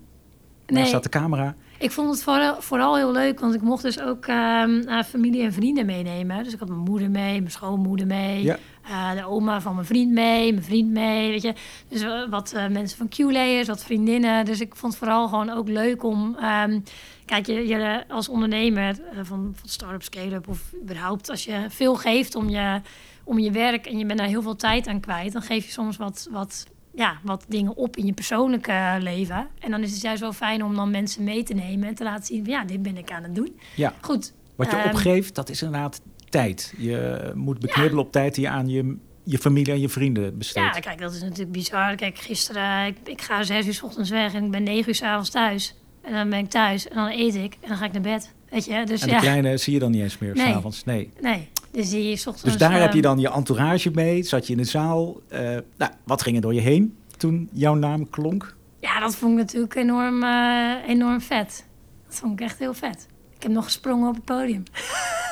Nee. 0.67 0.87
staat 0.87 1.03
de 1.03 1.09
camera? 1.09 1.55
Ik 1.79 1.91
vond 1.91 2.11
het 2.11 2.23
vooral, 2.23 2.57
vooral 2.63 2.97
heel 2.97 3.13
leuk, 3.13 3.41
want 3.41 3.55
ik 3.55 3.63
mocht 3.63 3.83
dus 3.83 4.01
ook 4.01 4.27
ehm, 4.27 4.81
eh, 4.81 5.03
familie 5.03 5.43
en 5.43 5.53
vrienden 5.53 5.87
meenemen. 5.87 6.45
Dus 6.45 6.53
ik 6.53 6.59
had 6.59 6.69
mijn 6.69 6.81
moeder 6.81 7.11
mee, 7.11 7.39
mijn 7.41 7.51
schoonmoeder 7.51 8.07
mee, 8.07 8.43
Ja. 8.43 8.59
Eh, 8.83 9.13
de 9.13 9.27
oma 9.27 9.61
van 9.61 9.75
mijn 9.75 9.87
vriend 9.87 10.13
mee, 10.13 10.53
mijn 10.53 10.65
vriend 10.65 10.91
mee, 10.91 11.31
weet 11.31 11.43
je. 11.43 11.55
Dus 11.89 12.03
eh, 12.03 12.29
wat 12.31 12.53
eh, 12.53 12.67
mensen 12.69 12.99
van 12.99 13.09
Q-layers, 13.09 13.69
wat 13.69 13.85
vriendinnen. 13.85 14.45
Dus 14.45 14.61
ik 14.61 14.77
vond 14.77 14.93
het 14.93 15.03
vooral 15.03 15.29
gewoon 15.29 15.51
ook 15.51 15.69
leuk 15.69 16.05
om... 16.05 16.37
ehm, 16.41 16.81
kijk, 17.25 17.47
je, 17.47 17.67
je 17.67 18.05
als 18.09 18.29
ondernemer 18.29 18.97
van, 19.15 19.25
van 19.55 19.69
start-up, 19.69 20.03
scale-up 20.03 20.49
of 20.49 20.73
überhaupt... 20.83 21.31
als 21.31 21.45
je 21.45 21.65
veel 21.69 21.95
geeft 21.95 22.35
om 22.35 22.49
je, 22.49 22.81
om 23.25 23.39
je 23.39 23.51
werk 23.51 23.87
en 23.87 23.99
je 23.99 24.07
bent 24.07 24.19
daar 24.19 24.29
heel 24.29 24.43
veel 24.43 24.57
tijd 24.57 24.87
aan 24.87 25.01
kwijt... 25.01 25.33
dan 25.33 25.43
geef 25.43 25.65
je 25.65 25.73
soms 25.73 25.97
wat... 25.97 26.29
wat 26.31 26.67
ja, 26.95 27.19
wat 27.23 27.45
dingen 27.49 27.77
op 27.77 27.97
in 27.97 28.07
je 28.07 28.13
persoonlijke 28.13 28.97
leven. 29.01 29.49
En 29.59 29.71
dan 29.71 29.83
is 29.83 29.93
het 29.93 30.01
juist 30.01 30.21
wel 30.21 30.33
fijn 30.33 30.65
om 30.65 30.75
dan 30.75 30.91
mensen 30.91 31.25
mee 31.25 31.43
te 31.43 31.55
nemen 31.55 31.89
en 31.89 31.95
te 31.95 32.05
laten 32.05 32.25
zien 32.25 32.45
van 32.45 32.53
ja, 32.53 32.65
dit 32.65 32.83
ben 32.83 32.97
ik 32.97 33.13
aan 33.13 33.23
het 33.23 33.35
doen. 33.35 33.59
Ja, 33.77 33.95
Goed, 34.01 34.33
Wat 34.57 34.71
je 34.71 34.77
Ehm, 34.77 34.89
opgeeft, 34.89 35.35
dat 35.35 35.49
is 35.49 35.63
inderdaad 35.63 36.01
tijd. 36.31 36.75
Je 36.79 37.31
moet 37.35 37.59
beknibbelen 37.59 38.05
op 38.05 38.13
tijd 38.13 38.35
die 38.35 38.45
je 38.45 38.51
aan 38.51 38.69
je, 38.69 38.97
je 39.25 39.39
familie 39.39 39.73
en 39.73 39.81
je 39.81 39.89
vrienden 39.89 40.39
besteedt. 40.39 40.75
Ja, 40.75 40.81
kijk, 40.81 41.01
dat 41.01 41.13
is 41.15 41.23
natuurlijk 41.23 41.53
bizar. 41.53 41.95
Kijk, 41.95 42.19
gisteren, 42.19 42.87
ik, 42.87 42.97
ik 43.05 43.21
ga 43.23 43.43
zes 43.43 43.67
uur 43.67 43.75
's 43.75 43.83
ochtends 43.83 44.11
weg 44.11 44.35
en 44.35 44.45
ik 44.45 44.51
ben 44.51 44.63
negen 44.63 44.89
uur 44.89 44.95
's 44.95 45.03
avonds 45.03 45.31
thuis. 45.31 45.75
En 46.03 46.13
dan 46.13 46.31
ben 46.31 46.39
ik 46.39 46.51
thuis 46.51 46.89
en 46.89 46.95
dan 46.95 47.11
eet 47.11 47.35
ik 47.35 47.57
en 47.61 47.69
dan 47.69 47.77
ga 47.77 47.85
ik 47.85 47.93
naar 47.93 48.01
bed. 48.03 48.33
Weet 48.51 48.65
je, 48.65 48.85
dus 48.87 49.01
en 49.01 49.07
de 49.09 49.15
ja, 49.15 49.21
kleine 49.21 49.57
zie 49.57 49.73
je 49.73 49.79
dan 49.79 49.91
niet 49.91 50.03
eens 50.03 50.19
meer 50.19 50.35
Nee. 50.35 50.47
s'avonds. 50.53 50.85
Nee. 50.85 51.11
nee. 51.21 51.49
Dus 51.73 51.91
die 51.91 52.17
's 52.17 52.27
ochtends... 52.27 52.43
Dus 52.43 52.57
daar 52.57 52.81
heb 52.81 52.93
je 52.93 53.03
dan 53.03 53.19
je 53.19 53.31
entourage 53.31 53.91
mee. 53.91 54.23
Zat 54.23 54.47
je 54.47 54.53
in 54.53 54.59
de 54.59 54.65
zaal. 54.65 55.21
Eh, 55.29 55.41
nou, 55.77 55.93
wat 56.05 56.23
ging 56.23 56.37
er 56.37 56.43
door 56.43 56.55
je 56.55 56.61
heen 56.61 56.97
toen 57.17 57.49
jouw 57.53 57.75
naam 57.75 58.11
klonk? 58.11 58.57
Ja, 58.81 59.01
dat 59.01 59.17
vond 59.17 59.33
ik 59.33 59.39
natuurlijk 59.39 59.75
enorm, 59.75 60.23
eh, 60.23 60.75
enorm 60.89 61.21
vet. 61.21 61.65
Dat 62.07 62.19
vond 62.19 62.33
ik 62.33 62.41
echt 62.41 62.59
heel 62.59 62.75
vet. 62.75 63.07
Ik 63.37 63.43
heb 63.43 63.53
nog 63.53 63.65
gesprongen 63.65 64.09
op 64.09 64.15
het 64.15 64.25
podium. 64.25 64.63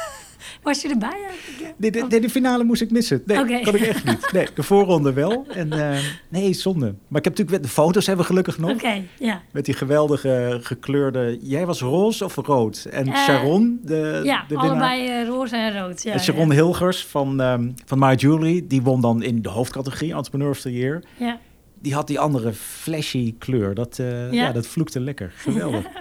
Was 0.63 0.83
je 0.83 0.89
erbij 0.89 1.09
eigenlijk? 1.29 1.75
De, 1.77 1.91
de, 1.91 2.07
de, 2.09 2.21
de 2.21 2.31
finale 2.31 2.65
moest 2.65 2.83
ik 2.83 2.91
missen. 2.91 3.23
Nee, 3.27 3.63
kon 3.63 3.75
ik 3.75 3.81
echt 3.81 4.05
niet. 4.05 4.33
Nee, 4.33 4.47
de 4.55 4.63
voorronde 4.63 5.13
wel. 5.13 5.47
En 5.49 5.73
eh, 5.73 5.99
nee, 6.29 6.53
zonde. 6.53 6.95
Maar 7.09 7.19
ik 7.19 7.25
heb 7.25 7.39
natuurlijk... 7.39 7.63
De 7.63 7.69
foto's 7.73 8.07
hebben 8.07 8.25
we 8.25 8.31
gelukkig 8.31 8.59
nog. 8.59 8.71
Oké, 8.71 9.03
ja. 9.19 9.43
Met 9.53 9.65
die 9.65 9.75
geweldige 9.75 10.59
gekleurde... 10.63 11.39
Jij 11.43 11.67
was 11.67 11.81
roze 11.81 12.25
of 12.25 12.35
rood? 12.37 12.87
En 12.91 13.07
Eh, 13.07 13.17
Sharon, 13.17 13.81
de, 13.83 14.21
Ja, 14.25 14.45
de 14.49 14.55
winnaar. 14.55 14.71
allebei 14.71 15.09
eh, 15.09 15.27
roze 15.29 15.57
en 15.57 15.81
rood. 15.81 16.03
Ja, 16.03 16.13
en 16.13 16.21
Sharon 16.21 16.49
ja. 16.49 16.55
Hilgers 16.55 17.05
van, 17.07 17.41
ehm 17.41 17.71
van 17.87 17.99
My 17.99 18.15
Jewelry, 18.15 18.65
die 18.69 18.83
won 18.83 19.01
dan 19.01 19.23
in 19.23 19.43
de 19.43 19.49
hoofdcategorie 19.49 20.15
Entrepreneur 20.15 20.51
of 20.51 20.61
the 20.61 20.73
Year. 20.73 21.03
Ja. 21.19 21.39
Die 21.83 21.95
had 21.95 22.07
die 22.07 22.19
andere 22.21 22.53
flashy 22.53 23.35
kleur. 23.39 23.75
Dat, 23.75 23.97
ja. 23.97 24.29
Ja. 24.31 24.53
dat 24.53 24.67
vloekte 24.67 25.01
lekker. 25.01 25.33
Geweldig. 25.37 25.85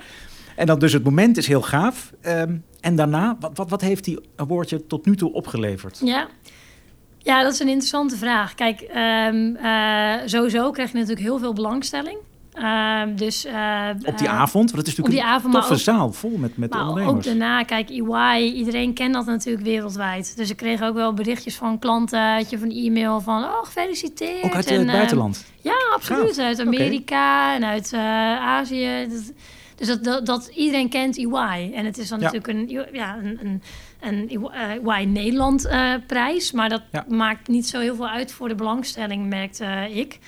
En 0.55 0.65
dan 0.65 0.79
dus 0.79 0.93
het 0.93 1.03
moment 1.03 1.37
is 1.37 1.47
heel 1.47 1.61
gaaf. 1.61 2.11
Ehm, 2.21 2.55
en 2.87 2.95
daarna, 2.95 3.37
wat, 3.39 3.51
wat, 3.57 3.69
wat 3.69 3.81
heeft 3.81 4.03
die 4.03 4.19
award 4.35 4.69
je 4.69 4.87
tot 4.87 5.05
nu 5.05 5.15
toe 5.15 5.33
opgeleverd? 5.33 5.99
Ja. 6.03 6.27
ja, 7.17 7.43
dat 7.43 7.53
is 7.53 7.59
een 7.59 7.67
interessante 7.67 8.15
vraag. 8.17 8.55
Kijk, 8.55 8.81
ehm, 8.81 9.55
eh, 9.55 10.13
sowieso 10.25 10.71
krijg 10.71 10.89
je 10.91 10.95
natuurlijk 10.97 11.25
heel 11.25 11.39
veel 11.39 11.53
belangstelling. 11.53 12.17
Ehm, 12.53 13.15
dus, 13.15 13.45
eh, 13.45 13.89
Op 14.05 14.17
die 14.17 14.27
eh, 14.27 14.33
avond, 14.39 14.71
want 14.71 14.77
het 14.85 14.87
is 14.87 14.95
natuurlijk 14.95 15.25
een 15.45 15.51
toffe 15.51 15.73
ook- 15.73 15.79
zaal 15.79 16.11
vol 16.11 16.37
met, 16.37 16.57
met 16.57 16.69
Maar 16.69 16.81
ook 16.81 16.87
ondernemers. 16.87 17.25
daarna, 17.25 17.63
kijk, 17.63 17.89
EY, 17.89 18.51
iedereen 18.53 18.93
kent 18.93 19.13
dat 19.13 19.25
natuurlijk 19.25 19.65
wereldwijd. 19.65 20.37
Dus 20.37 20.49
ik 20.49 20.57
kreeg 20.57 20.81
ook 20.81 20.93
wel 20.95 21.13
berichtjes 21.13 21.55
van 21.55 21.79
klanten, 21.79 22.45
van 22.59 22.69
e-mail 22.71 23.21
van, 23.21 23.43
oh, 23.43 23.63
gefeliciteerd. 23.63 24.43
Ook 24.43 24.55
uit 24.55 24.65
En, 24.67 24.79
het 24.79 24.87
eh, 24.87 24.93
buitenland. 24.93 25.45
Ja, 25.61 25.75
absoluut. 25.95 26.35
Gaaf. 26.35 26.45
Uit. 26.45 26.59
Amerika 26.59 27.55
en 27.55 27.65
uit 27.65 27.93
Azië. 28.39 29.07
Dat- 29.09 29.33
dus 29.77 29.87
dat, 29.87 30.03
dat, 30.03 30.25
dat 30.25 30.47
iedereen 30.55 30.89
kent 30.89 31.17
EY. 31.17 31.71
En 31.73 31.85
het 31.85 31.97
is 31.97 32.09
dan 32.09 32.19
Ja. 32.19 32.31
natuurlijk 32.31 32.53
een, 32.71 32.87
ja, 32.93 33.17
een, 33.17 33.39
een, 33.43 33.61
een 34.29 34.83
EY 34.85 35.03
Nederland 35.05 35.65
eh, 35.65 35.93
prijs. 36.07 36.51
Maar 36.51 36.69
dat 36.69 36.81
Ja. 36.91 37.05
maakt 37.09 37.47
niet 37.47 37.67
zo 37.67 37.79
heel 37.79 37.95
veel 37.95 38.07
uit 38.09 38.31
voor 38.31 38.47
de 38.47 38.55
belangstelling, 38.55 39.25
merkte 39.27 39.63
eh, 39.65 39.97
ik. 39.97 40.19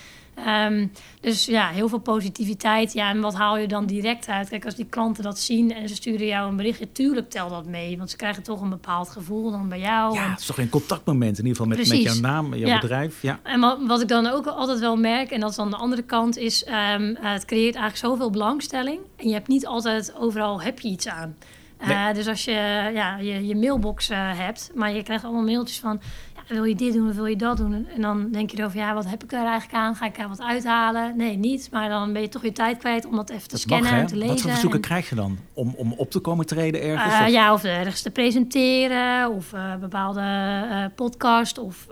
Ehm, 0.45 0.87
dus 1.21 1.45
ja, 1.45 1.69
heel 1.69 1.89
veel 1.89 1.99
positiviteit. 1.99 2.93
Ja, 2.93 3.09
en 3.09 3.19
wat 3.21 3.33
haal 3.35 3.57
je 3.57 3.67
dan 3.67 3.85
direct 3.85 4.27
uit? 4.27 4.49
Kijk, 4.49 4.65
als 4.65 4.75
die 4.75 4.85
klanten 4.85 5.23
dat 5.23 5.39
zien 5.39 5.73
en 5.73 5.89
ze 5.89 5.95
sturen 5.95 6.27
jou 6.27 6.49
een 6.49 6.55
berichtje, 6.55 6.91
tuurlijk 6.91 7.29
tel 7.29 7.49
dat 7.49 7.65
mee. 7.65 7.97
Want 7.97 8.09
ze 8.09 8.15
krijgen 8.15 8.43
toch 8.43 8.61
een 8.61 8.69
bepaald 8.69 9.09
gevoel 9.09 9.51
dan 9.51 9.69
bij 9.69 9.79
jou. 9.79 10.13
Ja, 10.13 10.23
En- 10.23 10.29
het 10.31 10.39
is 10.39 10.45
toch 10.45 10.57
een 10.57 10.69
contactmoment 10.69 11.39
in 11.39 11.45
ieder 11.45 11.61
geval 11.61 11.77
met, 11.77 11.87
met 11.89 12.01
jouw 12.01 12.19
naam, 12.21 12.55
jouw 12.55 12.67
Ja. 12.67 12.79
bedrijf. 12.79 13.21
Ja. 13.21 13.39
En 13.43 13.59
wat, 13.59 13.77
wat 13.87 14.01
ik 14.01 14.07
dan 14.07 14.27
ook 14.27 14.47
altijd 14.47 14.79
wel 14.79 14.95
merk, 14.95 15.31
en 15.31 15.39
dat 15.39 15.49
is 15.49 15.55
dan 15.55 15.69
de 15.69 15.75
andere 15.75 16.01
kant, 16.01 16.37
is 16.37 16.63
ehm, 16.63 17.15
eh, 17.15 17.31
het 17.33 17.45
creëert 17.45 17.75
eigenlijk 17.75 17.97
zoveel 17.97 18.29
belangstelling. 18.29 18.99
En 19.15 19.27
je 19.27 19.33
hebt 19.33 19.47
niet 19.47 19.65
altijd 19.67 20.13
overal 20.19 20.61
heb 20.61 20.79
je 20.79 20.87
iets 20.87 21.07
aan. 21.07 21.35
Eh. 21.77 22.13
Dus 22.13 22.27
als 22.27 22.45
je 22.45 22.51
ja, 22.93 23.17
je, 23.17 23.47
je 23.47 23.55
mailbox 23.55 24.09
eh, 24.09 24.17
hebt, 24.39 24.71
maar 24.75 24.93
je 24.93 25.03
krijgt 25.03 25.23
allemaal 25.23 25.43
mailtjes 25.43 25.79
van... 25.79 26.01
Wil 26.49 26.63
je 26.63 26.75
dit 26.75 26.93
doen 26.93 27.09
of 27.09 27.15
wil 27.15 27.25
je 27.25 27.35
dat 27.35 27.57
doen? 27.57 27.87
En 27.95 28.01
dan 28.01 28.31
denk 28.31 28.49
je 28.51 28.57
erover, 28.59 28.77
ja, 28.79 28.93
wat 28.93 29.09
heb 29.09 29.23
ik 29.23 29.31
er 29.31 29.37
eigenlijk 29.45 29.73
aan? 29.73 29.95
Ga 29.95 30.05
ik 30.05 30.17
daar 30.17 30.27
wat 30.27 30.41
uithalen? 30.41 31.17
Nee, 31.17 31.37
niet. 31.37 31.69
Maar 31.71 31.89
dan 31.89 32.13
ben 32.13 32.21
je 32.21 32.29
toch 32.29 32.43
je 32.43 32.51
tijd 32.51 32.77
kwijt 32.77 33.05
om 33.05 33.15
dat 33.15 33.29
even 33.29 33.43
te 33.43 33.49
Dat 33.49 33.59
scannen 33.59 33.91
mag, 33.91 33.99
en 33.99 34.05
te 34.07 34.15
lezen. 34.15 34.31
Wat 34.33 34.41
voor 34.41 34.49
verzoeken 34.51 34.79
En- 34.79 34.85
krijg 34.85 35.09
je 35.09 35.15
dan? 35.15 35.37
Om, 35.53 35.73
om 35.77 35.93
op 35.97 36.11
te 36.11 36.19
komen 36.19 36.45
treden 36.45 36.81
ergens? 36.81 37.13
eh, 37.13 37.21
Of- 37.21 37.27
ja, 37.31 37.53
of 37.53 37.63
ergens 37.63 38.01
te 38.01 38.11
presenteren, 38.11 39.29
of 39.31 39.53
eh, 39.53 39.75
bepaalde 39.75 40.21
eh 40.21 40.85
podcast, 40.95 41.57
of 41.57 41.87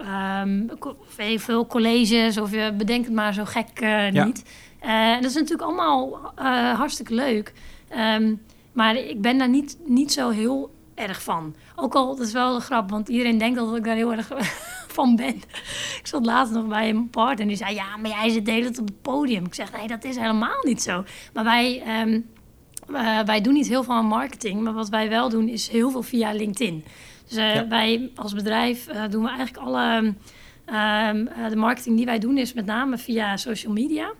co- 0.79 0.97
of 1.07 1.17
heel 1.17 1.39
veel 1.39 1.67
colleges, 1.67 2.37
of 2.37 2.51
je 2.51 2.73
bedenkt 2.77 3.05
het 3.05 3.15
maar 3.15 3.33
zo 3.33 3.45
gek 3.45 3.79
Ja. 3.79 4.25
niet. 4.25 4.43
Dat 5.21 5.23
is 5.29 5.33
natuurlijk 5.33 5.61
allemaal 5.61 6.19
hartstikke 6.75 7.13
leuk. 7.13 7.53
Ehm, 7.89 8.33
maar 8.73 8.95
ik 8.95 9.21
ben 9.21 9.37
daar 9.37 9.49
niet, 9.49 9.77
niet 9.85 10.11
zo 10.13 10.29
heel 10.29 10.75
erg 10.97 11.21
van. 11.23 11.55
Ook 11.75 11.95
al, 11.95 12.15
dat 12.15 12.25
is 12.27 12.33
wel 12.33 12.55
een 12.55 12.61
grap, 12.61 12.89
want 12.89 13.09
iedereen 13.09 13.37
denkt 13.37 13.59
dat 13.59 13.75
ik 13.75 13.83
daar 13.83 13.95
heel 13.95 14.11
erg 14.11 14.31
van 14.97 15.15
ben. 15.15 15.35
Ik 15.99 16.01
zat 16.03 16.25
laatst 16.25 16.53
nog 16.53 16.67
bij 16.67 16.89
een 16.89 17.09
partner 17.09 17.39
en 17.39 17.47
die 17.47 17.57
zei... 17.57 17.75
ja, 17.75 17.97
maar 17.97 18.09
jij 18.11 18.29
zit 18.29 18.45
de 18.45 18.51
hele 18.51 18.65
tijd 18.65 18.79
op 18.79 18.87
het 18.87 19.01
podium. 19.01 19.45
Ik 19.45 19.53
zeg, 19.53 19.71
nee, 19.77 19.87
dat 19.87 20.03
is 20.03 20.15
helemaal 20.15 20.63
niet 20.63 20.81
zo. 20.81 21.03
Maar 21.33 21.43
wij... 21.43 21.81
ehm, 21.85 22.19
eh, 22.93 23.19
wij 23.25 23.41
doen 23.41 23.53
niet 23.53 23.67
heel 23.67 23.83
veel 23.83 23.93
aan 23.93 24.05
marketing, 24.05 24.61
maar 24.61 24.73
wat 24.73 24.89
wij 24.89 25.09
wel 25.09 25.29
doen 25.29 25.47
is 25.47 25.67
heel 25.67 25.91
veel 25.91 26.01
via 26.03 26.31
LinkedIn. 26.31 26.83
Dus 27.27 27.37
eh, 27.37 27.53
Ja. 27.55 27.67
wij 27.67 28.09
als 28.15 28.33
bedrijf 28.33 28.87
eh, 28.87 29.03
doen 29.09 29.23
we 29.23 29.29
eigenlijk 29.29 29.57
alle 29.67 30.13
ehm, 30.65 31.25
eh, 31.27 31.49
de 31.49 31.55
marketing 31.55 31.95
die 31.97 32.05
wij 32.05 32.19
doen 32.19 32.37
is 32.37 32.53
met 32.53 32.65
name 32.65 32.97
via 32.97 33.37
social 33.37 33.73
media. 33.73 34.11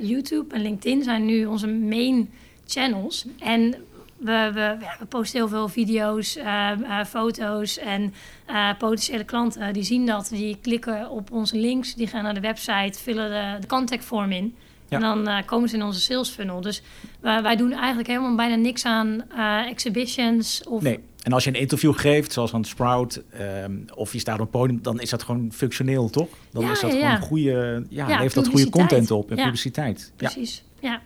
YouTube 0.00 0.54
en 0.54 0.62
LinkedIn 0.62 1.02
zijn 1.02 1.24
nu 1.24 1.44
onze 1.46 1.66
main 1.68 2.30
channels. 2.66 3.26
En 3.38 3.74
we, 4.18 4.50
we, 4.54 4.60
ja, 4.80 4.96
we 4.98 5.04
posten 5.08 5.38
heel 5.38 5.48
veel 5.48 5.68
video's, 5.68 6.36
eh, 6.36 6.70
eh, 6.70 7.06
foto's 7.06 7.78
en 7.78 8.14
eh, 8.46 8.70
potentiële 8.78 9.24
klanten 9.24 9.72
die 9.72 9.82
zien 9.82 10.06
dat, 10.06 10.28
die 10.28 10.58
klikken 10.62 11.10
op 11.10 11.30
onze 11.32 11.56
links, 11.58 11.94
die 11.94 12.06
gaan 12.06 12.22
naar 12.22 12.34
de 12.34 12.40
website, 12.40 12.98
vullen 13.02 13.30
de, 13.30 13.60
de 13.60 13.66
contactform 13.66 14.32
in. 14.32 14.54
Ja. 14.88 14.96
En 14.96 15.24
dan 15.24 15.44
komen 15.44 15.68
ze 15.68 15.76
in 15.76 15.82
onze 15.82 16.00
sales 16.00 16.28
funnel. 16.30 16.60
Dus 16.60 16.82
wij- 17.20 17.42
wij 17.42 17.56
doen 17.56 17.72
eigenlijk 17.72 18.08
helemaal 18.08 18.34
bijna 18.34 18.54
niks 18.54 18.84
aan 18.84 19.22
exhibitions 19.68 20.62
of 20.68 20.82
Nee. 20.82 20.98
En 21.22 21.32
als 21.32 21.44
je 21.44 21.50
een 21.50 21.56
interview 21.60 21.98
geeft, 21.98 22.32
zoals 22.32 22.52
aan 22.54 22.64
Sprout, 22.64 23.22
ehm, 23.30 23.72
of 23.94 24.12
je 24.12 24.18
staat 24.18 24.34
op 24.34 24.40
een 24.40 24.50
podium, 24.50 24.82
dan 24.82 25.00
is 25.00 25.10
dat 25.10 25.22
gewoon 25.22 25.52
functioneel, 25.52 26.10
toch? 26.10 26.28
Dan 26.50 26.64
Ja, 26.64 26.70
is 26.70 26.80
dat 26.80 26.92
ja, 26.92 27.14
gewoon 27.14 27.28
goede, 27.28 27.86
ja, 27.88 28.06
levert 28.06 28.34
dat 28.34 28.48
goede 28.48 28.70
content 28.70 29.10
op 29.10 29.30
en 29.30 29.36
publiciteit. 29.36 30.12
Ja. 30.16 30.28
precies. 30.30 30.64
Ja. 30.80 31.00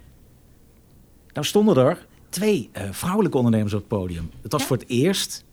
Nou 1.33 1.46
stonden 1.46 1.77
er 1.77 2.07
twee 2.31 2.69
eh, 2.73 2.83
vrouwelijke 2.90 3.37
ondernemers 3.37 3.73
op 3.73 3.79
het 3.79 3.88
podium. 3.88 4.31
Het 4.43 4.53
was 4.53 4.61
Ja. 4.61 4.66
voor 4.66 4.77
het 4.77 4.88
eerst. 4.88 5.45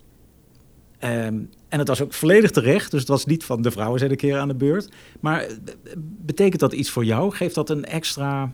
Ehm, 0.99 1.39
en 1.69 1.79
het 1.79 1.87
was 1.87 2.01
ook 2.01 2.13
volledig 2.13 2.51
terecht. 2.51 2.91
Dus 2.91 2.99
het 2.99 3.09
was 3.09 3.25
niet 3.25 3.43
van 3.43 3.61
de 3.61 3.71
vrouwen 3.71 3.99
zijn 3.99 4.11
een 4.11 4.17
keer 4.17 4.37
aan 4.37 4.47
de 4.47 4.55
beurt. 4.55 4.89
Maar 5.19 5.41
eh, 5.41 5.55
betekent 5.97 6.59
dat 6.59 6.73
iets 6.73 6.89
voor 6.89 7.05
jou? 7.05 7.31
Geeft 7.31 7.55
dat 7.55 7.69
een 7.69 7.85
extra 7.85 8.51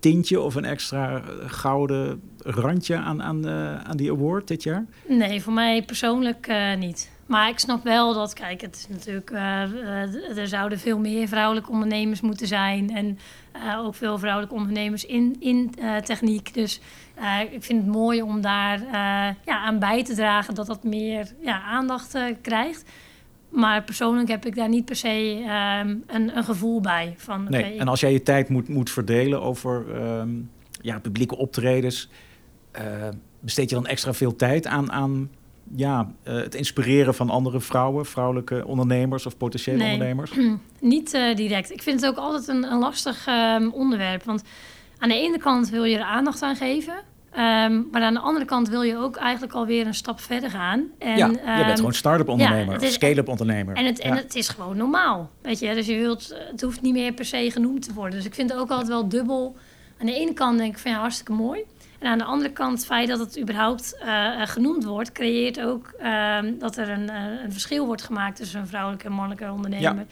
tintje 0.00 0.40
of 0.40 0.54
een 0.54 0.64
extra 0.64 1.16
eh, 1.16 1.22
gouden 1.46 2.20
randje 2.38 2.96
aan, 2.96 3.22
aan, 3.22 3.48
aan 3.86 3.96
die 3.96 4.10
award 4.10 4.48
dit 4.48 4.62
jaar? 4.62 4.86
Nee, 5.08 5.42
voor 5.42 5.52
mij 5.52 5.82
persoonlijk 5.82 6.52
niet. 6.78 7.10
Maar 7.26 7.48
ik 7.48 7.58
snap 7.58 7.84
wel 7.84 8.14
dat, 8.14 8.32
kijk, 8.32 8.60
het 8.60 8.76
is 8.76 8.88
natuurlijk, 8.88 9.30
er 10.36 10.48
zouden 10.48 10.78
veel 10.78 10.98
meer 10.98 11.28
vrouwelijke 11.28 11.70
ondernemers 11.70 12.20
moeten 12.20 12.46
zijn. 12.46 12.90
En 12.90 13.18
ook 13.78 13.94
veel 13.94 14.18
vrouwelijke 14.18 14.54
ondernemers 14.54 15.04
in, 15.04 15.36
in 15.40 15.74
techniek. 16.04 16.54
Dus 16.54 16.80
eh, 17.20 17.52
ik 17.52 17.62
vind 17.62 17.84
het 17.84 17.92
mooi 17.92 18.22
om 18.22 18.40
daar 18.40 18.80
eh, 18.80 19.34
ja, 19.44 19.58
aan 19.58 19.78
bij 19.78 20.04
te 20.04 20.14
dragen 20.14 20.54
dat 20.54 20.66
dat 20.66 20.84
meer 20.84 21.32
ja, 21.40 21.62
aandacht 21.62 22.14
eh, 22.14 22.22
krijgt. 22.42 22.84
Maar 23.48 23.82
persoonlijk 23.82 24.28
heb 24.28 24.46
ik 24.46 24.54
daar 24.54 24.68
niet 24.68 24.84
per 24.84 24.96
se 24.96 25.42
ehm, 25.46 25.96
een, 26.06 26.36
een 26.36 26.44
gevoel 26.44 26.80
bij. 26.80 27.14
Van, 27.16 27.46
Nee. 27.48 27.78
En 27.78 27.88
als 27.88 28.00
jij 28.00 28.12
je 28.12 28.22
tijd 28.22 28.48
moet, 28.48 28.68
moet 28.68 28.90
verdelen 28.90 29.42
over 29.42 29.94
ehm, 29.94 30.28
ja, 30.80 30.98
publieke 30.98 31.36
optredens, 31.36 32.10
besteed 33.40 33.68
je 33.68 33.74
dan 33.74 33.86
extra 33.86 34.12
veel 34.12 34.36
tijd 34.36 34.66
aan, 34.66 34.92
aan 34.92 35.30
ja, 35.74 36.12
het 36.22 36.54
inspireren 36.54 37.14
van 37.14 37.30
andere 37.30 37.60
vrouwen, 37.60 38.06
vrouwelijke 38.06 38.66
ondernemers 38.66 39.26
of 39.26 39.36
potentiële 39.36 39.76
Nee. 39.76 39.92
ondernemers? 39.92 40.32
Niet 40.80 41.10
direct. 41.34 41.70
Ik 41.70 41.82
vind 41.82 42.00
het 42.00 42.10
ook 42.10 42.16
altijd 42.16 42.48
een, 42.48 42.72
een 42.72 42.78
lastig 42.78 43.26
ehm, 43.26 43.68
onderwerp. 43.68 44.24
Want 44.24 44.42
aan 44.98 45.08
de 45.08 45.14
ene 45.14 45.38
kant 45.38 45.68
wil 45.68 45.84
je 45.84 45.96
er 45.96 46.04
aandacht 46.04 46.42
aan 46.42 46.56
geven. 46.56 46.94
ehm, 47.30 47.82
maar 47.90 48.02
aan 48.02 48.14
de 48.14 48.20
andere 48.20 48.44
kant 48.44 48.68
wil 48.68 48.82
je 48.82 48.96
ook 48.96 49.16
eigenlijk 49.16 49.52
alweer 49.52 49.86
een 49.86 49.94
stap 49.94 50.20
verder 50.20 50.50
gaan. 50.50 50.86
En, 50.98 51.16
ja, 51.16 51.26
je 51.26 51.38
ehm, 51.40 51.66
bent 51.66 51.78
gewoon 51.78 51.94
start-up 51.94 52.28
ondernemer, 52.28 52.80
scale-up 52.80 53.28
ondernemer. 53.28 53.76
En 53.76 53.84
het, 53.84 53.98
en 53.98 54.16
het 54.16 54.34
is 54.34 54.48
gewoon 54.48 54.76
normaal. 54.76 55.30
Weet 55.42 55.58
je, 55.58 55.74
dus 55.74 55.86
je 55.86 55.96
wilt, 55.96 56.34
het 56.50 56.62
hoeft 56.62 56.80
niet 56.80 56.92
meer 56.92 57.12
per 57.12 57.24
se 57.24 57.50
genoemd 57.50 57.82
te 57.82 57.92
worden. 57.92 58.16
Dus 58.16 58.26
ik 58.26 58.34
vind 58.34 58.50
het 58.50 58.58
ook 58.58 58.70
altijd 58.70 58.88
wel 58.88 59.08
dubbel. 59.08 59.56
Aan 60.00 60.06
de 60.06 60.14
ene 60.14 60.32
kant 60.32 60.58
denk 60.58 60.72
ik 60.72 60.78
van 60.78 60.90
ja, 60.90 60.98
hartstikke 60.98 61.32
mooi. 61.32 61.64
En 61.98 62.06
aan 62.06 62.18
de 62.18 62.24
andere 62.24 62.52
kant, 62.52 62.72
het 62.78 62.86
feit 62.86 63.08
dat 63.08 63.18
het 63.18 63.40
überhaupt 63.40 63.96
eh, 63.98 64.40
eh, 64.40 64.48
genoemd 64.48 64.84
wordt, 64.84 65.12
creëert 65.12 65.60
ook 65.60 65.94
ehm, 65.98 66.58
dat 66.58 66.76
er 66.76 66.88
een, 66.88 67.08
eh, 67.10 67.42
een 67.44 67.52
verschil 67.52 67.86
wordt 67.86 68.02
gemaakt 68.02 68.36
tussen 68.36 68.60
een 68.60 68.66
vrouwelijke 68.66 69.06
en 69.06 69.12
mannelijke 69.12 69.52
ondernemer. 69.52 70.06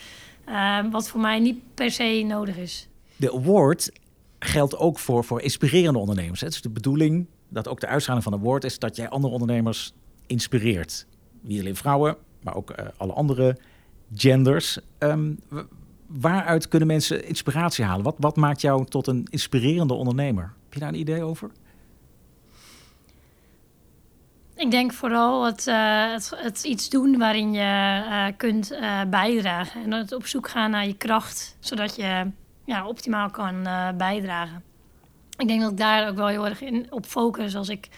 Ehm, 0.44 0.90
wat 0.90 1.08
voor 1.08 1.20
mij 1.20 1.38
niet 1.38 1.58
per 1.74 1.90
se 1.90 2.22
nodig 2.26 2.56
is. 2.56 2.88
De 3.16 3.32
award 3.32 3.90
geldt 4.38 4.76
ook 4.76 4.98
voor, 4.98 5.24
voor 5.24 5.40
inspirerende 5.40 5.98
ondernemers. 5.98 6.40
Het 6.40 6.52
is 6.52 6.60
de 6.60 6.70
bedoeling 6.70 7.26
dat 7.48 7.68
ook 7.68 7.80
de 7.80 7.86
uitstraling 7.86 8.24
van 8.24 8.32
het 8.32 8.42
woord 8.42 8.64
is 8.64 8.78
dat 8.78 8.96
jij 8.96 9.08
andere 9.08 9.32
ondernemers 9.32 9.92
inspireert. 10.26 11.06
Niet 11.40 11.60
alleen 11.60 11.76
vrouwen, 11.76 12.16
maar 12.42 12.54
ook 12.54 12.70
uh, 12.70 12.86
alle 12.96 13.12
andere 13.12 13.58
genders. 14.14 14.78
Um, 14.98 15.38
waaruit 16.06 16.68
kunnen 16.68 16.88
mensen 16.88 17.24
inspiratie 17.24 17.84
halen? 17.84 18.04
Wat, 18.04 18.16
wat 18.18 18.36
maakt 18.36 18.60
jou 18.60 18.86
tot 18.86 19.06
een 19.06 19.26
inspirerende 19.30 19.94
ondernemer? 19.94 20.52
Heb 20.64 20.74
je 20.74 20.80
daar 20.80 20.88
een 20.88 20.98
idee 20.98 21.22
over? 21.22 21.50
Ik 24.54 24.70
denk 24.70 24.92
vooral 24.92 25.44
het, 25.44 25.66
uh, 25.66 26.12
het, 26.30 26.64
iets 26.64 26.88
doen 26.88 27.18
waarin 27.18 27.52
je 27.52 27.60
uh, 27.60 28.26
kunt 28.36 28.78
bijdragen. 29.10 29.82
En 29.82 29.92
het 29.92 30.12
op 30.12 30.26
zoek 30.26 30.48
gaan 30.48 30.70
naar 30.70 30.86
je 30.86 30.96
kracht, 30.96 31.56
zodat 31.60 31.96
je 31.96 32.30
ja, 32.66 32.86
optimaal 32.86 33.30
kan 33.30 33.62
bijdragen. 33.96 34.62
Ik 35.36 35.48
denk 35.48 35.60
dat 35.60 35.70
ik 35.70 35.76
daar 35.76 36.08
ook 36.08 36.16
wel 36.16 36.26
heel 36.26 36.46
erg 36.46 36.60
in, 36.60 36.86
op 36.90 37.06
focus 37.06 37.56
als 37.56 37.68
ik 37.68 37.88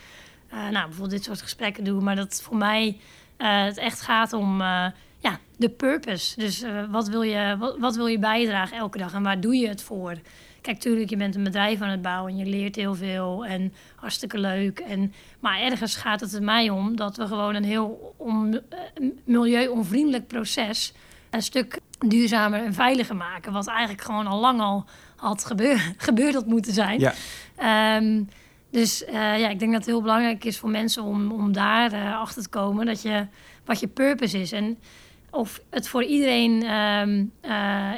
nou, 0.50 0.72
bijvoorbeeld 0.72 1.10
dit 1.10 1.24
soort 1.24 1.42
gesprekken 1.42 1.84
doe. 1.84 2.02
Maar 2.02 2.16
dat 2.16 2.42
voor 2.42 2.56
mij 2.56 3.00
het 3.36 3.76
echt 3.76 4.00
gaat 4.00 4.32
om 4.32 4.60
ja, 5.18 5.38
de 5.56 5.68
purpose. 5.68 6.40
Dus 6.40 6.64
wat, 6.90 7.08
wil 7.08 7.22
je, 7.22 7.56
wat, 7.78 7.96
wil 7.96 8.06
je 8.06 8.18
bijdragen 8.18 8.76
elke 8.76 8.98
dag 8.98 9.14
en 9.14 9.22
waar 9.22 9.40
doe 9.40 9.56
je 9.56 9.68
het 9.68 9.82
voor? 9.82 10.14
Kijk, 10.60 10.80
tuurlijk, 10.80 11.10
je 11.10 11.16
bent 11.16 11.34
een 11.34 11.44
bedrijf 11.44 11.80
aan 11.80 11.88
het 11.88 12.02
bouwen 12.02 12.32
en 12.32 12.38
je 12.38 12.46
leert 12.46 12.76
heel 12.76 12.94
veel 12.94 13.46
en 13.46 13.74
hartstikke 13.94 14.38
leuk. 14.38 14.78
En, 14.78 15.12
maar 15.40 15.60
ergens 15.60 15.96
gaat 15.96 16.20
het 16.20 16.32
er 16.32 16.42
mij 16.42 16.70
om 16.70 16.96
dat 16.96 17.16
we 17.16 17.26
gewoon 17.26 17.54
een 17.54 17.64
heel 17.64 18.14
milieu-onvriendelijk 19.24 20.26
proces 20.26 20.92
een 21.30 21.42
stuk 21.42 21.78
duurzamer 21.98 22.64
en 22.64 22.74
veiliger 22.74 23.16
maken. 23.16 23.52
Wat 23.52 23.66
eigenlijk 23.66 24.02
gewoon 24.02 24.26
al 24.26 24.40
lang 24.40 24.60
al 24.60 24.84
had 25.16 25.44
gebeur, 25.44 25.92
gebeurd 25.96 26.34
had 26.34 26.46
moeten 26.46 26.72
zijn. 26.72 27.00
Ja. 27.00 27.96
Um, 27.96 28.28
dus 28.70 29.02
uh, 29.02 29.12
ja, 29.12 29.48
ik 29.48 29.58
denk 29.58 29.72
dat 29.72 29.80
het 29.80 29.90
heel 29.90 30.02
belangrijk 30.02 30.44
is 30.44 30.58
voor 30.58 30.70
mensen 30.70 31.02
om, 31.02 31.32
om 31.32 31.52
daar 31.52 31.92
uh, 31.92 32.20
achter 32.20 32.42
te 32.42 32.48
komen 32.48 32.86
dat 32.86 33.02
je, 33.02 33.26
wat 33.64 33.80
je 33.80 33.88
purpose 33.88 34.40
is. 34.40 34.52
En 34.52 34.78
of 35.30 35.60
het 35.70 35.88
voor 35.88 36.04
iedereen 36.04 36.70
um, 36.70 37.32
uh, 37.44 37.92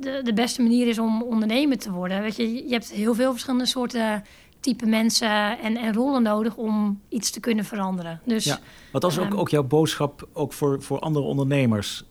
de, 0.00 0.20
de 0.22 0.32
beste 0.34 0.62
manier 0.62 0.86
is 0.86 0.98
om 0.98 1.22
ondernemer 1.22 1.78
te 1.78 1.90
worden. 1.90 2.20
Weet 2.20 2.36
je, 2.36 2.54
je 2.66 2.72
hebt 2.72 2.92
heel 2.92 3.14
veel 3.14 3.30
verschillende 3.30 3.66
soorten 3.66 4.24
type 4.60 4.86
mensen 4.86 5.58
en, 5.58 5.76
en 5.76 5.94
rollen 5.94 6.22
nodig 6.22 6.56
om 6.56 7.00
iets 7.08 7.30
te 7.30 7.40
kunnen 7.40 7.64
veranderen. 7.64 8.20
Dus, 8.24 8.44
ja, 8.44 8.58
wat 8.92 9.02
was 9.02 9.18
ook, 9.18 9.32
um, 9.32 9.38
ook 9.38 9.48
jouw 9.48 9.62
boodschap 9.62 10.28
ook 10.32 10.52
voor, 10.52 10.82
voor 10.82 10.98
andere 10.98 11.24
ondernemers? 11.24 12.04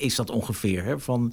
Is 0.00 0.14
dat 0.14 0.30
ongeveer? 0.30 0.84
Hè? 0.84 0.98
Van 0.98 1.32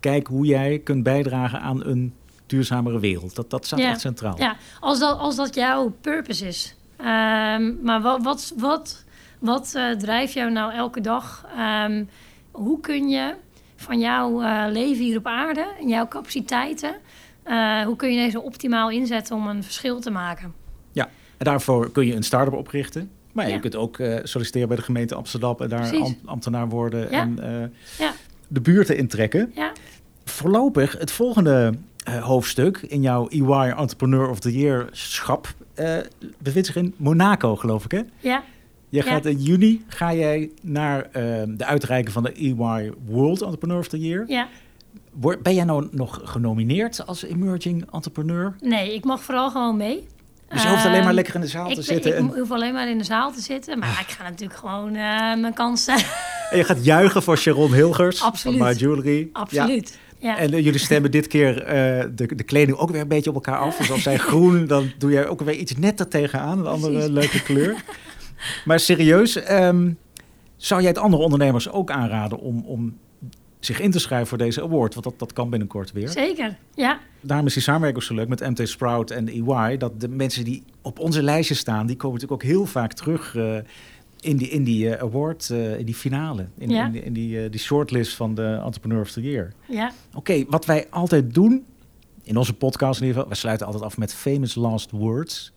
kijk 0.00 0.26
hoe 0.26 0.46
jij 0.46 0.78
kunt 0.78 1.02
bijdragen 1.02 1.60
aan 1.60 1.84
een 1.84 2.14
duurzamere 2.46 2.98
wereld. 2.98 3.34
Dat, 3.34 3.50
dat 3.50 3.66
staat 3.66 3.78
ja, 3.78 3.90
echt 3.90 4.00
centraal. 4.00 4.38
Ja, 4.38 4.56
als 4.80 4.98
dat, 4.98 5.18
als 5.18 5.36
dat 5.36 5.54
jouw 5.54 5.96
purpose 6.00 6.46
is. 6.46 6.76
Um, 7.00 7.78
maar 7.82 8.00
wat, 8.00 8.22
wat, 8.22 8.54
wat 8.56 9.04
wat 9.38 9.72
uh, 9.76 9.90
drijft 9.90 10.32
jou 10.32 10.50
nou 10.50 10.72
elke 10.72 11.00
dag? 11.00 11.46
Um, 11.86 12.08
hoe 12.50 12.80
kun 12.80 13.08
je 13.08 13.34
van 13.76 13.98
jouw 13.98 14.42
uh, 14.42 14.64
leven 14.68 15.04
hier 15.04 15.18
op 15.18 15.26
aarde 15.26 15.66
en 15.80 15.88
jouw 15.88 16.08
capaciteiten, 16.08 16.96
uh, 17.46 17.82
hoe 17.82 17.96
kun 17.96 18.12
je 18.12 18.16
deze 18.16 18.40
optimaal 18.40 18.90
inzetten 18.90 19.36
om 19.36 19.46
een 19.46 19.62
verschil 19.62 20.00
te 20.00 20.10
maken? 20.10 20.54
Ja, 20.92 21.04
en 21.36 21.44
daarvoor 21.44 21.90
kun 21.90 22.06
je 22.06 22.14
een 22.14 22.22
start-up 22.22 22.54
oprichten. 22.54 23.10
Maar 23.32 23.48
ja. 23.48 23.54
je 23.54 23.60
kunt 23.60 23.76
ook 23.76 23.96
solliciteren 24.22 24.68
bij 24.68 24.76
de 24.76 24.82
gemeente 24.82 25.14
Amsterdam 25.14 25.56
en 25.58 25.68
daar 25.68 25.96
am 25.96 26.16
ambtenaar 26.24 26.68
worden 26.68 27.10
ja. 27.10 27.20
en 27.20 27.38
ja. 27.98 28.12
de 28.48 28.60
buurten 28.60 28.96
intrekken. 28.96 29.52
Ja. 29.54 29.72
Voorlopig, 30.24 30.98
het 30.98 31.10
volgende 31.10 31.74
hoofdstuk 32.20 32.78
in 32.78 33.02
jouw 33.02 33.28
EY 33.28 33.74
Entrepreneur 33.76 34.28
of 34.28 34.40
the 34.40 34.58
Year 34.58 34.88
schap 34.90 35.54
bevindt 36.38 36.66
zich 36.66 36.76
in 36.76 36.94
Monaco, 36.96 37.56
geloof 37.56 37.84
ik, 37.84 37.90
hè? 37.90 38.02
Ja. 38.20 38.42
Je 38.88 39.02
gaat 39.02 39.26
in 39.26 39.42
juni 39.42 39.84
ga 39.86 40.14
jij 40.14 40.50
naar 40.62 41.06
uh, 41.06 41.12
de 41.48 41.64
uitreiking 41.64 42.12
van 42.12 42.22
de 42.22 42.32
EY 42.32 42.92
World 43.06 43.42
Entrepreneur 43.42 43.78
of 43.78 43.88
the 43.88 43.98
Year. 43.98 44.24
Ja. 44.28 44.48
Word, 45.12 45.42
ben 45.42 45.54
jij 45.54 45.64
nou 45.64 45.88
nog 45.90 46.20
genomineerd 46.24 47.06
als 47.06 47.22
emerging 47.22 47.84
entrepreneur? 47.92 48.56
Nee, 48.60 48.94
ik 48.94 49.04
mag 49.04 49.22
vooral 49.22 49.50
gewoon 49.50 49.76
mee. 49.76 50.06
Dus 50.48 50.62
je 50.62 50.68
hoeft 50.68 50.84
alleen 50.84 51.04
maar 51.04 51.14
lekker 51.14 51.34
in 51.34 51.40
de 51.40 51.46
zaal 51.46 51.68
ik, 51.68 51.74
te 51.74 51.82
zitten? 51.82 52.10
Ik, 52.10 52.18
en... 52.18 52.38
hoef 52.38 52.50
alleen 52.50 52.72
maar 52.72 52.88
in 52.88 52.98
de 52.98 53.04
zaal 53.04 53.32
te 53.32 53.40
zitten. 53.40 53.78
Maar 53.78 53.88
ah. 53.88 54.00
ik 54.00 54.08
ga 54.08 54.22
natuurlijk 54.22 54.58
gewoon 54.58 54.88
uh, 54.94 55.00
mijn 55.36 55.54
kansen... 55.54 55.94
En 56.50 56.56
je 56.56 56.64
gaat 56.64 56.84
juichen 56.84 57.22
voor 57.22 57.36
Sharon 57.38 57.72
Hilgers 57.72 58.22
Absoluut. 58.22 58.58
van 58.58 58.66
My 58.66 58.74
Jewelry. 58.74 59.28
Absoluut. 59.32 59.98
Ja. 60.18 60.28
Ja. 60.28 60.38
En 60.38 60.54
uh, 60.54 60.64
jullie 60.64 60.80
stemmen 60.80 61.10
dit 61.10 61.26
keer 61.26 61.62
uh, 61.62 62.04
de, 62.14 62.34
de 62.34 62.42
kleding 62.42 62.78
ook 62.78 62.90
weer 62.90 63.00
een 63.00 63.08
beetje 63.08 63.30
op 63.30 63.36
elkaar 63.36 63.58
af. 63.58 63.76
Dus 63.76 63.90
als 63.90 64.02
zij 64.02 64.18
groen, 64.18 64.66
dan 64.66 64.92
doe 64.98 65.10
jij 65.10 65.26
ook 65.26 65.40
weer 65.40 65.54
iets 65.54 65.76
netter 65.76 66.08
tegenaan. 66.08 66.58
Een 66.58 66.66
andere 66.66 67.10
leuke 67.10 67.42
kleur. 67.42 67.74
Maar 68.64 68.80
serieus, 68.80 69.50
um, 69.50 69.98
zou 70.56 70.80
jij 70.80 70.90
het 70.90 70.98
andere 70.98 71.22
ondernemers 71.22 71.70
ook 71.70 71.90
aanraden 71.90 72.38
om, 72.38 72.64
om 72.66 72.96
zich 73.60 73.80
in 73.80 73.90
te 73.90 73.98
schrijven 73.98 74.28
voor 74.28 74.38
deze 74.38 74.62
award? 74.62 74.94
Want 74.94 75.06
dat, 75.06 75.18
dat 75.18 75.32
kan 75.32 75.50
binnenkort 75.50 75.92
weer. 75.92 76.08
Zeker, 76.08 76.56
ja. 76.74 77.00
Daarom 77.20 77.46
is 77.46 77.54
die 77.54 77.62
samenwerking 77.62 78.04
zo 78.04 78.14
leuk 78.14 78.28
met 78.28 78.40
MT 78.40 78.68
Sprout 78.68 79.10
en 79.10 79.28
EY. 79.28 79.76
Dat 79.76 80.00
de 80.00 80.08
mensen 80.08 80.44
die 80.44 80.62
op 80.82 80.98
onze 80.98 81.22
lijstje 81.22 81.54
staan, 81.54 81.86
die 81.86 81.96
komen 81.96 82.20
natuurlijk 82.20 82.42
ook 82.42 82.50
heel 82.50 82.66
vaak 82.66 82.92
terug 82.92 83.34
uh, 83.34 83.56
in 84.20 84.36
die, 84.36 84.48
in 84.48 84.64
die 84.64 84.86
uh, 84.86 84.92
award, 84.92 85.48
uh, 85.52 85.78
in 85.78 85.84
die 85.84 85.94
finale. 85.94 86.46
In, 86.58 86.68
ja. 86.68 86.86
in, 86.86 86.92
die, 86.92 87.02
in 87.02 87.12
die, 87.12 87.50
die 87.50 87.60
shortlist 87.60 88.14
van 88.14 88.34
de 88.34 88.60
Entrepreneur 88.64 89.00
of 89.00 89.10
the 89.10 89.22
Year. 89.22 89.52
Ja. 89.68 89.86
Oké, 90.08 90.16
okay, 90.16 90.46
wat 90.48 90.66
wij 90.66 90.86
altijd 90.90 91.34
doen, 91.34 91.64
in 92.22 92.36
onze 92.36 92.54
podcast 92.54 93.00
in 93.00 93.06
ieder 93.06 93.20
geval, 93.20 93.34
we 93.34 93.40
sluiten 93.40 93.66
altijd 93.66 93.84
af 93.84 93.98
met 93.98 94.14
famous 94.14 94.54
last 94.54 94.90
words. 94.90 95.52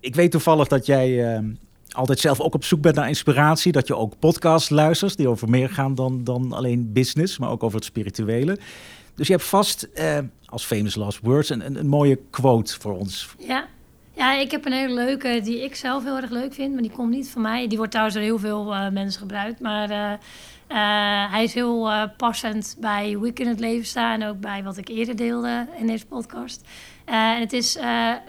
Ik 0.00 0.14
weet 0.14 0.30
toevallig 0.30 0.68
dat 0.68 0.86
jij 0.86 1.34
ehm, 1.34 1.50
altijd 1.92 2.18
zelf 2.18 2.40
ook 2.40 2.54
op 2.54 2.64
zoek 2.64 2.80
bent 2.80 2.94
naar 2.94 3.08
inspiratie. 3.08 3.72
Dat 3.72 3.86
je 3.86 3.96
ook 3.96 4.18
podcasts 4.18 4.70
luistert 4.70 5.16
die 5.16 5.28
over 5.28 5.48
meer 5.48 5.68
gaan 5.68 5.94
dan, 5.94 6.24
dan 6.24 6.52
alleen 6.52 6.92
business, 6.92 7.38
maar 7.38 7.50
ook 7.50 7.62
over 7.62 7.76
het 7.76 7.84
spirituele. 7.84 8.58
Dus 9.14 9.26
je 9.26 9.32
hebt 9.32 9.46
vast 9.46 9.82
eh, 9.82 10.18
als 10.44 10.64
famous 10.64 10.94
last 10.94 11.20
words 11.22 11.48
een, 11.48 11.78
een, 11.78 11.86
mooie 11.86 12.18
quote 12.30 12.80
voor 12.80 12.98
ons. 12.98 13.34
Ja. 13.38 13.66
ja, 14.12 14.34
ik 14.34 14.50
heb 14.50 14.64
een 14.64 14.72
hele 14.72 14.94
leuke 14.94 15.40
die 15.44 15.64
ik 15.64 15.74
zelf 15.74 16.04
heel 16.04 16.16
erg 16.16 16.30
leuk 16.30 16.54
vind, 16.54 16.72
maar 16.72 16.82
die 16.82 16.90
komt 16.90 17.10
niet 17.10 17.28
van 17.28 17.42
mij. 17.42 17.66
Die 17.66 17.76
wordt 17.76 17.90
trouwens 17.92 18.16
door 18.16 18.26
heel 18.26 18.38
veel 18.38 18.74
uh, 18.74 18.88
mensen 18.88 19.20
gebruikt. 19.20 19.60
Maar 19.60 19.90
uh, 19.90 20.12
hij 21.30 21.44
is 21.44 21.54
heel 21.54 21.90
passend 22.16 22.76
bij 22.78 23.12
hoe 23.12 23.26
ik 23.26 23.40
in 23.40 23.46
het 23.46 23.60
leven 23.60 23.86
sta 23.86 24.12
en 24.12 24.24
ook 24.24 24.40
bij 24.40 24.62
wat 24.62 24.76
ik 24.76 24.88
eerder 24.88 25.16
deelde 25.16 25.66
in 25.78 25.86
deze 25.86 26.06
podcast. 26.06 26.68
en 27.04 27.40
het 27.40 27.52
is 27.52 27.78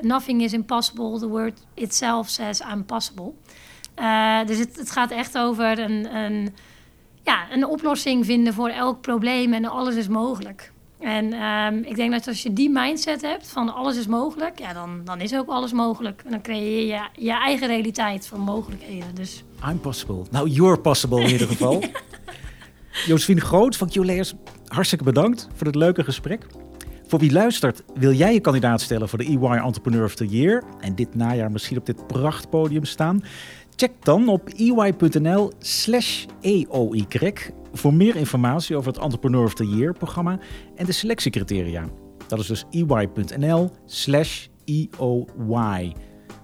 Nothing 0.01 0.41
is 0.41 0.53
impossible. 0.53 1.19
The 1.19 1.27
word 1.27 1.59
itself 1.73 2.29
says 2.29 2.59
I'm 2.59 2.85
possible. 2.85 3.31
Dus 4.45 4.57
het, 4.57 4.75
het, 4.75 4.91
gaat 4.91 5.11
echt 5.11 5.37
over 5.37 5.79
een, 5.79 6.15
een, 6.15 6.53
ja, 7.23 7.51
een 7.51 7.65
oplossing 7.65 8.25
vinden 8.25 8.53
voor 8.53 8.69
elk 8.69 9.01
probleem 9.01 9.53
en 9.53 9.65
alles 9.65 9.95
is 9.95 10.07
mogelijk. 10.07 10.71
En 11.03 11.33
um, 11.43 11.83
ik 11.83 11.95
denk 11.95 12.11
dat 12.11 12.27
als 12.27 12.43
je 12.43 12.53
die 12.53 12.69
mindset 12.69 13.21
hebt 13.21 13.47
van 13.47 13.73
alles 13.73 13.97
is 13.97 14.07
mogelijk, 14.07 14.59
ja, 14.59 14.73
dan, 14.73 15.01
dan 15.03 15.21
is 15.21 15.35
ook 15.35 15.47
alles 15.47 15.71
mogelijk. 15.71 16.21
En 16.25 16.31
dan 16.31 16.41
creëer 16.41 16.85
je 16.85 17.23
je 17.25 17.31
eigen 17.31 17.67
realiteit 17.67 18.27
van 18.27 18.39
mogelijkheden. 18.39 19.15
Dus. 19.15 19.43
I'm 19.69 19.79
possible. 19.79 20.23
Nou, 20.31 20.49
you're 20.49 20.79
possible 20.79 21.21
in 21.21 21.29
ieder 21.29 21.47
geval. 21.53 21.83
Josephine 23.05 23.41
Groot 23.41 23.75
van 23.75 23.89
QLeers, 23.89 24.33
hartstikke 24.67 25.03
bedankt 25.03 25.47
voor 25.55 25.67
het 25.67 25.75
leuke 25.75 26.03
gesprek. 26.03 26.45
Voor 27.07 27.19
wie 27.19 27.31
luistert, 27.31 27.83
wil 27.93 28.11
jij 28.11 28.33
je 28.33 28.39
kandidaat 28.39 28.81
stellen 28.81 29.09
voor 29.09 29.19
de 29.19 29.25
EY 29.25 29.57
Entrepreneur 29.57 30.03
of 30.03 30.15
the 30.15 30.27
Year 30.27 30.63
en 30.79 30.95
dit 30.95 31.15
najaar 31.15 31.51
misschien 31.51 31.77
op 31.77 31.85
dit 31.85 32.07
prachtpodium 32.07 32.85
staan? 32.85 33.23
Check 33.75 33.91
dan 33.99 34.27
op 34.27 34.49
ey.nl 34.49 35.51
slash 35.59 36.25
EOY 36.41 37.05
voor 37.73 37.93
meer 37.93 38.15
informatie 38.15 38.75
over 38.75 38.91
het 38.91 39.01
Entrepreneur 39.01 39.43
of 39.43 39.53
the 39.53 39.67
Year 39.67 39.93
programma 39.93 40.39
en 40.75 40.85
de 40.85 40.91
selectiecriteria. 40.91 41.85
Dat 42.27 42.39
is 42.39 42.47
dus 42.47 42.65
ey.nl 42.69 43.71
slash 43.85 44.47
EOY. 44.65 45.95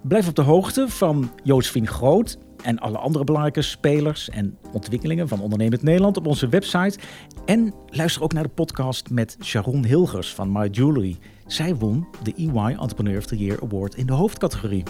Blijf 0.02 0.28
op 0.28 0.34
de 0.34 0.42
hoogte 0.42 0.88
van 0.88 1.32
Josephine 1.42 1.86
Groot 1.86 2.38
en 2.62 2.78
alle 2.78 2.98
andere 2.98 3.24
belangrijke 3.24 3.62
spelers 3.62 4.30
en 4.30 4.58
ontwikkelingen 4.72 5.28
van 5.28 5.40
Ondernemend 5.40 5.82
Nederland 5.82 6.16
op 6.16 6.26
onze 6.26 6.48
website. 6.48 6.98
En 7.44 7.74
luister 7.86 8.22
ook 8.22 8.32
naar 8.32 8.42
de 8.42 8.48
podcast 8.48 9.10
met 9.10 9.36
Sharon 9.42 9.84
Hilgers 9.84 10.34
van 10.34 10.52
My 10.52 10.68
Jewelry. 10.68 11.18
Zij 11.46 11.76
won 11.76 12.06
de 12.22 12.34
EY 12.36 12.76
Entrepreneur 12.80 13.18
of 13.18 13.26
the 13.26 13.36
Year 13.36 13.62
Award 13.62 13.94
in 13.94 14.06
de 14.06 14.12
hoofdcategorie. 14.12 14.82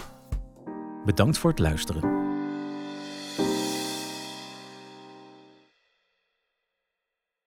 Bedankt 1.05 1.37
voor 1.37 1.49
het 1.49 1.59
luisteren. 1.59 2.30